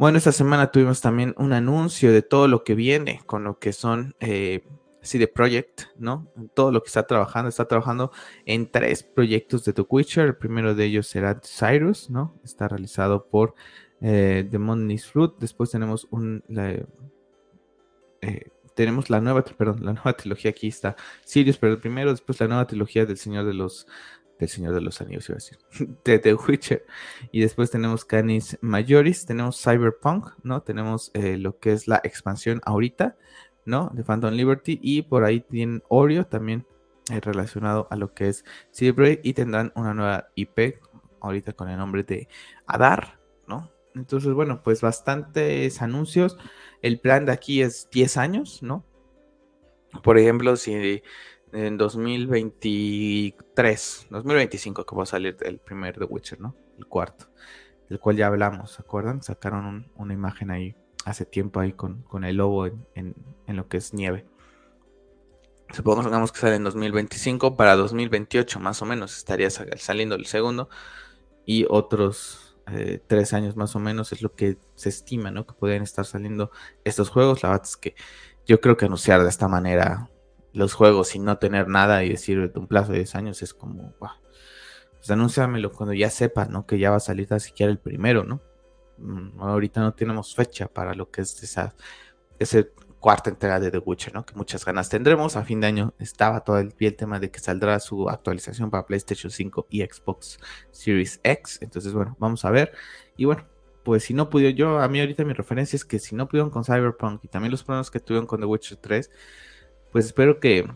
Bueno, 0.02 0.18
esta 0.18 0.32
semana 0.32 0.72
tuvimos 0.72 1.00
también 1.00 1.36
un 1.38 1.54
anuncio 1.54 2.12
de 2.12 2.24
todo 2.24 2.48
lo 2.48 2.64
que 2.64 2.74
viene 2.74 3.22
con 3.28 3.44
lo 3.44 3.60
que 3.60 3.72
son 3.72 4.16
eh, 4.20 4.64
CD 5.04 5.28
Projekt, 5.28 5.84
¿no? 5.96 6.28
Todo 6.56 6.72
lo 6.72 6.82
que 6.82 6.88
está 6.88 7.06
trabajando. 7.06 7.50
Está 7.50 7.68
trabajando 7.68 8.12
en 8.48 8.72
tres 8.72 9.04
proyectos 9.04 9.64
de 9.64 9.74
The 9.74 9.84
Witcher. 9.88 10.26
El 10.26 10.38
primero 10.38 10.74
de 10.74 10.86
ellos 10.86 11.06
será 11.06 11.40
Cyrus, 11.44 12.10
¿no? 12.10 12.34
Está 12.44 12.68
realizado 12.68 13.30
por 13.30 13.54
eh, 14.02 14.48
The 14.50 14.58
Money's 14.58 15.06
Fruit. 15.06 15.34
Después 15.38 15.70
tenemos 15.70 16.08
un. 16.10 16.44
Eh, 18.22 18.50
tenemos 18.74 19.12
la 19.12 19.22
nueva, 19.22 19.44
perdón, 19.44 19.86
la 19.86 19.94
nueva 19.94 20.14
trilogía 20.18 20.50
aquí 20.50 20.70
está 20.70 20.96
Sirius, 21.24 21.60
pero 21.60 21.74
el 21.74 21.80
primero, 21.80 22.10
después 22.10 22.40
la 22.40 22.48
nueva 22.48 22.66
trilogía 22.66 23.06
del 23.06 23.18
Señor 23.18 23.46
de 23.46 23.54
los 23.54 23.86
del 24.42 24.50
Señor 24.50 24.74
de 24.74 24.82
los 24.82 25.00
Anillos, 25.02 25.30
iba 25.30 25.36
a 25.36 25.40
decir, 25.40 25.58
de 26.04 26.20
The 26.20 26.34
Witcher. 26.34 26.86
Y 27.32 27.42
después 27.42 27.72
tenemos 27.72 28.04
Canis 28.06 28.58
Majoris, 28.62 29.26
tenemos 29.26 29.62
Cyberpunk, 29.62 30.32
¿no? 30.44 30.62
Tenemos 30.64 31.12
eh, 31.14 31.38
lo 31.38 31.60
que 31.60 31.74
es 31.74 31.88
la 31.88 32.02
expansión 32.04 32.60
ahorita, 32.66 33.16
¿no? 33.66 33.92
De 33.94 34.04
Phantom 34.04 34.34
Liberty. 34.34 34.80
Y 34.82 35.04
por 35.04 35.24
ahí 35.24 35.42
tienen 35.42 35.84
Oreo 35.90 36.26
también 36.26 36.66
eh, 37.12 37.20
relacionado 37.22 37.88
a 37.92 37.96
lo 37.96 38.14
que 38.14 38.30
es 38.30 38.44
Silver 38.72 39.22
y 39.24 39.34
tendrán 39.34 39.72
una 39.76 39.94
nueva 39.94 40.30
IP 40.36 40.80
ahorita 41.22 41.54
con 41.54 41.70
el 41.70 41.78
nombre 41.78 42.04
de 42.04 42.28
Adar, 42.66 43.20
¿no? 43.48 43.72
Entonces, 43.94 44.34
bueno, 44.34 44.62
pues 44.64 44.82
bastantes 44.82 45.82
anuncios. 45.82 46.38
El 46.82 47.00
plan 47.00 47.26
de 47.26 47.34
aquí 47.34 47.62
es 47.62 47.90
10 47.92 48.18
años, 48.18 48.64
¿no? 48.64 48.84
Por 50.02 50.18
ejemplo, 50.18 50.56
si 50.56 51.04
en 51.54 51.78
2023, 51.78 54.08
2025 54.10 54.86
que 54.86 54.96
va 54.96 55.04
a 55.04 55.06
salir 55.06 55.38
el 55.42 55.60
primer 55.60 55.98
The 55.98 56.06
Witcher, 56.06 56.42
¿no? 56.42 56.56
El 56.78 56.88
cuarto. 56.88 57.28
del 57.90 58.00
cual 58.00 58.18
ya 58.18 58.28
hablamos, 58.28 58.72
¿se 58.72 58.82
acuerdan? 58.82 59.22
Sacaron 59.22 59.92
una 59.96 60.14
imagen 60.14 60.52
ahí 60.52 60.76
hace 61.06 61.26
tiempo 61.26 61.60
ahí 61.60 61.74
con, 61.74 62.04
con 62.04 62.24
el 62.24 62.38
lobo 62.38 62.68
en, 62.68 62.86
en, 62.96 63.56
lo 63.56 63.68
que 63.68 63.78
es 63.78 63.94
nieve. 63.94 64.26
Supongamos 65.72 66.32
que 66.32 66.40
sale 66.40 66.56
en 66.56 66.64
2025, 66.64 67.56
para 67.56 67.76
2028 67.76 68.60
más 68.60 68.82
o 68.82 68.86
menos 68.86 69.18
estaría 69.18 69.50
saliendo 69.50 70.16
el 70.16 70.26
segundo 70.26 70.70
y 71.46 71.66
otros 71.70 72.58
eh, 72.68 73.00
tres 73.08 73.34
años 73.34 73.56
más 73.56 73.76
o 73.76 73.80
menos 73.80 74.12
es 74.12 74.22
lo 74.22 74.36
que 74.36 74.58
se 74.76 74.90
estima, 74.90 75.32
¿no? 75.32 75.46
Que 75.46 75.54
pueden 75.54 75.84
estar 75.84 76.06
saliendo 76.06 76.52
estos 76.84 77.10
juegos. 77.10 77.44
La 77.44 77.50
verdad 77.50 77.66
es 77.66 77.78
que 77.78 77.96
yo 78.46 78.62
creo 78.62 78.78
que 78.78 78.86
anunciar 78.86 79.24
de 79.24 79.30
esta 79.30 79.48
manera 79.48 80.10
los 80.54 80.74
juegos 80.74 81.16
y 81.16 81.20
no 81.20 81.38
tener 81.38 81.68
nada 81.68 82.04
y 82.04 82.10
decir 82.10 82.52
de 82.52 82.60
un 82.60 82.68
plazo 82.68 82.92
de 82.92 83.00
10 83.00 83.16
años 83.16 83.42
es 83.42 83.54
como, 83.54 83.94
pues 84.00 85.10
anúnciamelo 85.10 85.72
cuando 85.72 85.94
ya 85.94 86.10
sepas, 86.10 86.50
¿no? 86.50 86.66
Que 86.66 86.78
ya 86.78 86.92
va 86.92 86.98
a 86.98 87.00
salir 87.00 87.28
siquiera 87.40 87.72
el 87.72 87.80
primero, 87.80 88.24
¿no? 88.24 88.42
Mm, 88.98 89.42
ahorita 89.42 89.82
no 89.82 89.94
tenemos 89.94 90.36
fecha 90.36 90.68
para 90.68 90.94
lo 90.94 91.10
que 91.10 91.22
es 91.22 91.42
esa, 91.44 91.74
ese 92.38 92.72
cuarta 93.00 93.32
entrega 93.32 93.60
de 93.60 93.72
The 93.72 93.80
Witcher, 93.80 94.14
¿no? 94.14 94.26
Que 94.26 94.36
muchas 94.36 94.64
ganas 94.64 94.88
tendremos. 94.90 95.36
A 95.36 95.44
fin 95.44 95.60
de 95.60 95.68
año 95.68 95.94
estaba 95.98 96.42
todo 96.42 96.60
el, 96.60 96.74
el 96.80 96.96
tema 96.96 97.20
de 97.20 97.32
que 97.32 97.40
saldrá 97.40 97.80
su 97.80 98.08
actualización 98.08 98.70
para 98.70 98.86
PlayStation 98.86 99.32
5 99.32 99.68
y 99.72 99.82
Xbox 99.82 100.40
Series 100.72 101.20
X. 101.24 101.60
Entonces, 101.62 101.94
bueno, 101.94 102.16
vamos 102.20 102.46
a 102.46 102.52
ver. 102.52 102.74
Y 103.18 103.26
bueno, 103.26 103.48
pues 103.84 104.04
si 104.04 104.14
no 104.14 104.30
pudieron, 104.30 104.56
yo 104.56 104.80
a 104.80 104.88
mí 104.88 105.00
ahorita 105.00 105.26
mi 105.26 105.34
referencia 105.34 105.76
es 105.76 105.84
que 105.84 105.98
si 105.98 106.16
no 106.16 106.28
pudieron 106.28 106.52
con 106.52 106.64
Cyberpunk 106.64 107.26
y 107.26 107.28
también 107.28 107.52
los 107.52 107.64
problemas 107.64 107.90
que 107.90 108.00
tuvieron 108.00 108.28
con 108.28 108.40
The 108.40 108.46
Witcher 108.46 108.78
3, 108.78 109.10
pues 109.92 110.06
espero 110.06 110.40
que, 110.40 110.68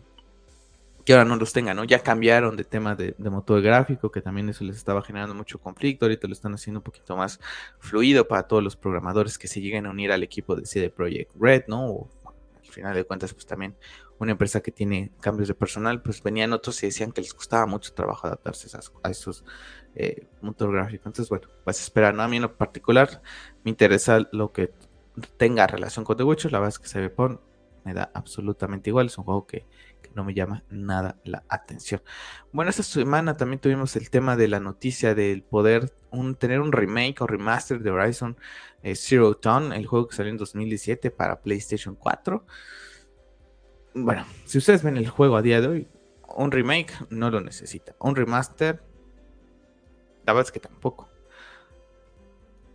que 1.04 1.12
ahora 1.12 1.24
no 1.24 1.36
los 1.36 1.52
tengan, 1.52 1.76
¿no? 1.76 1.84
Ya 1.84 2.00
cambiaron 2.00 2.56
de 2.56 2.64
tema 2.64 2.94
de, 2.94 3.14
motor 3.18 3.62
gráfico, 3.62 4.10
que 4.10 4.20
también 4.20 4.48
eso 4.48 4.64
les 4.64 4.76
estaba 4.76 5.02
generando 5.02 5.34
mucho 5.34 5.58
conflicto, 5.58 6.04
ahorita 6.04 6.26
lo 6.26 6.32
están 6.32 6.54
haciendo 6.54 6.80
un 6.80 6.84
poquito 6.84 7.16
más 7.16 7.40
fluido 7.78 8.26
para 8.26 8.42
todos 8.44 8.62
los 8.62 8.76
programadores 8.76 9.38
que 9.38 9.48
se 9.48 9.60
lleguen 9.60 9.86
a 9.86 9.90
unir 9.90 10.12
al 10.12 10.22
equipo 10.22 10.56
de 10.56 10.66
CD 10.66 10.90
Projekt 10.90 11.32
Red, 11.38 11.64
¿no? 11.68 11.86
O, 11.86 12.10
al 12.24 12.72
final 12.72 12.94
de 12.94 13.04
cuentas, 13.04 13.32
pues 13.32 13.46
también 13.46 13.74
una 14.18 14.32
empresa 14.32 14.60
que 14.60 14.70
tiene 14.70 15.12
cambios 15.20 15.48
de 15.48 15.54
personal, 15.54 16.02
pues 16.02 16.22
venían 16.22 16.52
otros 16.52 16.82
y 16.82 16.86
decían 16.86 17.12
que 17.12 17.20
les 17.20 17.34
costaba 17.34 17.66
mucho 17.66 17.92
trabajo 17.92 18.26
adaptarse 18.26 18.68
a, 19.02 19.10
esos 19.10 19.44
eh, 19.94 20.26
motor 20.40 20.72
gráficos. 20.72 21.06
Entonces, 21.06 21.28
bueno, 21.28 21.48
pues 21.64 21.80
esperar, 21.80 22.14
¿no? 22.14 22.22
A 22.22 22.28
mí 22.28 22.36
en 22.36 22.42
lo 22.42 22.56
particular 22.56 23.22
me 23.64 23.70
interesa 23.70 24.26
lo 24.32 24.52
que 24.52 24.72
tenga 25.36 25.66
relación 25.66 26.04
con 26.04 26.16
The 26.16 26.24
la 26.24 26.58
verdad 26.58 26.68
es 26.68 26.78
que 26.78 26.88
se 26.88 27.00
ve 27.00 27.10
me 27.86 27.94
da 27.94 28.10
absolutamente 28.14 28.90
igual, 28.90 29.06
es 29.06 29.16
un 29.16 29.24
juego 29.24 29.46
que, 29.46 29.64
no 30.14 30.24
me 30.24 30.32
llama 30.32 30.64
nada 30.70 31.20
la 31.24 31.44
atención. 31.48 32.00
Bueno, 32.50 32.70
esta 32.70 32.82
semana 32.82 33.36
también 33.36 33.60
tuvimos 33.60 33.96
el 33.96 34.08
tema 34.08 34.34
de 34.34 34.48
la 34.48 34.60
noticia 34.60 35.14
del 35.14 35.42
poder 35.42 35.92
tener 36.38 36.62
un 36.62 36.72
remake 36.72 37.20
o 37.20 37.26
remaster 37.26 37.80
de 37.80 37.90
Horizon 37.90 38.34
eh, 38.82 38.94
Zero 38.96 39.38
Dawn, 39.40 39.74
el 39.74 39.84
juego 39.84 40.08
que 40.08 40.16
salió 40.16 40.32
en 40.32 40.38
2017 40.38 41.10
para 41.10 41.42
PlayStation 41.42 41.94
4. 41.96 42.46
Bueno, 43.94 44.24
si 44.46 44.56
ustedes 44.56 44.82
ven 44.82 44.96
el 44.96 45.08
juego 45.08 45.36
a 45.36 45.42
día 45.42 45.60
de 45.60 45.68
hoy, 45.68 45.88
un 46.34 46.50
remake 46.50 46.94
no 47.10 47.30
lo 47.30 47.42
necesita. 47.42 47.94
Un 47.98 48.16
remaster, 48.16 48.82
la 50.24 50.32
verdad 50.32 50.48
es 50.48 50.52
que 50.52 50.60
tampoco. 50.60 51.10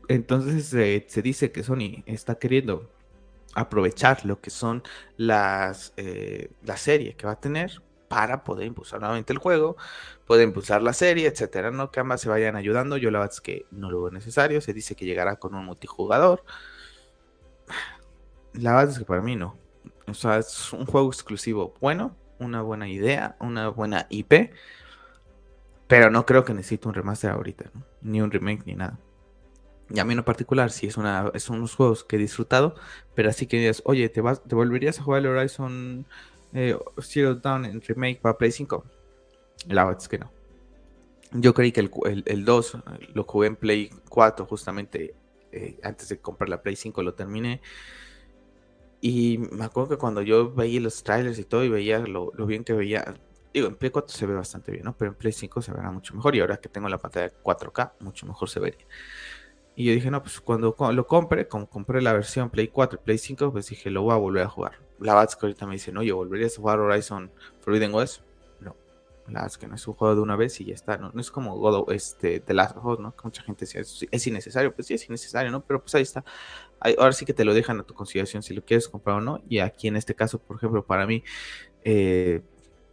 Entonces 0.08 0.72
eh, 0.76 1.06
se 1.10 1.22
dice 1.24 1.52
que 1.52 1.64
Sony 1.64 2.04
está 2.06 2.36
queriendo 2.36 2.92
aprovechar 3.56 4.26
lo 4.26 4.40
que 4.42 4.50
son 4.50 4.84
las 5.18 5.94
eh, 5.98 6.52
la 6.64 6.78
serie 6.78 7.16
que 7.16 7.26
va 7.26 7.34
a 7.34 7.40
tener 7.40 7.82
para 8.12 8.44
poder 8.44 8.68
impulsar 8.68 9.00
nuevamente 9.00 9.32
el 9.32 9.40
juego, 9.40 9.78
poder 10.26 10.46
impulsar 10.46 10.82
la 10.82 10.92
serie, 10.92 11.28
etcétera, 11.28 11.72
¿no? 11.72 11.92
Que 11.92 12.02
ambas 12.02 12.20
se 12.20 12.28
vayan 12.28 12.58
ayudando. 12.58 12.98
Yo 12.98 13.10
la 13.10 13.20
verdad 13.20 13.34
es 13.34 13.40
que 13.40 13.66
no 13.72 13.90
lo 13.90 14.02
veo 14.02 14.12
necesario. 14.12 14.60
Se 14.60 14.74
dice 14.74 14.96
que 14.96 15.06
llegará 15.06 15.38
con 15.38 15.56
un 15.56 15.64
multijugador. 15.66 16.44
La 18.52 18.74
verdad 18.76 18.92
es 18.92 19.00
que 19.00 19.06
para 19.06 19.22
mí 19.22 19.38
no. 19.38 19.58
O 20.08 20.14
sea, 20.14 20.40
es 20.40 20.74
un 20.74 20.86
juego 20.86 21.08
exclusivo 21.08 21.74
bueno, 21.80 22.18
una 22.38 22.62
buena 22.62 22.90
idea, 22.90 23.38
una 23.40 23.70
buena 23.70 24.08
IP. 24.10 24.52
Pero 25.88 26.10
no 26.10 26.26
creo 26.26 26.44
que 26.44 26.54
necesite 26.54 26.90
un 26.90 26.94
remaster 26.94 27.32
ahorita, 27.32 27.72
¿no? 27.74 27.86
Ni 28.02 28.22
un 28.22 28.30
remake 28.30 28.64
ni 28.66 28.76
nada. 28.76 29.00
Y 29.94 30.00
a 30.00 30.06
mí 30.06 30.14
en 30.14 30.24
particular, 30.24 30.72
sí, 30.72 30.88
es, 30.88 30.98
una, 30.98 31.32
son 31.40 31.58
unos 31.58 31.76
juegos 31.76 32.04
que 32.04 32.16
he 32.16 32.20
disfrutado, 32.20 32.76
pero 33.14 33.30
así 33.30 33.46
que 33.46 33.58
digas, 33.58 33.82
oye, 33.86 34.08
¿te, 34.10 34.22
vas, 34.22 34.42
¿te 34.44 34.56
volverías 34.56 35.00
a 35.00 35.04
jugar 35.04 35.22
el 35.22 35.28
Horizon 35.28 36.06
eh, 36.54 36.78
Zero 37.02 37.36
Dawn 37.36 37.66
en 37.66 37.82
remake 37.82 38.22
para 38.22 38.38
Play 38.38 38.52
5? 38.52 38.86
La 39.68 39.84
verdad 39.84 40.02
es 40.02 40.08
que 40.08 40.20
no. 40.20 40.32
Yo 41.34 41.54
creí 41.54 41.72
que 41.72 41.82
el, 41.82 42.24
el, 42.26 42.46
2 42.46 42.78
lo 43.14 43.24
jugué 43.24 43.48
en 43.48 43.56
Play 43.56 43.90
4 44.10 44.46
justamente 44.46 45.16
eh, 45.52 45.80
antes 45.84 46.10
de 46.10 46.20
comprar 46.20 46.50
la 46.50 46.62
Play 46.62 46.76
5, 46.76 47.04
lo 47.04 47.14
terminé. 47.14 47.62
Y 49.02 49.38
me 49.38 49.66
acuerdo 49.66 49.90
que 49.90 49.98
cuando 49.98 50.22
yo 50.22 50.54
veía 50.54 50.80
los 50.80 51.04
trailers 51.04 51.40
y 51.40 51.44
todo 51.44 51.64
y 51.64 51.70
veía 51.70 52.00
lo, 52.00 52.32
lo 52.36 52.46
bien 52.46 52.64
que 52.64 52.74
veía, 52.74 53.16
digo, 53.54 53.68
en 53.68 53.76
Play 53.76 53.92
4 53.92 54.16
se 54.16 54.26
ve 54.26 54.36
bastante 54.36 54.72
bien, 54.72 54.86
¿no? 54.86 54.96
Pero 54.96 55.12
en 55.12 55.18
Play 55.18 55.34
5 55.34 55.62
se 55.62 55.72
verá 55.74 55.92
mucho 55.92 56.14
mejor 56.16 56.36
y 56.36 56.40
ahora 56.40 56.58
que 56.58 56.70
tengo 56.70 56.88
la 56.88 56.98
pantalla 56.98 57.32
4K, 57.44 57.94
mucho 58.00 58.26
mejor 58.26 58.50
se 58.50 58.60
vería. 58.60 58.86
Y 59.76 59.86
yo 59.86 59.94
dije, 59.94 60.12
no, 60.12 60.22
pues 60.22 60.42
cuando 60.42 60.76
lo 60.92 61.08
compre, 61.08 61.48
como 61.48 61.70
compré 61.70 62.02
la 62.02 62.14
versión 62.14 62.50
Play 62.50 62.68
4 62.68 63.00
y 63.02 63.06
Play 63.06 63.18
5, 63.18 63.52
pues 63.52 63.68
dije, 63.68 63.90
lo 63.90 64.02
voy 64.04 64.14
a 64.14 64.18
volver 64.18 64.44
a 64.44 64.50
jugar. 64.50 64.80
La 65.00 65.14
verdad 65.14 65.30
es 65.30 65.36
que 65.36 65.46
ahorita 65.46 65.66
me 65.66 65.74
dice, 65.74 65.92
no, 65.92 66.04
yo 66.04 66.18
volverías 66.18 66.54
a 66.54 66.62
jugar 66.62 66.80
Horizon 66.80 67.32
Forbidden 67.62 67.94
West. 67.94 68.22
No, 68.60 68.76
la 69.28 69.34
verdad 69.34 69.48
es 69.48 69.58
que 69.58 69.68
no 69.68 69.76
es 69.76 69.88
un 69.88 69.94
juego 69.94 70.16
de 70.16 70.22
una 70.22 70.36
vez 70.36 70.60
y 70.60 70.66
ya 70.66 70.74
está, 70.74 70.98
no, 70.98 71.12
no 71.14 71.22
es 71.22 71.32
como 71.32 71.58
God 71.58 71.76
of, 71.76 71.92
este, 71.92 72.42
The 72.42 72.54
Last 72.54 72.76
of 72.76 72.86
Us, 72.86 73.00
¿no? 73.00 73.16
Que 73.16 73.22
mucha 73.24 73.44
gente 73.44 73.66
decía, 73.66 73.82
es, 73.82 74.28
innecesario, 74.28 74.76
pues 74.76 74.88
sí 74.88 74.94
es 74.94 75.08
innecesario, 75.08 75.52
¿no? 75.52 75.62
Pero 75.62 75.82
pues 75.82 75.96
ahí 75.96 76.04
está. 76.04 76.24
ahora 76.98 77.14
sí 77.14 77.26
que 77.26 77.34
te 77.34 77.46
lo 77.46 77.54
dejan 77.54 77.80
a 77.80 77.84
tu 77.84 77.94
consideración 77.94 78.44
si 78.44 78.54
lo 78.54 78.66
quieres 78.66 78.90
comprar 78.90 79.18
o 79.18 79.22
no. 79.22 79.42
Y 79.48 79.60
aquí 79.60 79.88
en 79.88 79.96
este 79.96 80.16
caso, 80.16 80.38
por 80.38 80.58
ejemplo, 80.58 80.86
para 80.86 81.08
mí, 81.08 81.24
eh, 81.86 82.42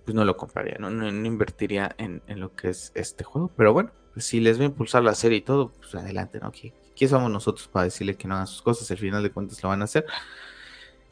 pues 0.05 0.14
no 0.14 0.25
lo 0.25 0.37
compraría, 0.37 0.77
no, 0.79 0.91
no, 0.91 1.07
invertiría 1.09 1.95
en, 1.99 2.23
en, 2.29 2.41
lo 2.41 2.55
que 2.55 2.71
es 2.71 2.93
este 2.95 3.25
juego. 3.25 3.51
Pero 3.57 3.75
bueno, 3.75 3.91
si 4.18 4.40
les 4.40 4.59
va 4.59 4.62
a 4.62 4.66
impulsar 4.66 5.02
la 5.02 5.14
serie 5.14 5.38
y 5.38 5.42
todo, 5.42 5.72
pues 5.72 5.94
adelante, 5.94 6.40
¿no? 6.40 6.52
¿Quién 6.52 7.11
somos 7.11 7.31
nosotros 7.31 7.68
para 7.68 7.85
decirle 7.85 8.16
que 8.16 8.28
no 8.28 8.35
hagan 8.35 8.46
sus 8.46 8.62
cosas? 8.62 8.90
Al 8.90 8.98
final 8.98 9.22
de 9.22 9.31
cuentas 9.31 9.62
lo 9.62 9.68
van 9.68 9.83
a 9.83 9.85
hacer. 9.85 10.04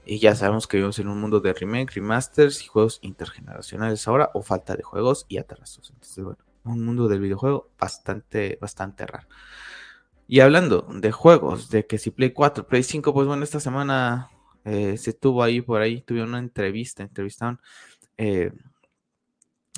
Y 0.04 0.18
ya 0.18 0.34
sabemos 0.34 0.66
que 0.66 0.76
vivimos 0.76 0.98
en 0.98 1.08
un 1.08 1.20
mundo 1.20 1.40
de 1.40 1.52
remake, 1.52 1.94
remasters 1.94 2.62
y 2.62 2.66
juegos 2.66 2.98
intergeneracionales 3.02 4.06
ahora, 4.06 4.30
o 4.34 4.42
falta 4.42 4.76
de 4.76 4.82
juegos 4.82 5.26
y 5.28 5.38
atrasos. 5.38 5.90
Entonces, 5.90 6.24
bueno, 6.24 6.38
un 6.64 6.84
mundo 6.84 7.08
del 7.08 7.20
videojuego 7.20 7.70
bastante, 7.78 8.58
bastante 8.60 9.06
raro. 9.06 9.26
Y 10.28 10.40
hablando 10.40 10.86
de 10.92 11.12
juegos, 11.12 11.70
de 11.70 11.86
que 11.86 11.98
si 11.98 12.10
Play 12.10 12.32
4, 12.32 12.66
Play 12.66 12.82
5, 12.82 13.14
pues 13.14 13.26
bueno, 13.26 13.44
esta 13.44 13.60
semana 13.60 14.30
eh, 14.64 14.96
se 14.96 15.12
tuvo 15.12 15.42
ahí 15.42 15.60
por 15.60 15.80
ahí, 15.80 16.02
tuve 16.02 16.22
una 16.22 16.38
entrevista, 16.38 17.04
entrevistaron 17.04 17.60
eh, 18.16 18.52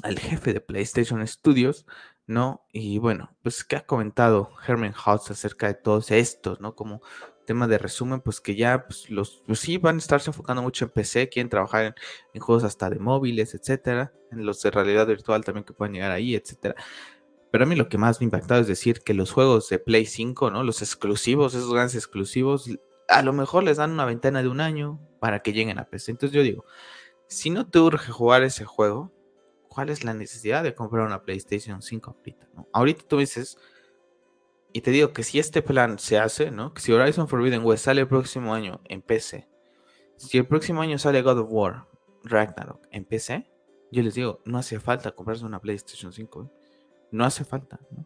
al 0.02 0.18
jefe 0.18 0.54
de 0.54 0.60
PlayStation 0.60 1.26
Studios, 1.26 1.86
¿no? 2.28 2.66
Y 2.72 2.98
bueno, 2.98 3.34
pues 3.42 3.64
que 3.64 3.74
ha 3.76 3.86
comentado 3.86 4.50
Herman 4.66 4.92
House 4.92 5.30
acerca 5.30 5.66
de 5.66 5.74
todos 5.74 6.10
estos, 6.10 6.60
¿no? 6.60 6.76
Como 6.76 7.02
tema 7.46 7.66
de 7.66 7.78
resumen, 7.78 8.20
pues 8.20 8.42
que 8.42 8.54
ya 8.54 8.86
pues, 8.86 9.10
los, 9.10 9.42
pues 9.46 9.60
sí 9.60 9.78
van 9.78 9.96
a 9.96 9.98
estarse 9.98 10.28
enfocando 10.30 10.62
mucho 10.62 10.84
en 10.84 10.90
PC, 10.90 11.30
quieren 11.30 11.48
trabajar 11.48 11.96
en, 12.34 12.40
juegos 12.40 12.64
hasta 12.64 12.90
de 12.90 12.98
móviles, 12.98 13.54
etcétera, 13.54 14.12
en 14.30 14.44
los 14.44 14.62
de 14.62 14.70
realidad 14.70 15.06
virtual 15.06 15.42
también 15.42 15.64
que 15.64 15.72
puedan 15.72 15.94
llegar 15.94 16.10
ahí, 16.10 16.34
etcétera. 16.34 16.74
Pero 17.50 17.64
a 17.64 17.66
mí 17.66 17.74
lo 17.76 17.88
que 17.88 17.96
más 17.96 18.20
me 18.20 18.24
ha 18.24 18.26
impactado 18.26 18.60
es 18.60 18.66
decir 18.66 19.00
que 19.00 19.14
los 19.14 19.32
juegos 19.32 19.70
de 19.70 19.78
Play 19.78 20.04
5, 20.04 20.50
¿no? 20.50 20.62
Los 20.64 20.82
exclusivos, 20.82 21.54
esos 21.54 21.72
grandes 21.72 21.94
exclusivos, 21.94 22.68
a 23.08 23.22
lo 23.22 23.32
mejor 23.32 23.64
les 23.64 23.78
dan 23.78 23.92
una 23.92 24.04
ventana 24.04 24.42
de 24.42 24.48
un 24.48 24.60
año 24.60 25.00
para 25.18 25.40
que 25.40 25.54
lleguen 25.54 25.78
a 25.78 25.88
PC. 25.88 26.10
Entonces 26.10 26.36
yo 26.36 26.42
digo, 26.42 26.66
si 27.26 27.48
no 27.48 27.66
te 27.66 27.78
urge 27.78 28.12
jugar 28.12 28.42
ese 28.42 28.66
juego, 28.66 29.12
¿cuál 29.78 29.90
es 29.90 30.02
la 30.02 30.12
necesidad 30.12 30.64
de 30.64 30.74
comprar 30.74 31.06
una 31.06 31.22
PlayStation 31.22 31.80
5 31.82 32.10
ahorita? 32.10 32.48
Ahorita 32.72 33.04
tú 33.06 33.18
dices, 33.18 33.58
y 34.72 34.80
te 34.80 34.90
digo 34.90 35.12
que 35.12 35.22
si 35.22 35.38
este 35.38 35.62
plan 35.62 36.00
se 36.00 36.18
hace, 36.18 36.50
¿no? 36.50 36.74
Que 36.74 36.80
si 36.80 36.92
Horizon 36.92 37.28
Forbidden 37.28 37.64
West 37.64 37.84
sale 37.84 38.00
el 38.00 38.08
próximo 38.08 38.52
año 38.52 38.80
en 38.86 39.02
PC, 39.02 39.46
si 40.16 40.36
el 40.36 40.48
próximo 40.48 40.82
año 40.82 40.98
sale 40.98 41.22
God 41.22 41.38
of 41.38 41.46
War 41.50 41.86
Ragnarok 42.24 42.88
en 42.90 43.04
PC, 43.04 43.48
yo 43.92 44.02
les 44.02 44.14
digo, 44.14 44.40
no 44.44 44.58
hace 44.58 44.80
falta 44.80 45.12
comprarse 45.12 45.44
una 45.44 45.60
PlayStation 45.60 46.12
5. 46.12 46.42
¿eh? 46.42 46.46
No 47.12 47.24
hace 47.24 47.44
falta, 47.44 47.78
¿no? 47.92 48.04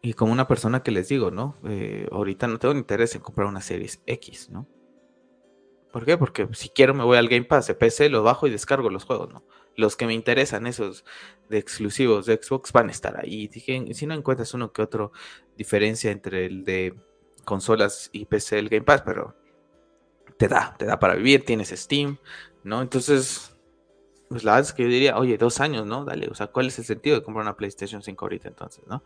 Y 0.00 0.12
como 0.12 0.30
una 0.30 0.46
persona 0.46 0.84
que 0.84 0.92
les 0.92 1.08
digo, 1.08 1.32
¿no? 1.32 1.56
Eh, 1.64 2.06
ahorita 2.12 2.46
no 2.46 2.60
tengo 2.60 2.76
interés 2.76 3.16
en 3.16 3.20
comprar 3.20 3.48
una 3.48 3.62
Series 3.62 4.00
X, 4.06 4.48
¿no? 4.50 4.68
¿Por 5.90 6.04
qué? 6.04 6.16
Porque 6.16 6.48
si 6.52 6.68
quiero 6.68 6.94
me 6.94 7.02
voy 7.02 7.18
al 7.18 7.26
Game 7.26 7.46
Pass 7.46 7.66
de 7.66 7.74
PC, 7.74 8.10
lo 8.10 8.22
bajo 8.22 8.46
y 8.46 8.50
descargo 8.50 8.90
los 8.90 9.04
juegos, 9.04 9.32
¿no? 9.32 9.42
Los 9.76 9.96
que 9.96 10.06
me 10.06 10.14
interesan, 10.14 10.66
esos 10.66 11.04
de 11.48 11.58
exclusivos 11.58 12.26
de 12.26 12.40
Xbox, 12.42 12.72
van 12.72 12.88
a 12.88 12.92
estar 12.92 13.18
ahí. 13.20 13.48
Dije, 13.48 13.94
si 13.94 14.06
no 14.06 14.14
encuentras 14.14 14.54
uno 14.54 14.72
que 14.72 14.82
otro 14.82 15.12
diferencia 15.56 16.10
entre 16.10 16.46
el 16.46 16.64
de 16.64 16.94
consolas 17.44 18.10
y 18.12 18.24
PC, 18.24 18.58
el 18.58 18.68
Game 18.68 18.84
Pass, 18.84 19.02
pero 19.02 19.36
te 20.38 20.48
da, 20.48 20.74
te 20.78 20.86
da 20.86 20.98
para 20.98 21.14
vivir, 21.14 21.44
tienes 21.44 21.68
Steam, 21.68 22.18
¿no? 22.64 22.82
Entonces, 22.82 23.56
pues 24.28 24.44
la 24.44 24.52
verdad 24.52 24.68
es 24.68 24.74
que 24.74 24.82
yo 24.82 24.88
diría, 24.88 25.16
oye, 25.18 25.38
dos 25.38 25.60
años, 25.60 25.86
¿no? 25.86 26.04
Dale, 26.04 26.28
o 26.28 26.34
sea, 26.34 26.48
¿cuál 26.48 26.66
es 26.66 26.78
el 26.78 26.84
sentido 26.84 27.16
de 27.16 27.22
comprar 27.22 27.42
una 27.42 27.56
PlayStation 27.56 28.02
5 28.02 28.24
ahorita 28.24 28.48
entonces, 28.48 28.84
¿no? 28.86 29.02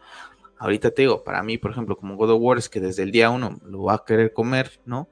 ahorita 0.61 0.91
te 0.91 1.03
digo, 1.03 1.25
para 1.25 1.43
mí, 1.43 1.59
por 1.59 1.73
ejemplo, 1.73 1.97
como 1.97 2.17
God 2.17 2.33
of 2.33 2.41
War, 2.41 2.59
es 2.59 2.69
que 2.69 2.81
desde 2.81 3.03
el 3.03 3.11
día 3.11 3.31
uno 3.31 3.59
lo 3.65 3.79
voy 3.79 3.95
a 3.95 4.05
querer 4.07 4.33
comer, 4.33 4.81
¿no? 4.85 5.09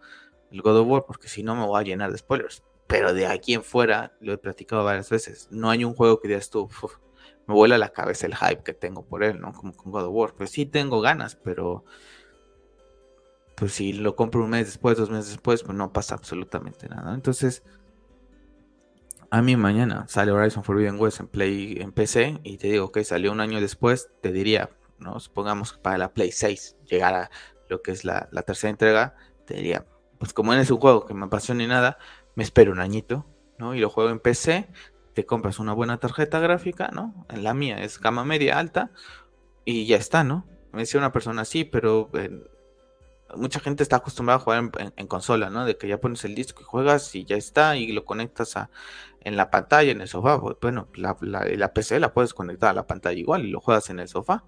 El 0.52 0.61
God 0.61 0.80
of 0.80 0.88
War, 0.88 1.04
porque 1.06 1.26
si 1.26 1.42
no 1.42 1.56
me 1.56 1.66
voy 1.66 1.80
a 1.80 1.84
llenar 1.84 2.12
de 2.12 2.18
spoilers. 2.18 2.62
Pero 2.89 3.14
de 3.14 3.26
aquí 3.26 3.55
en 3.55 3.62
fuera, 3.62 4.16
lo 4.20 4.32
he 4.32 4.39
platicado 4.39 4.82
varias 4.82 5.09
veces, 5.09 5.47
no 5.53 5.70
hay 5.70 5.84
un 5.84 5.95
juego 5.95 6.20
que 6.20 6.26
digas 6.26 6.51
tú, 6.51 6.68
me 7.47 7.55
vuela 7.55 7.78
la 7.78 7.91
cabeza 7.91 8.26
el 8.26 8.34
hype 8.34 8.62
que 8.64 8.74
tengo 8.74 9.07
por 9.07 9.22
él, 9.22 9.41
¿no? 9.41 9.53
Como 9.53 9.74
con 9.74 9.93
God 9.93 10.07
of 10.07 10.12
War. 10.12 10.34
Pues 10.34 10.51
sí 10.51 10.66
tengo 10.66 11.01
ganas, 11.01 11.36
pero 11.36 11.84
pues 13.55 13.72
si 13.72 13.93
lo 13.93 14.16
compro 14.16 14.45
un 14.45 14.51
mes 14.51 14.66
después, 14.66 14.99
dos 14.99 15.11
meses 15.11 15.30
después, 15.30 15.62
pues 15.62 15.76
no 15.76 15.93
pasa 15.93 16.14
absolutamente 16.14 16.89
nada. 16.89 17.14
Entonces, 17.14 17.62
a 19.30 19.43
mí 19.43 19.57
mañana 19.57 20.07
sale 20.09 20.30
Horizon 20.30 20.62
Forbidden 20.62 20.99
West 20.99 21.20
en 21.20 21.28
Play 21.28 21.78
en 21.80 21.93
PC 21.93 22.41
y 22.45 22.59
te 22.59 22.68
digo 22.68 22.93
que 22.93 23.05
salió 23.05 23.32
un 23.32 23.41
año 23.41 23.61
después, 23.61 24.11
te 24.20 24.32
diría, 24.32 24.70
¿no? 24.99 25.18
Supongamos 25.18 25.72
que 25.72 25.80
para 25.80 25.99
la 25.99 26.12
Play 26.12 26.32
6 26.32 26.76
llegara 26.86 27.30
lo 27.68 27.82
que 27.82 27.93
es 27.93 28.05
la, 28.05 28.28
tercera 28.47 28.70
entrega, 28.70 29.14
te 29.47 29.55
diría, 29.55 29.86
pues 30.18 30.32
como 30.32 30.55
en 30.55 30.61
es 30.61 30.70
un 30.70 30.78
juego 30.78 31.05
que 31.05 31.14
me 31.14 31.26
apasiona 31.26 31.59
ni 31.59 31.66
nada, 31.66 31.99
me 32.39 32.45
espero 32.45 32.70
un 32.70 32.78
añito, 32.78 33.26
¿no? 33.59 33.74
Y 33.74 33.80
lo 33.80 33.91
juego 33.91 34.11
en 34.11 34.20
PC, 34.20 34.68
te 35.12 35.26
compras 35.26 35.59
una 35.59 35.72
buena 35.72 35.99
tarjeta 35.99 36.39
gráfica, 36.39 36.89
¿no? 36.93 37.26
En 37.28 37.43
la 37.43 37.53
mía 37.53 37.82
es 37.82 37.99
gama 37.99 38.24
media 38.24 38.61
alta 38.61 38.93
y 39.64 39.86
ya 39.86 39.97
está, 39.97 40.22
¿no? 40.22 40.47
Me 40.70 40.82
decía 40.82 41.01
una 41.01 41.11
persona 41.11 41.43
así, 41.43 41.64
pero 41.64 42.12
mucha 43.34 43.59
gente 43.59 43.82
está 43.82 43.97
acostumbrada 43.97 44.36
a 44.36 44.41
jugar 44.41 44.70
en, 44.95 45.07
consola, 45.09 45.51
¿no? 45.51 45.64
De 45.64 45.76
que 45.76 45.89
ya 45.89 46.01
pones 46.01 46.24
el 46.24 46.36
disco 46.36 46.61
y 46.61 46.64
juegas 46.64 47.12
y 47.16 47.24
ya 47.24 47.34
está 47.34 47.76
y 47.76 47.91
lo 47.91 48.05
conectas 48.05 48.57
a, 48.57 48.70
en 49.22 49.36
la 49.36 49.51
pantalla, 49.51 49.91
en 49.91 50.01
el 50.01 50.07
sofá. 50.07 50.36
Bueno, 50.36 50.86
la, 50.95 51.16
la, 51.20 51.72
PC 51.74 51.99
la 51.99 52.14
puedes 52.14 52.34
conectar 52.34 52.70
a 52.70 52.72
la 52.72 52.86
pantalla 52.86 53.18
igual 53.18 53.47
y 53.47 53.51
lo 53.51 53.61
juegas 53.61 53.91
en 53.91 53.99
el 53.99 54.07
sofá, 54.07 54.45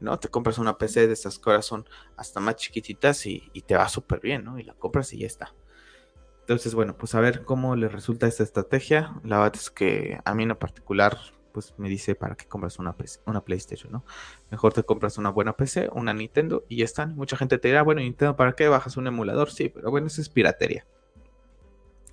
¿no? 0.00 0.18
Te 0.18 0.26
compras 0.26 0.58
una 0.58 0.78
PC 0.78 1.06
de 1.06 1.12
estas 1.12 1.38
que 1.38 1.62
son 1.62 1.88
hasta 2.16 2.40
más 2.40 2.56
chiquititas 2.56 3.24
y 3.24 3.62
te 3.68 3.76
va 3.76 3.88
súper 3.88 4.18
bien, 4.18 4.42
¿no? 4.42 4.58
Y 4.58 4.64
la 4.64 4.74
compras 4.74 5.12
y 5.12 5.18
ya 5.18 5.28
está. 5.28 5.54
Entonces, 6.50 6.74
bueno, 6.74 6.96
pues 6.96 7.14
a 7.14 7.20
ver 7.20 7.44
cómo 7.44 7.76
le 7.76 7.88
resulta 7.88 8.26
esta 8.26 8.42
estrategia. 8.42 9.14
La 9.22 9.38
verdad 9.38 9.54
es 9.54 9.70
que 9.70 10.18
a 10.24 10.34
mí 10.34 10.42
en 10.42 10.56
particular 10.56 11.16
pues 11.52 11.74
me 11.78 11.88
dice 11.88 12.16
para 12.16 12.34
qué 12.34 12.46
compras 12.46 12.80
una, 12.80 12.96
una 13.24 13.44
PlayStation, 13.44 13.92
¿no? 13.92 14.04
Mejor 14.50 14.72
te 14.72 14.82
compras 14.82 15.16
una 15.16 15.30
buena 15.30 15.56
PC, 15.56 15.90
una 15.92 16.12
Nintendo 16.12 16.64
y 16.68 16.78
ya 16.78 16.84
están. 16.86 17.14
Mucha 17.14 17.36
gente 17.36 17.56
te 17.58 17.68
dirá, 17.68 17.82
bueno, 17.82 18.00
Nintendo, 18.00 18.34
¿para 18.34 18.54
qué 18.54 18.66
bajas 18.66 18.96
un 18.96 19.06
emulador? 19.06 19.52
Sí, 19.52 19.68
pero 19.68 19.92
bueno, 19.92 20.08
eso 20.08 20.20
es 20.20 20.28
piratería. 20.28 20.84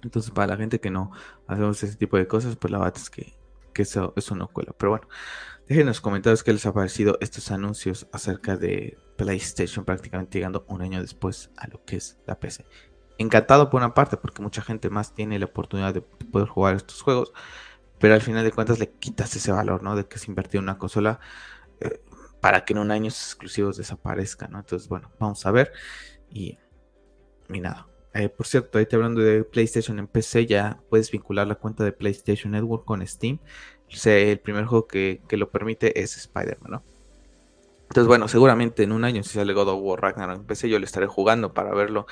Entonces, 0.03 0.29
para 0.29 0.49
la 0.49 0.57
gente 0.57 0.79
que 0.79 0.91
no 0.91 1.09
hacemos 1.47 1.81
ese 1.81 1.95
tipo 1.95 2.15
de 2.17 2.27
cosas, 2.27 2.57
pues 2.57 2.71
la 2.71 2.77
verdad 2.77 2.93
es 2.95 3.09
que, 3.09 3.33
eso, 3.73 4.13
eso 4.15 4.35
no 4.35 4.49
cuela. 4.49 4.71
Pero 4.77 4.91
bueno, 4.91 5.07
dejen 5.67 5.81
en 5.81 5.88
los 5.88 5.99
comentarios 6.01 6.43
qué 6.43 6.53
les 6.53 6.67
ha 6.67 6.73
parecido 6.75 7.17
estos 7.21 7.49
anuncios 7.49 8.05
acerca 8.11 8.55
de 8.55 8.99
PlayStation 9.15 9.83
prácticamente 9.83 10.38
llegando 10.38 10.63
un 10.67 10.83
año 10.83 11.01
después 11.01 11.49
a 11.57 11.67
lo 11.67 11.83
que 11.85 11.95
es 11.95 12.19
la 12.27 12.39
PC. 12.39 12.65
Encantado 13.18 13.70
por 13.70 13.80
una 13.82 13.93
parte, 13.93 14.18
porque 14.18 14.41
mucha 14.41 14.61
gente 14.61 14.89
más 14.89 15.13
tiene 15.13 15.39
la 15.39 15.45
oportunidad 15.45 15.93
de 15.93 16.01
poder 16.01 16.47
jugar 16.47 16.76
estos 16.76 17.01
juegos 17.01 17.34
pero 17.99 18.13
al 18.13 18.22
final 18.22 18.43
de 18.43 18.51
cuentas 18.51 18.80
le 18.80 18.89
quitas 18.89 19.36
ese 19.36 19.51
valor, 19.51 19.84
¿no? 19.84 19.95
De 19.95 20.05
que 20.07 20.20
se 20.20 20.30
invertido 20.30 20.59
en 20.59 20.65
una 20.65 20.78
consola 20.78 21.20
eh, 21.80 22.01
para 22.41 22.65
que 22.65 22.74
en 22.74 22.80
un 22.80 22.91
año 22.91 23.09
sus 23.09 23.26
exclusivos 23.26 23.78
desaparezcan, 23.78 24.51
¿no? 24.51 24.59
Entonces, 24.59 24.88
bueno, 24.88 25.11
vamos 25.20 25.45
a 25.45 25.51
ver 25.51 25.72
y, 26.32 26.57
y 27.49 27.59
nada. 27.59 27.88
Eh, 28.13 28.30
por 28.30 28.47
cierto, 28.47 28.78
ahí 28.78 28.86
te 28.86 28.95
hablando 28.95 29.22
de 29.22 29.43
PlayStation 29.43 29.99
en 29.99 30.07
PC, 30.07 30.45
ya 30.45 30.80
puedes 30.89 31.11
vincular 31.11 31.47
la 31.47 31.55
cuenta 31.55 31.84
de 31.84 31.91
PlayStation 31.91 32.51
Network 32.51 32.86
con 32.86 33.05
Steam. 33.05 33.39
el 34.05 34.39
primer 34.39 34.65
juego 34.65 34.88
que, 34.88 35.22
lo 35.32 35.49
permite 35.49 36.01
es 36.01 36.18
Spider-Man, 36.18 36.72
¿no? 36.72 36.84
Entonces, 37.84 38.07
bueno, 38.07 38.28
seguramente 38.28 38.84
en 38.84 38.91
un 38.91 39.05
año 39.05 39.24
si 39.24 39.30
sale 39.30 39.53
God 39.53 39.70
of 39.70 39.80
War 39.82 40.01
Ragnarok 40.01 40.39
en 40.39 40.45
PC, 40.45 40.70
yo 40.70 40.78
le 40.78 40.86
estaré 40.86 41.07
jugando 41.07 41.53
para 41.53 41.74
verlo 41.74 42.05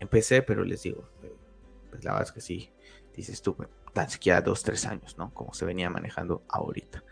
en 0.00 0.08
PC, 0.08 0.42
pero 0.42 0.64
les 0.64 0.82
digo, 0.82 1.08
eh, 1.22 1.34
pues 1.90 2.04
la 2.04 2.12
verdad 2.12 2.28
es 2.28 2.32
que 2.32 2.40
sí, 2.40 2.70
dices 3.14 3.42
tú, 3.42 3.56
tan 3.92 4.10
siquiera 4.10 4.40
dos, 4.40 4.62
tres 4.62 4.84
años, 4.86 5.16
¿no? 5.16 5.32
Como 5.32 5.54
se 5.54 5.64
venía 5.64 5.88
manejando 5.88 6.42
ahorita. 6.48 7.04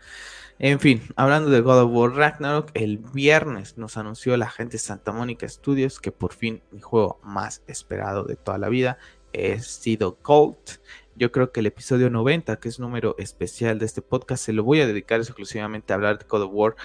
En 0.59 0.79
fin, 0.79 1.01
hablando 1.15 1.49
de 1.49 1.61
God 1.61 1.83
of 1.83 1.91
War 1.91 2.11
Ragnarok, 2.11 2.69
el 2.75 2.99
viernes 2.99 3.77
nos 3.77 3.97
anunció 3.97 4.37
la 4.37 4.49
gente 4.49 4.77
Santa 4.77 5.11
Mónica 5.11 5.47
Studios 5.47 5.99
que 5.99 6.11
por 6.11 6.33
fin 6.33 6.61
mi 6.71 6.79
juego 6.79 7.19
más 7.23 7.63
esperado 7.65 8.23
de 8.23 8.35
toda 8.35 8.59
la 8.59 8.69
vida 8.69 8.99
es 9.31 9.65
sido 9.65 10.17
Cold. 10.17 10.57
Yo 11.15 11.31
creo 11.31 11.51
que 11.51 11.61
el 11.61 11.65
episodio 11.65 12.09
90, 12.09 12.59
que 12.59 12.69
es 12.69 12.79
número 12.79 13.15
especial 13.17 13.79
de 13.79 13.85
este 13.85 14.01
podcast, 14.01 14.45
se 14.45 14.53
lo 14.53 14.63
voy 14.63 14.81
a 14.81 14.87
dedicar 14.87 15.19
exclusivamente 15.19 15.91
a 15.91 15.95
hablar 15.95 16.19
de 16.19 16.25
God 16.27 16.43
of 16.43 16.51
War 16.53 16.75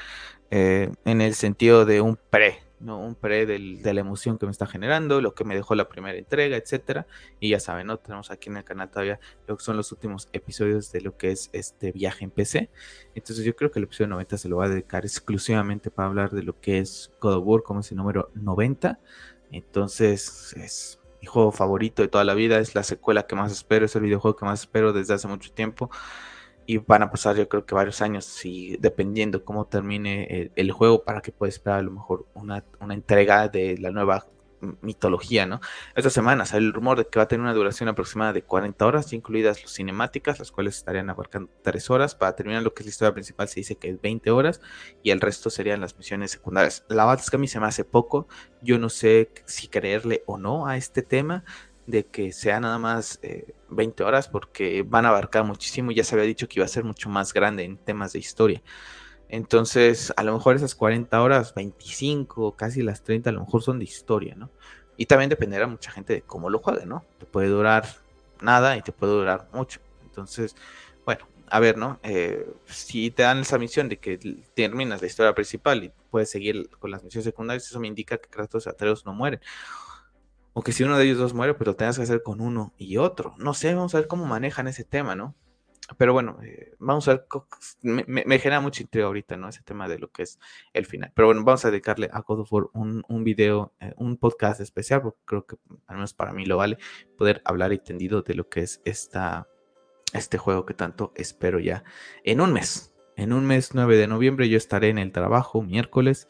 eh, 0.50 0.90
en 1.04 1.20
el 1.20 1.34
sentido 1.34 1.84
de 1.84 2.00
un 2.00 2.18
pre, 2.30 2.62
¿no? 2.80 2.98
Un 2.98 3.14
pre 3.14 3.46
de 3.46 3.94
la 3.94 4.00
emoción 4.00 4.38
que 4.38 4.46
me 4.46 4.52
está 4.52 4.66
generando, 4.66 5.20
lo 5.20 5.34
que 5.34 5.44
me 5.44 5.54
dejó 5.54 5.74
la 5.74 5.88
primera 5.88 6.16
entrega, 6.18 6.56
etcétera. 6.56 7.06
Y 7.40 7.50
ya 7.50 7.60
saben, 7.60 7.86
¿no? 7.86 7.98
Tenemos 7.98 8.30
aquí 8.30 8.50
en 8.50 8.58
el 8.58 8.64
canal 8.64 8.90
todavía 8.90 9.20
lo 9.46 9.56
que 9.56 9.64
son 9.64 9.76
los 9.76 9.92
últimos 9.92 10.28
episodios 10.32 10.92
de 10.92 11.00
lo 11.00 11.16
que 11.16 11.30
es 11.30 11.50
este 11.52 11.92
viaje 11.92 12.24
en 12.24 12.30
PC. 12.30 12.70
Entonces 13.14 13.44
yo 13.44 13.54
creo 13.56 13.70
que 13.70 13.78
el 13.78 13.84
episodio 13.84 14.08
90 14.08 14.38
se 14.38 14.48
lo 14.48 14.56
va 14.58 14.66
a 14.66 14.68
dedicar 14.68 15.04
exclusivamente 15.04 15.90
para 15.90 16.08
hablar 16.08 16.30
de 16.30 16.42
lo 16.42 16.60
que 16.60 16.78
es 16.78 17.12
God 17.20 17.34
of 17.34 17.44
War, 17.46 17.62
como 17.62 17.80
es 17.80 17.90
el 17.90 17.98
número 17.98 18.30
90. 18.34 18.98
Entonces 19.50 20.54
es 20.56 21.00
mi 21.20 21.26
juego 21.26 21.52
favorito 21.52 22.02
de 22.02 22.08
toda 22.08 22.24
la 22.24 22.34
vida, 22.34 22.58
es 22.58 22.74
la 22.74 22.82
secuela 22.82 23.26
que 23.26 23.34
más 23.34 23.50
espero, 23.50 23.86
es 23.86 23.96
el 23.96 24.02
videojuego 24.02 24.36
que 24.36 24.44
más 24.44 24.60
espero 24.60 24.92
desde 24.92 25.14
hace 25.14 25.26
mucho 25.26 25.52
tiempo 25.52 25.90
y 26.68 26.76
van 26.76 27.02
a 27.02 27.10
pasar 27.10 27.34
yo 27.34 27.48
creo 27.48 27.64
que 27.64 27.74
varios 27.74 28.02
años 28.02 28.44
y 28.44 28.76
dependiendo 28.76 29.42
cómo 29.42 29.64
termine 29.64 30.52
el, 30.54 30.70
juego 30.70 31.02
para 31.02 31.22
que 31.22 31.32
pueda 31.32 31.48
esperar 31.48 31.78
a 31.78 31.82
lo 31.82 31.92
mejor 31.92 32.26
una, 32.34 32.62
entrega 32.90 33.48
de 33.48 33.78
la 33.78 33.90
nueva 33.90 34.26
mitología, 34.82 35.46
¿no? 35.46 35.60
Esta 35.94 36.10
semana 36.10 36.44
sale 36.44 36.66
el 36.66 36.74
rumor 36.74 36.98
de 36.98 37.06
que 37.06 37.18
va 37.18 37.22
a 37.22 37.28
tener 37.28 37.40
una 37.40 37.54
duración 37.54 37.88
aproximada 37.88 38.34
de 38.34 38.42
40 38.42 38.84
horas, 38.84 39.14
incluidas 39.14 39.62
las 39.62 39.72
cinemáticas, 39.72 40.40
las 40.40 40.50
cuales 40.50 40.76
estarían 40.76 41.08
abarcando 41.08 41.50
3 41.62 41.88
horas. 41.88 42.14
Para 42.14 42.36
terminar 42.36 42.62
lo 42.62 42.74
que 42.74 42.82
es 42.82 42.86
la 42.86 42.90
historia 42.90 43.14
principal 43.14 43.48
se 43.48 43.60
dice 43.60 43.76
que 43.76 43.88
es 43.88 43.98
20 44.02 44.30
horas 44.30 44.60
y 45.02 45.10
el 45.10 45.22
resto 45.22 45.48
serían 45.48 45.80
las 45.80 45.96
misiones 45.96 46.32
secundarias. 46.32 46.84
La 46.88 47.06
verdad 47.06 47.24
que 47.24 47.36
a 47.36 47.38
mí 47.38 47.48
se 47.48 47.60
me 47.60 47.66
hace 47.66 47.84
poco, 47.84 48.28
yo 48.60 48.78
no 48.78 48.90
sé 48.90 49.30
si 49.46 49.68
creerle 49.68 50.22
o 50.26 50.36
no 50.36 50.66
a 50.66 50.76
este 50.76 51.00
tema 51.00 51.44
de 51.88 52.04
que 52.04 52.32
sea 52.32 52.60
nada 52.60 52.78
más 52.78 53.18
20 53.70 54.02
eh, 54.02 54.06
horas 54.06 54.28
porque 54.28 54.84
van 54.86 55.06
a 55.06 55.08
abarcar 55.08 55.44
muchísimo. 55.44 55.90
Ya 55.90 56.04
se 56.04 56.14
había 56.14 56.26
dicho 56.26 56.46
que 56.46 56.58
iba 56.60 56.66
a 56.66 56.68
ser 56.68 56.84
mucho 56.84 57.08
más 57.08 57.32
grande 57.32 57.64
en 57.64 57.78
temas 57.78 58.12
de 58.12 58.18
historia. 58.18 58.62
Entonces, 59.30 60.12
a 60.16 60.22
lo 60.22 60.34
mejor 60.34 60.56
esas 60.56 60.74
40 60.74 61.20
horas, 61.20 61.54
25, 61.54 62.56
casi 62.56 62.82
las 62.82 63.02
30, 63.02 63.30
a 63.30 63.32
lo 63.32 63.40
mejor 63.40 63.62
son 63.62 63.78
de 63.78 63.84
historia, 63.84 64.34
¿no? 64.34 64.50
Y 64.98 65.06
también 65.06 65.30
dependerá 65.30 65.66
mucha 65.66 65.90
gente 65.90 66.12
de 66.12 66.22
cómo 66.22 66.50
lo 66.50 66.58
juegue, 66.58 66.84
¿no? 66.84 67.04
Te 67.18 67.24
puede 67.26 67.48
durar 67.48 67.86
nada 68.42 68.76
y 68.76 68.82
te 68.82 68.92
puede 68.92 69.12
durar 69.12 69.48
mucho. 69.52 69.80
Entonces, 70.04 70.56
bueno, 71.06 71.26
a 71.48 71.60
ver, 71.60 71.78
¿no? 71.78 71.98
Eh, 72.02 72.46
si 72.66 73.10
te 73.10 73.22
dan 73.22 73.38
esa 73.40 73.58
misión 73.58 73.88
de 73.88 73.98
que 73.98 74.18
terminas 74.54 75.00
la 75.00 75.06
historia 75.06 75.34
principal 75.34 75.84
y 75.84 75.92
puedes 76.10 76.30
seguir 76.30 76.68
con 76.78 76.90
las 76.90 77.02
misiones 77.02 77.24
secundarias, 77.24 77.66
eso 77.66 77.80
me 77.80 77.88
indica 77.88 78.18
que 78.18 78.28
Kratos 78.28 78.66
y 78.66 78.68
Atreus 78.68 79.06
no 79.06 79.14
mueren. 79.14 79.40
O 80.52 80.62
que 80.62 80.72
si 80.72 80.82
uno 80.82 80.98
de 80.98 81.04
ellos 81.04 81.18
dos 81.18 81.34
muere, 81.34 81.54
pero 81.54 81.76
tengas 81.76 81.96
que 81.96 82.02
hacer 82.02 82.22
con 82.22 82.40
uno 82.40 82.74
y 82.76 82.96
otro. 82.96 83.34
No 83.38 83.54
sé, 83.54 83.74
vamos 83.74 83.94
a 83.94 83.98
ver 83.98 84.08
cómo 84.08 84.26
manejan 84.26 84.68
ese 84.68 84.84
tema, 84.84 85.14
¿no? 85.14 85.34
Pero 85.96 86.12
bueno, 86.12 86.38
eh, 86.42 86.74
vamos 86.78 87.08
a 87.08 87.12
ver, 87.12 87.26
me, 87.82 88.38
genera 88.38 88.60
mucha 88.60 88.82
intriga 88.82 89.06
ahorita, 89.06 89.36
¿no? 89.36 89.48
Ese 89.48 89.62
tema 89.62 89.88
de 89.88 89.98
lo 89.98 90.10
que 90.10 90.22
es 90.22 90.38
el 90.74 90.84
final. 90.84 91.12
Pero 91.14 91.28
bueno, 91.28 91.44
vamos 91.44 91.64
a 91.64 91.70
dedicarle 91.70 92.10
a 92.12 92.20
God 92.20 92.40
of 92.40 92.52
War 92.52 92.66
un, 92.74 93.04
un 93.08 93.24
video, 93.24 93.72
eh, 93.80 93.94
un 93.96 94.18
podcast 94.18 94.60
especial, 94.60 95.00
porque 95.00 95.20
creo 95.24 95.46
que 95.46 95.56
al 95.86 95.96
menos 95.96 96.12
para 96.12 96.32
mí 96.32 96.44
lo 96.44 96.58
vale, 96.58 96.76
poder 97.16 97.40
hablar 97.44 97.72
y 97.72 97.78
tendido 97.78 98.20
de 98.20 98.34
lo 98.34 98.48
que 98.50 98.60
es 98.60 98.82
esta, 98.84 99.48
este 100.12 100.36
juego 100.36 100.66
que 100.66 100.74
tanto 100.74 101.12
espero 101.14 101.58
ya 101.58 101.84
en 102.22 102.42
un 102.42 102.52
mes. 102.52 102.94
En 103.16 103.32
un 103.32 103.46
mes 103.46 103.74
9 103.74 103.96
de 103.96 104.06
noviembre 104.06 104.48
yo 104.48 104.58
estaré 104.58 104.90
en 104.90 104.98
el 104.98 105.10
trabajo 105.10 105.62
miércoles 105.62 106.28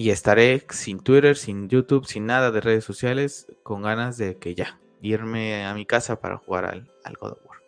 y 0.00 0.08
estaré 0.08 0.64
sin 0.70 1.00
Twitter, 1.00 1.36
sin 1.36 1.68
YouTube, 1.68 2.06
sin 2.06 2.24
nada 2.24 2.50
de 2.50 2.62
redes 2.62 2.84
sociales, 2.84 3.52
con 3.62 3.82
ganas 3.82 4.16
de 4.16 4.38
que 4.38 4.54
ya, 4.54 4.80
irme 5.02 5.66
a 5.66 5.74
mi 5.74 5.84
casa 5.84 6.22
para 6.22 6.38
jugar 6.38 6.64
al, 6.64 6.90
al 7.04 7.16
God 7.16 7.32
of 7.32 7.46
War. 7.46 7.58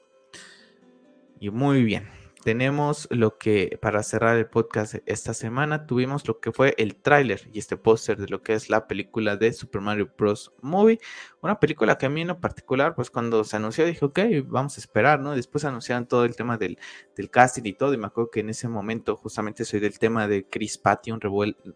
Y 1.41 1.51
muy 1.51 1.85
bien, 1.85 2.09
tenemos 2.43 3.07
lo 3.11 3.37
que, 3.37 3.79
para 3.83 4.03
cerrar 4.03 4.39
el 4.39 4.47
podcast 4.47 4.95
esta 5.05 5.35
semana, 5.35 5.87
tuvimos 5.87 6.27
lo 6.27 6.41
que 6.41 6.53
fue 6.53 6.75
el 6.79 6.97
tráiler 6.97 7.51
y 7.53 7.59
este 7.59 7.77
póster 7.77 8.17
de 8.17 8.29
lo 8.29 8.43
que 8.43 8.55
es 8.55 8.71
la 8.71 8.89
película 8.89 9.37
de 9.37 9.53
Super 9.53 9.83
Mario 9.83 10.11
Bros. 10.17 10.55
Movie. 10.63 11.01
Una 11.43 11.61
película 11.61 11.99
que 11.99 12.07
a 12.07 12.09
mí 12.09 12.23
en 12.23 12.35
particular, 12.41 12.95
pues 12.95 13.11
cuando 13.11 13.45
se 13.45 13.57
anunció 13.57 13.85
dije, 13.85 14.07
ok, 14.07 14.21
vamos 14.47 14.79
a 14.79 14.81
esperar, 14.81 15.21
¿no? 15.21 15.37
Después 15.37 15.67
anunciaron 15.67 16.07
todo 16.07 16.25
el 16.25 16.35
tema 16.35 16.57
del, 16.57 16.79
del 17.15 17.29
casting 17.29 17.65
y 17.67 17.75
todo, 17.75 17.93
y 17.93 17.99
me 17.99 18.07
acuerdo 18.07 18.31
que 18.31 18.41
en 18.41 18.49
ese 18.49 18.69
momento 18.69 19.17
justamente 19.17 19.67
soy 19.67 19.81
del 19.81 19.99
tema 19.99 20.27
de 20.27 20.49
Chris 20.49 20.79
Patton, 20.79 21.21
revuelto 21.21 21.75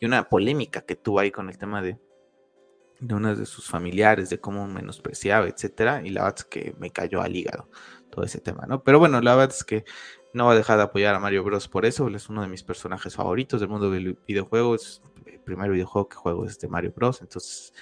y 0.00 0.06
una 0.06 0.28
polémica 0.28 0.82
que 0.82 0.96
tuvo 0.96 1.20
ahí 1.20 1.30
con 1.30 1.48
el 1.48 1.58
tema 1.58 1.82
de, 1.82 1.98
de 3.00 3.34
de 3.36 3.46
sus 3.46 3.68
familiares, 3.68 4.30
de 4.30 4.40
cómo 4.40 4.66
menospreciaba, 4.66 5.48
etcétera, 5.48 6.02
y 6.04 6.10
la 6.10 6.22
verdad 6.24 6.38
es 6.38 6.44
que 6.44 6.74
me 6.78 6.90
cayó 6.90 7.20
al 7.20 7.34
hígado 7.36 7.68
todo 8.14 8.24
ese 8.24 8.40
tema, 8.40 8.64
¿no? 8.68 8.82
Pero 8.82 8.98
bueno, 8.98 9.20
la 9.20 9.34
verdad 9.34 9.54
es 9.56 9.64
que 9.64 9.84
No 10.32 10.46
va 10.46 10.52
a 10.52 10.56
dejar 10.56 10.78
de 10.78 10.84
apoyar 10.84 11.14
a 11.14 11.20
Mario 11.20 11.44
Bros. 11.44 11.68
por 11.68 11.86
eso. 11.86 12.08
Él 12.08 12.16
es 12.16 12.28
uno 12.28 12.42
de 12.42 12.48
mis 12.48 12.64
personajes 12.64 13.14
favoritos 13.14 13.60
del 13.60 13.68
mundo 13.68 13.90
del 13.90 14.18
videojuego. 14.26 14.74
Es 14.74 15.00
el 15.26 15.38
primer 15.40 15.70
videojuego 15.70 16.08
que 16.08 16.16
juego 16.16 16.44
es 16.44 16.58
de 16.58 16.68
Mario 16.68 16.92
Bros. 16.94 17.20
Entonces, 17.22 17.72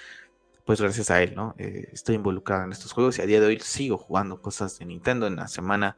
pues 0.65 0.79
gracias 0.79 1.11
a 1.11 1.21
él, 1.21 1.35
¿no? 1.35 1.55
Eh, 1.57 1.89
estoy 1.91 2.15
involucrado 2.15 2.63
en 2.63 2.71
estos 2.71 2.93
juegos 2.93 3.17
y 3.19 3.21
a 3.21 3.25
día 3.25 3.39
de 3.41 3.47
hoy 3.47 3.59
sigo 3.59 3.97
jugando 3.97 4.41
cosas 4.41 4.77
de 4.79 4.85
Nintendo. 4.85 5.27
En 5.27 5.35
la 5.35 5.47
semana 5.47 5.97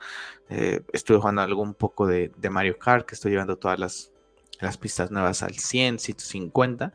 eh, 0.49 0.81
estuve 0.93 1.17
jugando 1.17 1.41
algo 1.41 1.61
un 1.61 1.73
poco 1.75 2.07
de, 2.07 2.31
de, 2.37 2.49
Mario 2.49 2.79
Kart, 2.79 3.05
que 3.05 3.15
estoy 3.15 3.31
llevando 3.31 3.57
todas 3.57 3.79
las, 3.79 4.11
las 4.61 4.77
pistas 4.77 5.11
nuevas 5.11 5.43
al 5.43 5.55
100, 5.55 5.99
150. 5.99 6.93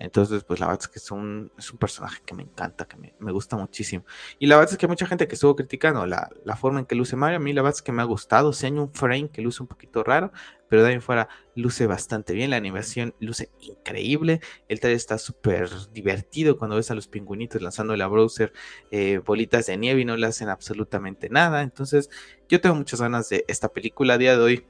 Entonces, 0.00 0.44
pues 0.44 0.60
la 0.60 0.66
verdad 0.66 0.82
es 0.82 0.88
que 0.88 0.98
es 1.00 1.10
un, 1.10 1.50
es 1.58 1.72
un 1.72 1.78
personaje 1.78 2.22
que 2.24 2.32
me 2.32 2.44
encanta, 2.44 2.86
que 2.86 2.96
me, 2.96 3.14
me, 3.18 3.32
gusta 3.32 3.56
muchísimo. 3.56 4.04
Y 4.38 4.46
la 4.46 4.56
verdad 4.56 4.72
es 4.72 4.78
que 4.78 4.86
hay 4.86 4.90
mucha 4.90 5.06
gente 5.06 5.26
que 5.26 5.34
estuvo 5.34 5.56
criticando 5.56 6.06
la, 6.06 6.30
la, 6.44 6.54
forma 6.54 6.78
en 6.78 6.86
que 6.86 6.94
luce 6.94 7.16
Mario. 7.16 7.38
A 7.38 7.40
mí 7.40 7.52
la 7.52 7.62
verdad 7.62 7.76
es 7.76 7.82
que 7.82 7.90
me 7.90 8.00
ha 8.00 8.04
gustado. 8.04 8.52
Si 8.52 8.66
hay 8.66 8.72
un 8.72 8.92
frame 8.94 9.28
que 9.30 9.42
luce 9.42 9.60
un 9.60 9.66
poquito 9.66 10.04
raro, 10.04 10.30
pero 10.68 10.84
de 10.84 10.90
ahí 10.90 11.00
fuera 11.00 11.28
luce 11.56 11.88
bastante 11.88 12.32
bien. 12.32 12.50
La 12.50 12.56
animación 12.56 13.12
luce 13.18 13.50
increíble. 13.60 14.40
El 14.68 14.78
trailer 14.78 14.96
está 14.96 15.18
súper 15.18 15.68
divertido 15.92 16.58
cuando 16.58 16.76
ves 16.76 16.92
a 16.92 16.94
los 16.94 17.08
pingüinitos 17.08 17.60
lanzando 17.60 17.96
la 17.96 18.06
browser 18.06 18.52
eh, 18.92 19.18
bolitas 19.18 19.66
de 19.66 19.76
nieve 19.78 20.02
y 20.02 20.04
no 20.04 20.16
le 20.16 20.28
hacen 20.28 20.48
absolutamente 20.48 21.28
nada. 21.28 21.62
Entonces, 21.62 22.08
yo 22.48 22.60
tengo 22.60 22.76
muchas 22.76 23.00
ganas 23.00 23.28
de 23.30 23.44
esta 23.48 23.68
película 23.70 24.14
a 24.14 24.18
día 24.18 24.36
de 24.36 24.42
hoy. 24.42 24.66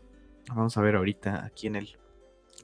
Vamos 0.54 0.78
a 0.78 0.80
ver 0.80 0.96
ahorita 0.96 1.44
aquí 1.44 1.66
en 1.66 1.76
el 1.76 1.98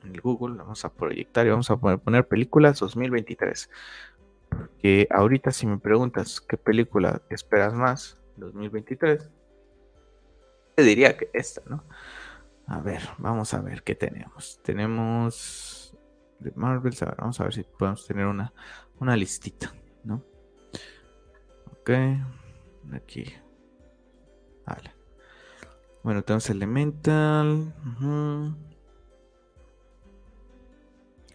en 0.05 0.15
el 0.15 0.21
Google, 0.21 0.57
vamos 0.57 0.85
a 0.85 0.93
proyectar 0.93 1.47
y 1.47 1.51
vamos 1.51 1.71
a 1.71 1.77
poner, 1.77 2.27
películas 2.27 2.79
2023. 2.81 3.71
Que 4.79 5.09
ahorita 5.11 5.51
si 5.51 5.67
me 5.67 5.79
preguntas 5.79 6.41
qué 6.41 6.57
película 6.57 7.23
esperas 7.31 7.75
más 7.75 8.19
2023, 8.37 9.31
te 10.77 10.83
diría 10.83 11.17
que 11.17 11.31
esta, 11.33 11.63
¿no? 11.69 11.85
A 12.67 12.81
ver, 12.81 13.03
vamos 13.19 13.53
a 13.55 13.61
ver 13.61 13.83
qué 13.83 13.95
tenemos. 13.95 14.61
Tenemos 14.63 15.97
de 16.39 16.53
Marvel, 16.55 16.95
a 17.01 17.15
vamos 17.19 17.41
a 17.41 17.45
ver 17.45 17.55
si 17.55 17.63
podemos 17.63 18.07
tener 18.07 18.27
una, 18.27 18.53
una 19.01 19.17
listita, 19.17 19.73
¿no? 20.05 20.23
Ok, 21.73 21.91
aquí. 22.93 23.33
Vale. 24.67 24.95
Bueno, 26.03 26.23
tenemos 26.23 26.49
Elemental. 26.51 27.75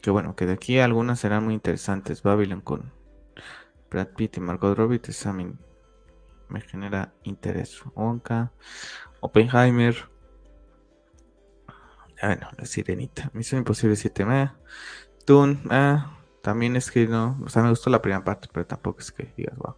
Que 0.02 0.12
bueno, 0.12 0.36
que 0.36 0.45
de 0.45 0.54
aquí 0.54 0.80
algunas 0.80 1.20
serán 1.20 1.45
muy 1.45 1.54
interesantes. 1.54 2.24
Babylon 2.24 2.62
con 2.62 2.91
Brad 3.89 4.10
Pitt 4.16 4.38
y 4.38 4.39
Margot 4.39 4.78
Robbie, 4.78 5.02
esa 5.08 5.34
me, 5.34 5.54
me 6.47 6.62
genera 6.62 7.14
interés. 7.24 7.82
Wonka, 7.95 8.52
Oppenheimer. 9.20 9.95
Bueno, 12.22 12.50
la 12.58 12.66
sirenita. 12.66 13.30
Misión 13.34 13.60
Imposible 13.60 13.95
7 13.95 14.26
me. 14.26 14.52
Toon, 15.26 15.62
ah, 15.70 16.18
también 16.41 16.76
es 16.76 16.91
que 16.91 17.08
no. 17.08 17.39
O 17.45 17.50
sea, 17.50 17.64
me 17.64 17.70
gustó 17.70 17.89
la 17.89 18.02
primera 18.02 18.24
parte, 18.24 18.50
pero 18.52 18.66
tampoco 18.66 19.00
es 19.00 19.12
que 19.12 19.32
digas, 19.38 19.58
wow. 19.58 19.76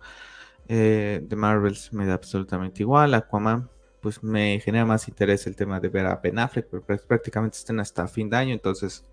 Eh, 0.67 1.26
The 1.28 1.36
Marvels 1.36 1.91
me 1.93 2.05
da 2.05 2.13
absolutamente 2.13 2.84
igual. 2.84 3.13
Aquaman, 3.13 3.69
pues 4.01 4.24
me 4.24 4.59
genera 4.59 4.86
más 4.86 5.07
interés 5.07 5.45
el 5.47 5.55
tema 5.55 5.80
de 5.80 5.89
ver 5.89 6.05
a 6.05 6.15
Ben 6.15 6.39
Affleck, 6.39 6.67
pero 6.69 6.84
prácticamente 7.07 7.57
estén 7.57 7.80
hasta 7.80 8.07
fin 8.07 8.30
de 8.30 8.38
año, 8.38 8.53
entonces 8.53 9.03
pues 9.03 9.11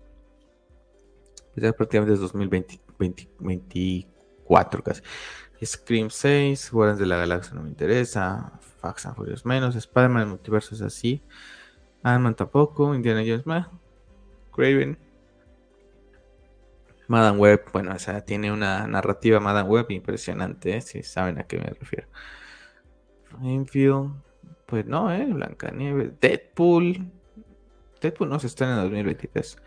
ya 1.61 1.73
prácticamente 1.73 2.13
es 2.13 2.19
2024 2.19 4.83
casi. 4.83 5.01
Scream 5.63 6.09
6, 6.09 6.71
Guardians 6.71 6.99
de 6.99 7.05
la 7.05 7.17
Galaxia 7.17 7.53
no 7.53 7.63
me 7.63 7.69
interesa, 7.69 8.59
Fax 8.79 9.05
and 9.05 9.15
Furious 9.15 9.45
menos, 9.45 9.75
Spider-Man, 9.75 10.23
el 10.23 10.29
multiverso 10.29 10.73
es 10.73 10.81
así, 10.81 11.21
Ant-Man 12.01 12.35
tampoco, 12.35 12.95
Indiana 12.95 13.21
Jones 13.25 13.45
más, 13.45 13.67
Craven, 14.51 14.97
Madame 17.07 17.39
Web, 17.39 17.65
bueno, 17.73 17.93
esa 17.93 18.21
tiene 18.21 18.51
una 18.51 18.87
narrativa 18.87 19.39
Madame 19.39 19.67
Web 19.67 19.87
impresionante, 19.89 20.77
¿eh? 20.77 20.81
si 20.81 21.03
saben 21.03 21.39
a 21.39 21.43
qué 21.43 21.57
me 21.57 21.65
refiero. 21.65 22.07
Enfield, 23.41 24.13
pues 24.65 24.85
no, 24.85 25.11
eh, 25.11 25.25
Blancanieves, 25.25 26.19
Deadpool, 26.19 27.11
Deadpool 27.99 28.29
no 28.29 28.39
se 28.39 28.47
está 28.47 28.65
en 28.65 28.71
el 28.71 28.81
2023. 28.83 29.57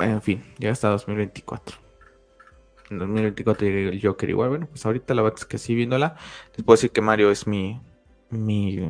En 0.00 0.22
fin, 0.22 0.44
ya 0.58 0.70
hasta 0.70 0.88
2024. 0.88 1.76
En 2.90 2.98
2024 2.98 3.66
llega 3.66 3.90
el 3.90 4.02
Joker 4.02 4.28
igual. 4.28 4.48
Bueno, 4.50 4.66
pues 4.66 4.84
ahorita 4.84 5.14
la 5.14 5.22
verdad 5.22 5.38
es 5.40 5.46
que 5.46 5.58
sí 5.58 5.74
viéndola, 5.74 6.16
les 6.54 6.64
puedo 6.64 6.76
decir 6.76 6.90
que 6.90 7.00
Mario 7.00 7.30
es 7.30 7.46
mi, 7.46 7.80
mi, 8.30 8.80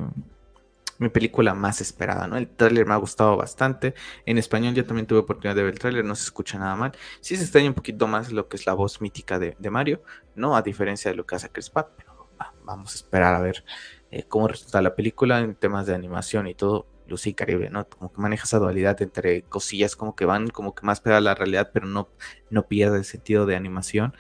mi 0.99 1.09
película 1.09 1.55
más 1.55 1.81
esperada, 1.81 2.27
¿no? 2.27 2.37
El 2.37 2.49
tráiler 2.49 2.87
me 2.87 2.95
ha 2.95 2.99
gustado 2.99 3.37
bastante. 3.37 3.95
En 4.27 4.39
español 4.39 4.75
ya 4.75 4.87
también 4.87 5.07
tuve 5.07 5.21
oportunidad 5.21 5.55
de 5.55 5.63
ver 5.63 5.75
el 5.75 5.79
tráiler, 5.79 6.05
no 6.05 6.15
se 6.17 6.25
escucha 6.25 6.59
nada 6.59 6.77
mal. 6.77 6.93
Sí 7.21 7.37
se 7.37 7.43
extraña 7.43 7.69
un 7.69 7.75
poquito 7.75 8.07
más 8.07 8.33
lo 8.33 8.49
que 8.49 8.57
es 8.57 8.67
la 8.67 8.75
voz 8.75 9.01
mítica 9.01 9.39
de, 9.39 9.57
Mario, 9.71 10.03
¿no? 10.35 10.57
A 10.57 10.63
diferencia 10.63 11.11
de 11.11 11.17
lo 11.17 11.27
que 11.27 11.37
hace 11.37 11.51
Chris 11.51 11.71
Pratt, 11.71 11.91
pero 11.97 12.29
vamos 12.65 12.93
a 12.93 12.97
esperar 12.97 13.35
a 13.35 13.41
ver 13.41 13.65
eh, 14.11 14.25
cómo 14.25 14.49
resulta 14.49 14.83
la 14.83 14.95
película 14.95 15.41
en 15.41 15.55
temas 15.55 15.87
de 15.87 15.95
animación 15.95 16.47
y 16.47 16.55
todo. 16.55 16.87
Lucy 17.07 17.35
Caribe, 17.35 17.71
¿no? 17.71 17.89
Como 17.89 18.13
que 18.13 18.21
maneja 18.21 18.45
esa 18.45 18.59
dualidad 18.59 19.01
entre 19.03 19.43
cosillas 19.43 19.97
como 19.97 20.15
que 20.17 20.25
van 20.25 20.49
como 20.49 20.75
que 20.75 20.87
más 20.87 21.01
pegada 21.01 21.19
a 21.19 21.23
la 21.23 21.35
realidad, 21.35 21.71
pero 21.73 21.87
no, 21.87 22.09
no 22.51 22.67
pierde 22.67 22.99
el 22.99 23.05
sentido 23.05 23.47
de 23.47 23.57
animación. 23.57 24.15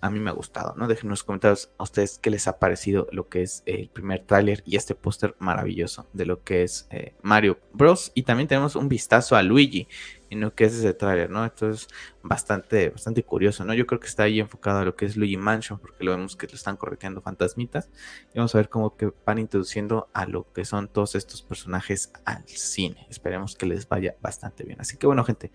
A 0.00 0.08
mí 0.08 0.20
me 0.20 0.30
ha 0.30 0.32
gustado, 0.32 0.74
¿no? 0.76 0.86
Déjenme 0.86 1.08
en 1.08 1.10
los 1.10 1.24
comentarios 1.24 1.70
a 1.78 1.82
ustedes 1.82 2.20
qué 2.22 2.30
les 2.30 2.46
ha 2.46 2.60
parecido 2.60 3.08
lo 3.10 3.28
que 3.28 3.42
es 3.42 3.64
el 3.66 3.88
primer 3.88 4.24
tráiler 4.24 4.62
y 4.64 4.76
este 4.76 4.94
póster 4.94 5.34
maravilloso 5.40 6.06
de 6.12 6.26
lo 6.26 6.44
que 6.44 6.62
es 6.62 6.86
eh, 6.90 7.14
Mario 7.22 7.58
Bros. 7.72 8.12
Y 8.14 8.22
también 8.22 8.46
tenemos 8.46 8.76
un 8.76 8.88
vistazo 8.88 9.34
a 9.34 9.42
Luigi, 9.42 9.88
en 10.34 10.40
lo 10.40 10.54
que 10.54 10.64
es 10.64 10.74
ese 10.74 10.92
tráiler, 10.92 11.30
¿no? 11.30 11.44
Esto 11.44 11.70
es 11.70 11.88
bastante, 12.22 12.90
bastante 12.90 13.22
curioso, 13.22 13.64
¿no? 13.64 13.74
Yo 13.74 13.86
creo 13.86 14.00
que 14.00 14.06
está 14.06 14.24
ahí 14.24 14.40
enfocado 14.40 14.80
a 14.80 14.84
lo 14.84 14.94
que 14.96 15.06
es 15.06 15.16
Luigi 15.16 15.36
Mansion, 15.36 15.78
porque 15.78 16.04
lo 16.04 16.10
vemos 16.10 16.36
que 16.36 16.46
lo 16.46 16.54
están 16.54 16.76
correteando 16.76 17.20
fantasmitas. 17.20 17.90
Y 18.32 18.38
vamos 18.38 18.54
a 18.54 18.58
ver 18.58 18.68
cómo 18.68 18.96
que 18.96 19.12
van 19.24 19.38
introduciendo 19.38 20.08
a 20.12 20.26
lo 20.26 20.52
que 20.52 20.64
son 20.64 20.88
todos 20.88 21.14
estos 21.14 21.42
personajes 21.42 22.12
al 22.24 22.46
cine. 22.46 23.06
Esperemos 23.08 23.56
que 23.56 23.66
les 23.66 23.88
vaya 23.88 24.16
bastante 24.20 24.64
bien. 24.64 24.80
Así 24.80 24.96
que 24.96 25.06
bueno, 25.06 25.24
gente, 25.24 25.52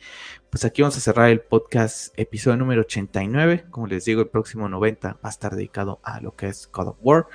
pues 0.49 0.65
aquí 0.65 0.81
vamos 0.81 0.97
a 0.97 1.01
cerrar 1.01 1.29
el 1.29 1.41
podcast 1.41 2.17
episodio 2.17 2.57
número 2.57 2.81
89. 2.81 3.65
Como 3.69 3.87
les 3.87 4.05
digo, 4.05 4.21
el 4.21 4.27
próximo 4.27 4.69
90 4.69 5.09
va 5.13 5.19
a 5.21 5.29
estar 5.29 5.55
dedicado 5.55 5.99
a 6.03 6.21
lo 6.21 6.35
que 6.35 6.47
es 6.47 6.69
God 6.71 6.89
of 6.89 6.97
War. 7.01 7.27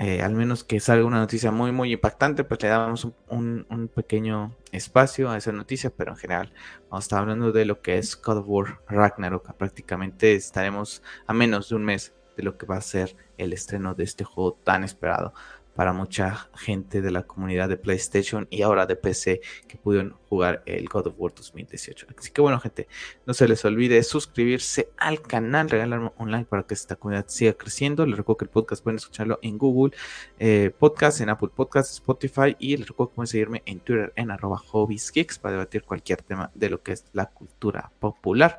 Eh, 0.00 0.22
al 0.22 0.34
menos 0.34 0.62
que 0.62 0.78
salga 0.78 1.04
una 1.04 1.18
noticia 1.18 1.50
muy, 1.50 1.72
muy 1.72 1.92
impactante, 1.92 2.44
pues 2.44 2.62
le 2.62 2.68
damos 2.68 3.08
un, 3.26 3.90
pequeño 3.92 4.54
espacio 4.70 5.28
a 5.28 5.36
esa 5.36 5.50
noticia, 5.50 5.90
pero 5.90 6.12
en 6.12 6.16
general 6.16 6.52
vamos 6.88 7.04
a 7.04 7.06
estar 7.06 7.18
hablando 7.18 7.50
de 7.50 7.64
lo 7.64 7.82
que 7.82 7.98
es 7.98 8.20
God 8.20 8.38
of 8.38 8.44
War 8.48 8.80
Ragnarok. 8.86 9.54
Prácticamente 9.54 10.36
estaremos 10.36 11.02
a 11.26 11.34
menos 11.34 11.68
de 11.68 11.74
un 11.74 11.84
mes 11.84 12.14
de 12.36 12.44
lo 12.44 12.56
que 12.56 12.66
va 12.66 12.76
a 12.76 12.80
ser 12.80 13.16
el 13.38 13.52
estreno 13.52 13.94
de 13.94 14.04
este 14.04 14.22
juego 14.22 14.56
tan 14.62 14.84
esperado 14.84 15.34
para 15.78 15.92
mucha 15.92 16.50
gente 16.56 17.00
de 17.00 17.12
la 17.12 17.22
comunidad 17.22 17.68
de 17.68 17.76
PlayStation 17.76 18.48
y 18.50 18.62
ahora 18.62 18.84
de 18.84 18.96
PC 18.96 19.40
que 19.68 19.76
pudieron 19.76 20.16
jugar 20.28 20.60
el 20.66 20.88
God 20.88 21.06
of 21.06 21.14
War 21.18 21.32
2018. 21.32 22.08
Así 22.18 22.32
que 22.32 22.40
bueno, 22.40 22.58
gente, 22.58 22.88
no 23.26 23.32
se 23.32 23.46
les 23.46 23.64
olvide 23.64 24.02
suscribirse 24.02 24.88
al 24.96 25.22
canal, 25.22 25.70
regalarme 25.70 26.10
un 26.18 26.32
like 26.32 26.48
para 26.48 26.64
que 26.64 26.74
esta 26.74 26.96
comunidad 26.96 27.26
siga 27.28 27.52
creciendo. 27.52 28.04
Les 28.06 28.16
recuerdo 28.16 28.38
que 28.38 28.44
el 28.46 28.50
podcast 28.50 28.82
pueden 28.82 28.96
escucharlo 28.96 29.38
en 29.40 29.56
Google 29.56 29.96
eh, 30.40 30.72
Podcast, 30.76 31.20
en 31.20 31.28
Apple 31.28 31.50
Podcast, 31.54 31.92
Spotify 31.92 32.56
y 32.58 32.76
les 32.76 32.88
recuerdo 32.88 33.10
que 33.10 33.14
pueden 33.14 33.28
seguirme 33.28 33.62
en 33.64 33.78
Twitter 33.78 34.12
en 34.16 34.32
arroba 34.32 34.60
hobbieskicks 34.72 35.38
para 35.38 35.52
debatir 35.52 35.84
cualquier 35.84 36.22
tema 36.22 36.50
de 36.56 36.70
lo 36.70 36.82
que 36.82 36.90
es 36.90 37.04
la 37.12 37.26
cultura 37.26 37.92
popular. 38.00 38.58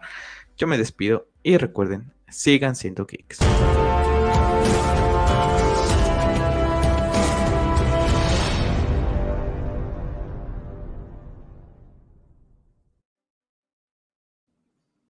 Yo 0.55 0.67
me 0.67 0.78
despido 0.78 1.28
y 1.43 1.57
recuerden, 1.57 2.13
sigan 2.30 2.78
siendo 2.78 3.05
geeks. 3.05 3.39